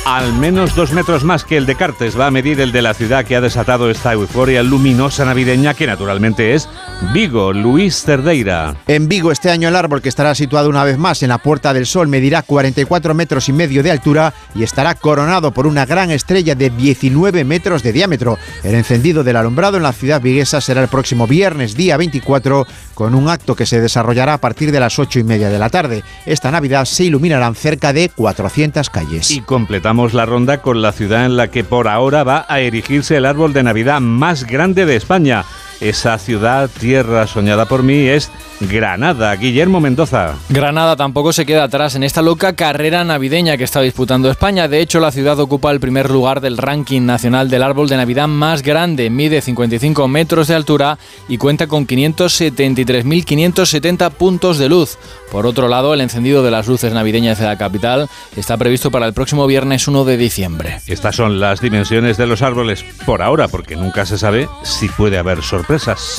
al 0.04 0.34
menos 0.34 0.74
dos 0.74 0.92
metros 0.92 1.24
más 1.24 1.44
que 1.44 1.56
el 1.56 1.64
de 1.66 1.76
Cartes 1.76 2.18
va 2.18 2.26
a 2.26 2.30
medir 2.30 2.60
el 2.60 2.72
de 2.72 2.82
la 2.82 2.92
ciudad 2.92 3.24
que 3.24 3.36
ha 3.36 3.40
desatado 3.40 3.90
esta 3.90 4.12
euforia 4.12 4.62
luminosa 4.62 5.24
navideña 5.24 5.74
que 5.74 5.86
naturalmente 5.86 6.54
es 6.54 6.68
Vigo, 7.12 7.52
Luis 7.52 8.02
Cerdeira. 8.02 8.76
En 8.86 9.08
Vigo 9.08 9.32
este 9.32 9.50
año 9.50 9.68
el 9.68 9.76
árbol 9.76 10.02
que 10.02 10.10
estará 10.10 10.34
situado 10.34 10.68
una 10.68 10.84
vez 10.84 10.98
más 10.98 11.22
en 11.22 11.30
la 11.30 11.38
Puerta 11.38 11.72
del 11.72 11.86
Sol 11.86 12.08
medirá 12.08 12.42
44 12.42 13.14
metros 13.14 13.48
y 13.48 13.52
medio 13.52 13.82
de 13.82 13.90
altura 13.90 14.34
y 14.54 14.62
estará 14.62 14.94
coronado 14.94 15.52
por 15.52 15.66
una 15.66 15.86
gran 15.86 16.10
estrella 16.10 16.54
de 16.54 16.70
19 16.70 17.44
metros 17.44 17.82
de 17.82 17.92
diámetro. 17.92 18.38
El 18.62 18.74
encendido 18.74 19.24
del 19.24 19.36
alumbrado 19.36 19.78
en 19.78 19.82
la 19.82 19.92
ciudad 19.92 20.20
viguesa 20.20 20.60
será 20.60 20.82
el 20.82 20.88
próximo 20.88 21.26
viernes 21.26 21.76
día 21.76 21.96
24 21.96 22.66
con 22.94 23.14
un 23.14 23.28
acto 23.28 23.54
que 23.54 23.66
se 23.66 23.80
desarrollará 23.80 24.34
a 24.34 24.38
partir 24.38 24.72
de 24.72 24.80
las 24.80 24.98
8 24.98 25.18
y 25.18 25.24
media 25.24 25.48
de 25.48 25.58
la 25.58 25.70
tarde. 25.70 26.02
Esta 26.26 26.50
Navidad 26.50 26.84
se 26.84 27.04
iluminarán 27.04 27.54
cerca 27.54 27.92
de 27.92 28.08
400 28.08 28.88
calles. 28.90 29.30
Y 29.30 29.40
completamos 29.40 30.14
la 30.14 30.26
ronda 30.26 30.62
con 30.62 30.82
la 30.82 30.92
ciudad 30.92 31.26
en 31.26 31.36
la 31.36 31.48
que 31.48 31.64
por 31.64 31.88
ahora 31.88 32.24
va 32.24 32.46
a 32.48 32.60
erigirse 32.60 33.16
el 33.16 33.26
árbol 33.26 33.52
de 33.52 33.62
Navidad 33.62 34.00
más 34.00 34.44
grande 34.44 34.86
de 34.86 34.96
España. 34.96 35.44
Esa 35.80 36.16
ciudad, 36.18 36.70
tierra 36.80 37.26
soñada 37.26 37.66
por 37.66 37.82
mí, 37.82 38.06
es 38.06 38.30
Granada. 38.60 39.34
Guillermo 39.36 39.80
Mendoza. 39.80 40.36
Granada 40.48 40.96
tampoco 40.96 41.32
se 41.32 41.44
queda 41.44 41.64
atrás 41.64 41.96
en 41.96 42.04
esta 42.04 42.22
loca 42.22 42.54
carrera 42.54 43.02
navideña 43.04 43.56
que 43.56 43.64
está 43.64 43.80
disputando 43.80 44.30
España. 44.30 44.68
De 44.68 44.78
hecho, 44.80 45.00
la 45.00 45.10
ciudad 45.10 45.40
ocupa 45.40 45.72
el 45.72 45.80
primer 45.80 46.08
lugar 46.10 46.40
del 46.40 46.56
ranking 46.56 47.02
nacional 47.02 47.50
del 47.50 47.64
árbol 47.64 47.88
de 47.88 47.96
Navidad 47.96 48.28
más 48.28 48.62
grande. 48.62 49.10
Mide 49.10 49.40
55 49.40 50.06
metros 50.08 50.46
de 50.48 50.54
altura 50.54 50.98
y 51.28 51.38
cuenta 51.38 51.66
con 51.66 51.86
573.570 51.86 54.10
puntos 54.12 54.58
de 54.58 54.68
luz. 54.68 54.98
Por 55.30 55.46
otro 55.46 55.68
lado, 55.68 55.94
el 55.94 56.00
encendido 56.00 56.42
de 56.44 56.50
las 56.50 56.66
luces 56.68 56.92
navideñas 56.92 57.38
de 57.38 57.46
la 57.46 57.56
capital 57.58 58.08
está 58.36 58.56
previsto 58.56 58.90
para 58.90 59.06
el 59.06 59.14
próximo 59.14 59.46
viernes 59.46 59.86
1 59.88 60.04
de 60.04 60.16
diciembre. 60.16 60.80
Estas 60.86 61.16
son 61.16 61.40
las 61.40 61.60
dimensiones 61.60 62.16
de 62.16 62.26
los 62.26 62.42
árboles 62.42 62.84
por 63.04 63.20
ahora, 63.20 63.48
porque 63.48 63.74
nunca 63.74 64.06
se 64.06 64.16
sabe 64.16 64.48
si 64.62 64.88
puede 64.88 65.18
haber 65.18 65.42
sorpresas. 65.42 65.63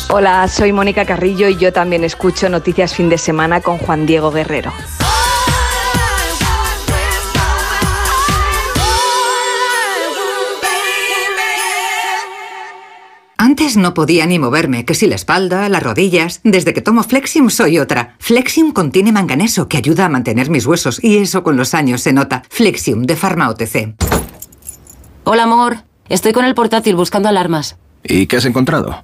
Hola, 0.10 0.48
soy 0.48 0.72
Mónica 0.74 1.06
Carrillo 1.06 1.48
y 1.50 1.58
yo 1.58 1.72
también 1.72 2.04
escucho 2.04 2.50
Noticias 2.50 2.96
Fin 2.96 3.10
de 3.10 3.18
Semana 3.18 3.62
con 3.62 3.78
Juan 3.78 4.06
Diego 4.06 4.32
Guerrero. 4.32 4.74
Antes 13.38 13.78
no 13.78 13.94
podía 13.94 14.26
ni 14.26 14.40
moverme, 14.40 14.86
que 14.86 14.96
si 14.96 15.06
la 15.06 15.16
espalda, 15.16 15.70
las 15.70 15.84
rodillas. 15.84 16.42
Desde 16.44 16.74
que 16.74 16.82
tomo 16.82 17.04
Flexium 17.04 17.52
soy 17.52 17.78
otra. 17.78 18.16
Flexium 18.20 18.72
contiene 18.72 19.12
manganeso 19.12 19.70
que 19.70 19.78
ayuda 19.78 20.06
a 20.06 20.10
mantener 20.10 20.50
mis 20.50 20.66
huesos 20.66 21.04
y 21.04 21.18
eso 21.18 21.44
con 21.44 21.56
los 21.56 21.76
años 21.76 22.02
se 22.02 22.14
nota. 22.14 22.42
Flexium 22.50 23.04
de 23.04 23.16
Pharma 23.16 23.50
OTC. 23.50 23.94
Hola 25.24 25.44
amor, 25.44 25.78
estoy 26.10 26.34
con 26.34 26.46
el 26.46 26.56
portátil 26.56 26.96
buscando 26.96 27.30
alarmas. 27.30 27.78
¿Y 28.04 28.26
qué 28.26 28.38
has 28.38 28.46
encontrado? 28.46 29.04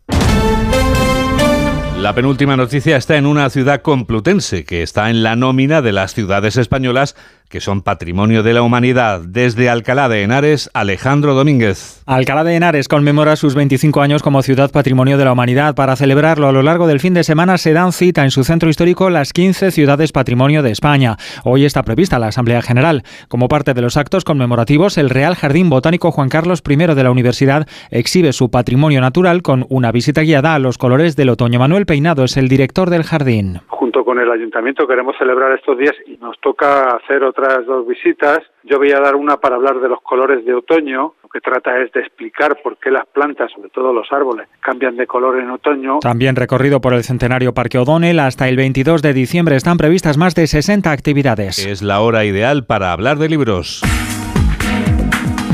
La 2.01 2.15
penúltima 2.15 2.57
noticia 2.57 2.97
está 2.97 3.17
en 3.17 3.27
una 3.27 3.47
ciudad 3.51 3.83
complutense 3.83 4.65
que 4.65 4.81
está 4.81 5.11
en 5.11 5.21
la 5.21 5.35
nómina 5.35 5.83
de 5.83 5.91
las 5.91 6.15
ciudades 6.15 6.57
españolas 6.57 7.15
que 7.51 7.59
son 7.59 7.81
patrimonio 7.81 8.41
de 8.41 8.53
la 8.53 8.63
humanidad. 8.63 9.21
Desde 9.21 9.69
Alcalá 9.69 10.09
de 10.09 10.23
Henares, 10.23 10.69
Alejandro 10.73 11.35
Domínguez. 11.35 12.01
Alcalá 12.05 12.43
de 12.43 12.55
Henares 12.55 12.87
conmemora 12.87 13.35
sus 13.35 13.53
25 13.53 14.01
años 14.01 14.23
como 14.23 14.41
ciudad 14.41 14.71
patrimonio 14.71 15.17
de 15.17 15.25
la 15.25 15.33
humanidad. 15.33 15.75
Para 15.75 15.95
celebrarlo 15.95 16.47
a 16.47 16.51
lo 16.53 16.63
largo 16.63 16.87
del 16.87 17.01
fin 17.01 17.13
de 17.13 17.23
semana 17.23 17.57
se 17.57 17.73
dan 17.73 17.91
cita 17.91 18.23
en 18.23 18.31
su 18.31 18.43
centro 18.45 18.69
histórico 18.69 19.09
las 19.09 19.33
15 19.33 19.71
ciudades 19.71 20.13
patrimonio 20.13 20.63
de 20.63 20.71
España. 20.71 21.17
Hoy 21.43 21.65
está 21.65 21.83
prevista 21.83 22.19
la 22.19 22.27
Asamblea 22.27 22.61
General. 22.61 23.03
Como 23.27 23.49
parte 23.49 23.73
de 23.73 23.81
los 23.81 23.97
actos 23.97 24.23
conmemorativos, 24.23 24.97
el 24.97 25.09
Real 25.09 25.35
Jardín 25.35 25.69
Botánico 25.69 26.11
Juan 26.11 26.29
Carlos 26.29 26.63
I 26.67 26.75
de 26.77 27.03
la 27.03 27.11
Universidad 27.11 27.67
exhibe 27.89 28.31
su 28.31 28.49
patrimonio 28.49 29.01
natural 29.01 29.41
con 29.41 29.65
una 29.69 29.91
visita 29.91 30.21
guiada 30.21 30.55
a 30.55 30.59
los 30.59 30.77
colores 30.77 31.17
del 31.17 31.29
otoño. 31.29 31.59
Manuel 31.59 31.85
Peinado 31.85 32.23
es 32.23 32.37
el 32.37 32.47
director 32.47 32.89
del 32.89 33.03
jardín. 33.03 33.59
Junto 33.81 34.05
con 34.05 34.19
el 34.19 34.31
ayuntamiento 34.31 34.85
queremos 34.85 35.15
celebrar 35.17 35.53
estos 35.53 35.75
días 35.75 35.95
y 36.05 36.15
nos 36.17 36.39
toca 36.39 36.97
hacer 36.97 37.23
otra 37.23 37.63
dos 37.63 37.87
visitas. 37.87 38.37
Yo 38.61 38.77
voy 38.77 38.91
a 38.91 38.99
dar 38.99 39.15
una 39.15 39.37
para 39.37 39.55
hablar 39.55 39.79
de 39.79 39.89
los 39.89 39.99
colores 40.01 40.45
de 40.45 40.53
otoño. 40.53 41.15
Lo 41.23 41.29
que 41.29 41.41
trata 41.41 41.81
es 41.81 41.91
de 41.91 42.01
explicar 42.01 42.61
por 42.61 42.77
qué 42.77 42.91
las 42.91 43.07
plantas, 43.07 43.51
sobre 43.51 43.69
todo 43.69 43.91
los 43.91 44.05
árboles, 44.11 44.47
cambian 44.59 44.97
de 44.97 45.07
color 45.07 45.39
en 45.39 45.49
otoño. 45.49 45.97
También 45.99 46.35
recorrido 46.35 46.79
por 46.79 46.93
el 46.93 47.01
centenario 47.01 47.55
Parque 47.55 47.79
O'Donnell 47.79 48.19
hasta 48.19 48.47
el 48.49 48.55
22 48.55 49.01
de 49.01 49.13
diciembre 49.13 49.55
están 49.55 49.77
previstas 49.77 50.15
más 50.15 50.35
de 50.35 50.45
60 50.45 50.91
actividades. 50.91 51.65
Es 51.65 51.81
la 51.81 52.01
hora 52.01 52.23
ideal 52.23 52.67
para 52.67 52.91
hablar 52.91 53.17
de 53.17 53.29
libros. 53.29 53.81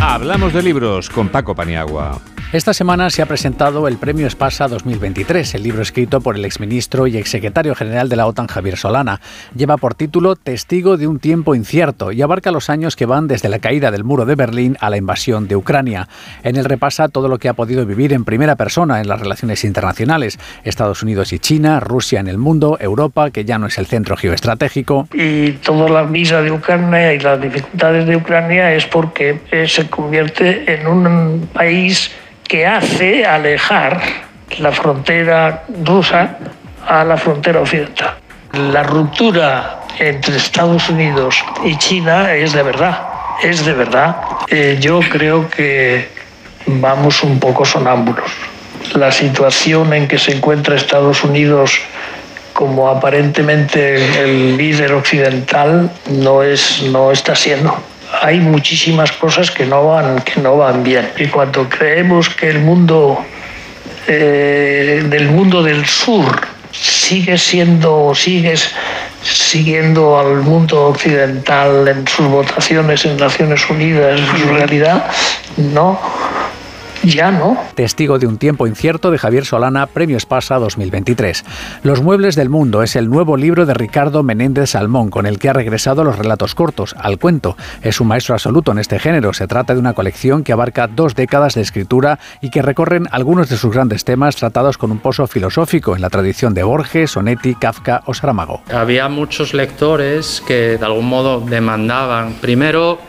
Hablamos 0.02 0.54
de 0.54 0.64
libros 0.64 1.10
con 1.10 1.30
Paco 1.30 1.56
Paniagua. 1.56 2.20
Esta 2.54 2.74
semana 2.74 3.10
se 3.10 3.22
ha 3.22 3.26
presentado 3.26 3.90
el 3.90 3.98
Premio 3.98 4.26
Espasa 4.26 4.70
2023, 4.70 5.56
el 5.56 5.64
libro 5.64 5.82
escrito 5.82 6.22
por 6.22 6.38
el 6.38 6.46
exministro 6.46 7.06
y 7.06 7.18
exsecretario 7.18 7.76
general 7.76 8.08
de 8.08 8.16
la 8.16 8.26
OTAN, 8.26 8.48
Javier 8.48 8.78
Solana. 8.78 9.20
Lleva 9.54 9.76
por 9.76 9.96
título 9.96 10.38
Testigo 10.38 10.96
de 10.96 11.08
un 11.08 11.20
tiempo 11.20 11.56
incierto 11.56 12.14
y 12.14 12.22
abarca 12.22 12.52
los 12.52 12.70
años 12.70 12.96
que 12.96 13.06
van 13.06 13.28
desde 13.28 13.50
la 13.50 13.60
caída 13.60 13.92
del 13.92 14.06
muro 14.06 14.24
de 14.26 14.36
Berlín 14.36 14.78
a 14.80 14.90
la 14.90 14.96
invasión 14.96 15.50
de 15.50 15.58
Ucrania. 15.58 16.08
En 16.42 16.56
él 16.56 16.64
repasa 16.64 17.10
todo 17.10 17.28
lo 17.28 17.38
que 17.38 17.50
ha 17.50 17.54
podido 17.54 17.86
vivir 17.86 18.14
en 18.14 18.24
primera 18.24 18.56
persona 18.56 19.02
en 19.02 19.10
las 19.10 19.20
relaciones 19.20 19.66
internacionales, 19.66 20.40
Estados 20.64 21.04
Unidos 21.04 21.34
y 21.34 21.40
China, 21.40 21.82
Rusia 21.82 22.22
en 22.22 22.30
el 22.30 22.38
mundo, 22.38 22.78
Europa, 22.80 23.30
que 23.30 23.44
ya 23.44 23.58
no 23.58 23.68
es 23.68 23.78
el 23.78 23.88
centro 23.88 24.16
geoestratégico. 24.16 25.10
Y 25.14 25.52
toda 25.52 25.90
la 25.90 26.04
misa 26.06 26.42
de 26.42 26.52
Ucrania 26.52 27.14
y 27.14 27.20
las 27.20 27.42
dificultades 27.42 28.08
de 28.08 28.16
Ucrania 28.16 28.74
es 28.74 28.86
porque 28.86 29.42
eh, 29.52 29.68
se 29.68 29.90
convierte 29.90 30.74
en 30.74 30.88
un 30.88 31.50
país 31.54 32.10
que 32.48 32.66
hace 32.66 33.26
alejar 33.26 34.00
la 34.60 34.72
frontera 34.72 35.64
rusa 35.84 36.38
a 36.88 37.04
la 37.04 37.18
frontera 37.18 37.62
occidental. 37.62 38.16
La 38.54 38.84
ruptura 38.84 39.82
entre 40.00 40.38
Estados 40.38 40.90
Unidos 40.90 41.44
y 41.64 41.78
China 41.78 42.34
es 42.34 42.54
de 42.54 42.64
verdad, 42.64 43.08
es 43.44 43.66
de 43.66 43.74
verdad. 43.74 44.16
Eh, 44.48 44.78
yo 44.80 45.00
creo 45.10 45.50
que 45.50 46.10
vamos 46.66 47.24
un 47.24 47.40
poco 47.40 47.66
sonámbulos. 47.66 48.32
La 48.94 49.12
situación 49.12 49.94
en 49.94 50.08
que 50.08 50.18
se 50.18 50.34
encuentra 50.34 50.76
Estados 50.76 51.24
Unidos 51.24 51.80
como 52.54 52.88
aparentemente 52.90 54.24
el 54.24 54.58
líder 54.58 54.94
occidental 54.94 55.92
no 56.10 56.42
es 56.42 56.82
no 56.84 57.12
está 57.12 57.36
siendo 57.36 57.78
hay 58.22 58.40
muchísimas 58.40 59.12
cosas 59.12 59.52
que 59.52 59.66
no 59.66 59.88
van, 59.88 60.22
que 60.22 60.42
no 60.42 60.58
van 60.58 60.84
bien. 60.84 61.10
Y 61.18 61.28
cuando 61.28 61.68
creemos 61.68 62.30
que 62.30 62.50
el 62.50 62.60
mundo 62.60 63.24
eh, 64.08 65.04
del 65.10 65.30
mundo 65.30 65.62
del 65.62 65.86
sur 65.86 66.48
sigue 66.72 67.38
siendo, 67.38 68.14
sigues 68.16 68.72
siguiendo 69.22 70.20
al 70.20 70.38
mundo 70.38 70.88
occidental 70.88 71.88
en 71.88 72.08
sus 72.08 72.28
votaciones 72.28 73.04
en 73.06 73.18
Naciones 73.18 73.70
Unidas, 73.70 74.20
en 74.20 74.40
su 74.40 74.48
realidad, 74.54 75.06
no 75.58 76.00
ya 77.10 77.32
no. 77.32 77.58
Testigo 77.76 78.20
de 78.20 78.28
un 78.28 78.38
tiempo 78.38 78.68
incierto 78.68 79.12
de 79.12 79.18
Javier 79.18 79.46
Solana, 79.46 79.88
Premio 79.88 80.18
Espasa 80.18 80.56
2023. 80.60 81.44
Los 81.84 82.02
muebles 82.02 82.36
del 82.36 82.50
mundo 82.50 82.84
es 82.84 82.96
el 82.96 83.10
nuevo 83.10 83.38
libro 83.38 83.66
de 83.66 83.74
Ricardo 83.74 84.24
Menéndez 84.24 84.72
Salmón, 84.72 85.10
con 85.10 85.26
el 85.26 85.40
que 85.40 85.50
ha 85.50 85.54
regresado 85.54 86.04
los 86.04 86.18
relatos 86.18 86.56
cortos, 86.56 86.96
al 86.98 87.20
cuento. 87.20 87.58
Es 87.82 88.02
un 88.02 88.08
maestro 88.08 88.36
absoluto 88.36 88.72
en 88.72 88.80
este 88.80 89.00
género. 89.00 89.34
Se 89.34 89.48
trata 89.48 89.74
de 89.74 89.80
una 89.80 89.94
colección 89.94 90.44
que 90.44 90.54
abarca 90.54 90.88
dos 90.88 91.16
décadas 91.16 91.56
de 91.56 91.62
escritura 91.62 92.20
y 92.42 92.50
que 92.50 92.62
recorren 92.62 93.08
algunos 93.12 93.50
de 93.50 93.58
sus 93.58 93.74
grandes 93.74 94.04
temas 94.04 94.36
tratados 94.36 94.78
con 94.78 94.92
un 94.92 95.00
pozo 95.00 95.28
filosófico 95.28 95.96
en 95.96 96.02
la 96.02 96.10
tradición 96.10 96.54
de 96.54 96.64
Borges, 96.64 97.12
Sonetti, 97.12 97.56
Kafka 97.56 98.04
o 98.06 98.14
Saramago. 98.14 98.62
Había 98.72 99.10
muchos 99.10 99.54
lectores 99.54 100.42
que 100.48 100.78
de 100.78 100.86
algún 100.86 101.08
modo 101.08 101.42
demandaban 101.42 102.34
primero 102.34 103.00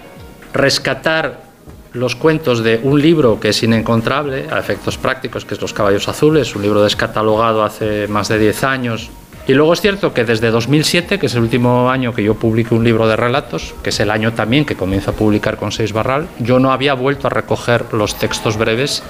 rescatar 0.52 1.47
los 1.92 2.16
cuentos 2.16 2.62
de 2.62 2.80
un 2.82 3.00
libro 3.00 3.40
que 3.40 3.50
es 3.50 3.62
inencontrable 3.62 4.46
a 4.50 4.58
efectos 4.58 4.98
prácticos, 4.98 5.44
que 5.44 5.54
es 5.54 5.60
Los 5.60 5.72
Caballos 5.72 6.08
Azules, 6.08 6.54
un 6.54 6.62
libro 6.62 6.82
descatalogado 6.82 7.64
hace 7.64 8.08
más 8.08 8.28
de 8.28 8.38
10 8.38 8.64
años. 8.64 9.10
Y 9.46 9.54
luego 9.54 9.72
es 9.72 9.80
cierto 9.80 10.12
que 10.12 10.26
desde 10.26 10.50
2007, 10.50 11.18
que 11.18 11.24
es 11.24 11.34
el 11.34 11.40
último 11.40 11.90
año 11.90 12.12
que 12.12 12.22
yo 12.22 12.34
publiqué 12.34 12.74
un 12.74 12.84
libro 12.84 13.08
de 13.08 13.16
relatos, 13.16 13.74
que 13.82 13.88
es 13.88 14.00
el 14.00 14.10
año 14.10 14.34
también 14.34 14.66
que 14.66 14.76
comienzo 14.76 15.12
a 15.12 15.14
publicar 15.14 15.56
con 15.56 15.72
Seis 15.72 15.94
Barral, 15.94 16.28
yo 16.38 16.58
no 16.58 16.70
había 16.70 16.92
vuelto 16.92 17.28
a 17.28 17.30
recoger 17.30 17.94
los 17.94 18.18
textos 18.18 18.58
breves 18.58 19.02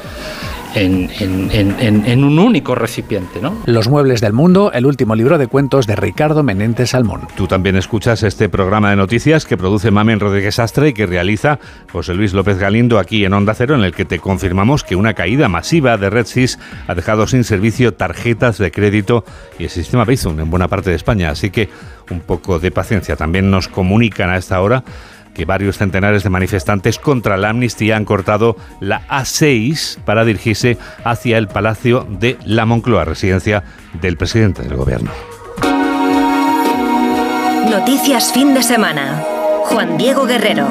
en, 0.80 2.24
un 2.24 2.38
único 2.38 2.74
recipiente. 2.74 3.40
¿no? 3.40 3.56
Los 3.66 3.88
Muebles 3.88 4.20
del 4.20 4.32
Mundo, 4.32 4.72
el 4.72 4.86
último 4.86 5.14
libro 5.14 5.38
de 5.38 5.46
cuentos 5.46 5.86
de 5.86 5.96
Ricardo 5.96 6.42
Menéndez 6.42 6.90
Salmón. 6.90 7.22
Tú 7.36 7.46
también 7.46 7.76
escuchas 7.76 8.22
este 8.22 8.48
programa 8.48 8.90
de 8.90 8.96
noticias 8.96 9.44
que 9.44 9.56
produce 9.56 9.90
Mamen 9.90 10.20
Rodríguez 10.20 10.58
Astre 10.58 10.88
y 10.88 10.92
que 10.92 11.06
realiza 11.06 11.58
José 11.92 12.14
Luis 12.14 12.32
López 12.32 12.58
Galindo 12.58 12.98
aquí 12.98 13.24
en 13.24 13.32
Onda 13.32 13.54
Cero, 13.54 13.74
en 13.74 13.84
el 13.84 13.94
que 13.94 14.04
te 14.04 14.18
confirmamos 14.18 14.84
que 14.84 14.96
una 14.96 15.14
caída 15.14 15.48
masiva 15.48 15.96
de 15.96 16.10
RedSys 16.10 16.58
ha 16.86 16.94
dejado 16.94 17.26
sin 17.26 17.44
servicio 17.44 17.94
tarjetas 17.94 18.58
de 18.58 18.70
crédito 18.70 19.24
y 19.58 19.64
el 19.64 19.70
sistema 19.70 20.04
Bizum 20.04 20.38
en 20.40 20.50
buena 20.50 20.68
parte 20.68 20.90
de 20.90 20.96
España. 20.96 21.30
Así 21.30 21.50
que 21.50 21.68
un 22.10 22.20
poco 22.20 22.58
de 22.58 22.70
paciencia. 22.70 23.16
También 23.16 23.50
nos 23.50 23.68
comunican 23.68 24.30
a 24.30 24.36
esta 24.36 24.60
hora 24.60 24.82
que 25.38 25.44
varios 25.44 25.78
centenares 25.78 26.24
de 26.24 26.30
manifestantes 26.30 26.98
contra 26.98 27.36
la 27.36 27.50
amnistía 27.50 27.96
han 27.96 28.04
cortado 28.04 28.56
la 28.80 29.06
A6 29.06 30.00
para 30.00 30.24
dirigirse 30.24 30.76
hacia 31.04 31.38
el 31.38 31.46
Palacio 31.46 32.04
de 32.10 32.36
la 32.44 32.66
Moncloa, 32.66 33.04
residencia 33.04 33.62
del 34.02 34.16
presidente 34.16 34.62
del 34.62 34.74
gobierno. 34.74 35.12
Noticias 37.70 38.32
fin 38.32 38.52
de 38.52 38.64
semana. 38.64 39.22
Juan 39.66 39.96
Diego 39.96 40.26
Guerrero. 40.26 40.66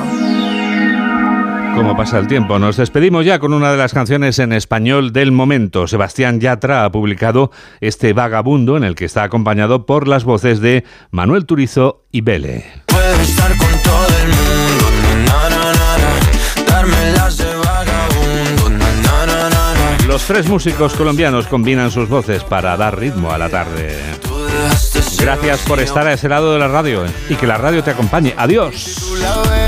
¿Cómo 1.75 1.95
pasa 1.95 2.17
el 2.19 2.27
tiempo? 2.27 2.59
Nos 2.59 2.75
despedimos 2.75 3.23
ya 3.23 3.39
con 3.39 3.53
una 3.53 3.71
de 3.71 3.77
las 3.77 3.93
canciones 3.93 4.39
en 4.39 4.51
español 4.51 5.13
del 5.13 5.31
momento. 5.31 5.87
Sebastián 5.87 6.41
Yatra 6.41 6.83
ha 6.83 6.91
publicado 6.91 7.51
este 7.79 8.11
vagabundo 8.11 8.75
en 8.75 8.83
el 8.83 8.95
que 8.95 9.05
está 9.05 9.23
acompañado 9.23 9.85
por 9.85 10.07
las 10.07 10.25
voces 10.25 10.59
de 10.59 10.83
Manuel 11.11 11.45
Turizo 11.45 12.03
y 12.11 12.21
Bele. 12.21 12.65
estar 13.21 13.55
con 13.55 13.81
todo 13.83 14.07
el 14.23 14.29
mundo 14.29 14.56
Los 20.07 20.25
tres 20.25 20.47
músicos 20.47 20.93
colombianos 20.93 21.47
combinan 21.47 21.91
sus 21.91 22.09
voces 22.09 22.43
para 22.43 22.75
dar 22.77 22.97
ritmo 22.97 23.31
a 23.31 23.37
la 23.37 23.49
tarde. 23.49 23.95
Gracias 25.19 25.59
por 25.61 25.79
estar 25.79 26.07
a 26.07 26.13
ese 26.13 26.29
lado 26.29 26.53
de 26.53 26.59
la 26.59 26.67
radio 26.67 27.03
y 27.29 27.35
que 27.35 27.45
la 27.45 27.57
radio 27.57 27.83
te 27.83 27.91
acompañe. 27.91 28.33
Adiós. 28.37 29.11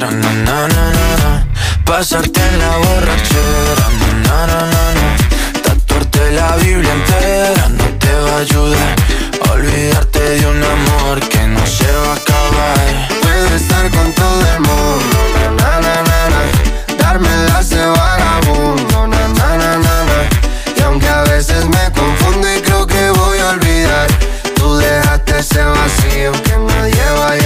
na, 0.00 0.10
na, 0.10 0.68
na, 0.68 0.90
na, 0.92 1.46
Pasarte 1.84 2.40
en 2.40 2.58
la 2.58 2.76
borrachera, 2.76 3.86
na, 4.24 4.46
na, 4.46 4.56
na, 4.72 4.82
na, 4.98 5.16
Tatuarte 5.62 6.32
la 6.32 6.56
Biblia 6.56 6.92
entera 6.92 7.68
no 7.68 7.84
te 7.98 8.12
va 8.24 8.36
a 8.36 8.40
ayudar. 8.40 8.96
Olvidarte 9.52 10.20
de 10.20 10.46
un 10.46 10.62
amor 10.62 11.20
que 11.28 11.46
no 11.46 11.66
se 11.66 11.90
va 11.90 12.12
a 12.12 12.16
acabar. 12.16 13.08
Puedo 13.22 13.56
estar 13.56 13.90
con 13.90 14.12
todo 14.12 14.40
el 14.54 14.60
mundo, 14.60 15.18
na, 15.58 15.70
na, 15.80 15.94
na, 16.08 16.18
na, 16.32 16.96
Darme 16.98 17.28
la 17.48 17.62
de 17.62 17.86
vagabundo, 17.86 19.06
na, 19.06 19.28
na, 19.28 19.56
na, 19.56 19.78
na, 19.78 19.96
Y 20.76 20.82
aunque 20.82 21.08
a 21.08 21.22
veces 21.22 21.64
me 21.66 21.84
confundo 21.92 22.46
y 22.54 22.60
creo 22.60 22.86
que 22.86 23.10
voy 23.10 23.38
a 23.38 23.48
olvidar, 23.50 24.08
tú 24.56 24.76
dejaste 24.76 25.38
ese 25.38 25.62
vacío 25.64 26.32
que 26.42 26.56
nadie 26.58 27.04
vaya 27.18 27.45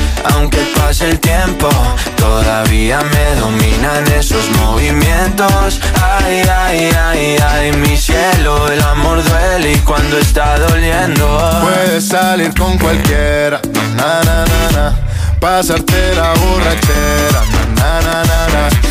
aunque 0.33 0.59
pase 0.75 1.09
el 1.09 1.19
tiempo, 1.19 1.69
todavía 2.17 2.99
me 3.01 3.39
dominan 3.39 4.05
esos 4.13 4.49
movimientos. 4.59 5.79
Ay, 6.01 6.43
ay, 6.49 6.89
ay, 7.05 7.37
ay, 7.51 7.71
mi 7.73 7.97
cielo, 7.97 8.67
el 8.71 8.81
amor 8.81 9.23
duele 9.23 9.73
y 9.73 9.77
cuando 9.79 10.17
está 10.17 10.57
doliendo. 10.59 11.61
Puedes 11.61 12.07
salir 12.07 12.53
con 12.53 12.77
cualquiera, 12.77 13.61
na, 13.95 14.23
na, 14.23 14.45
na, 14.45 14.71
na. 14.71 14.95
Pasarte 15.39 16.15
la 16.15 16.33
borrachera, 16.33 17.41
na, 17.75 18.01
na, 18.01 18.23
na, 18.23 18.47
na, 18.53 18.90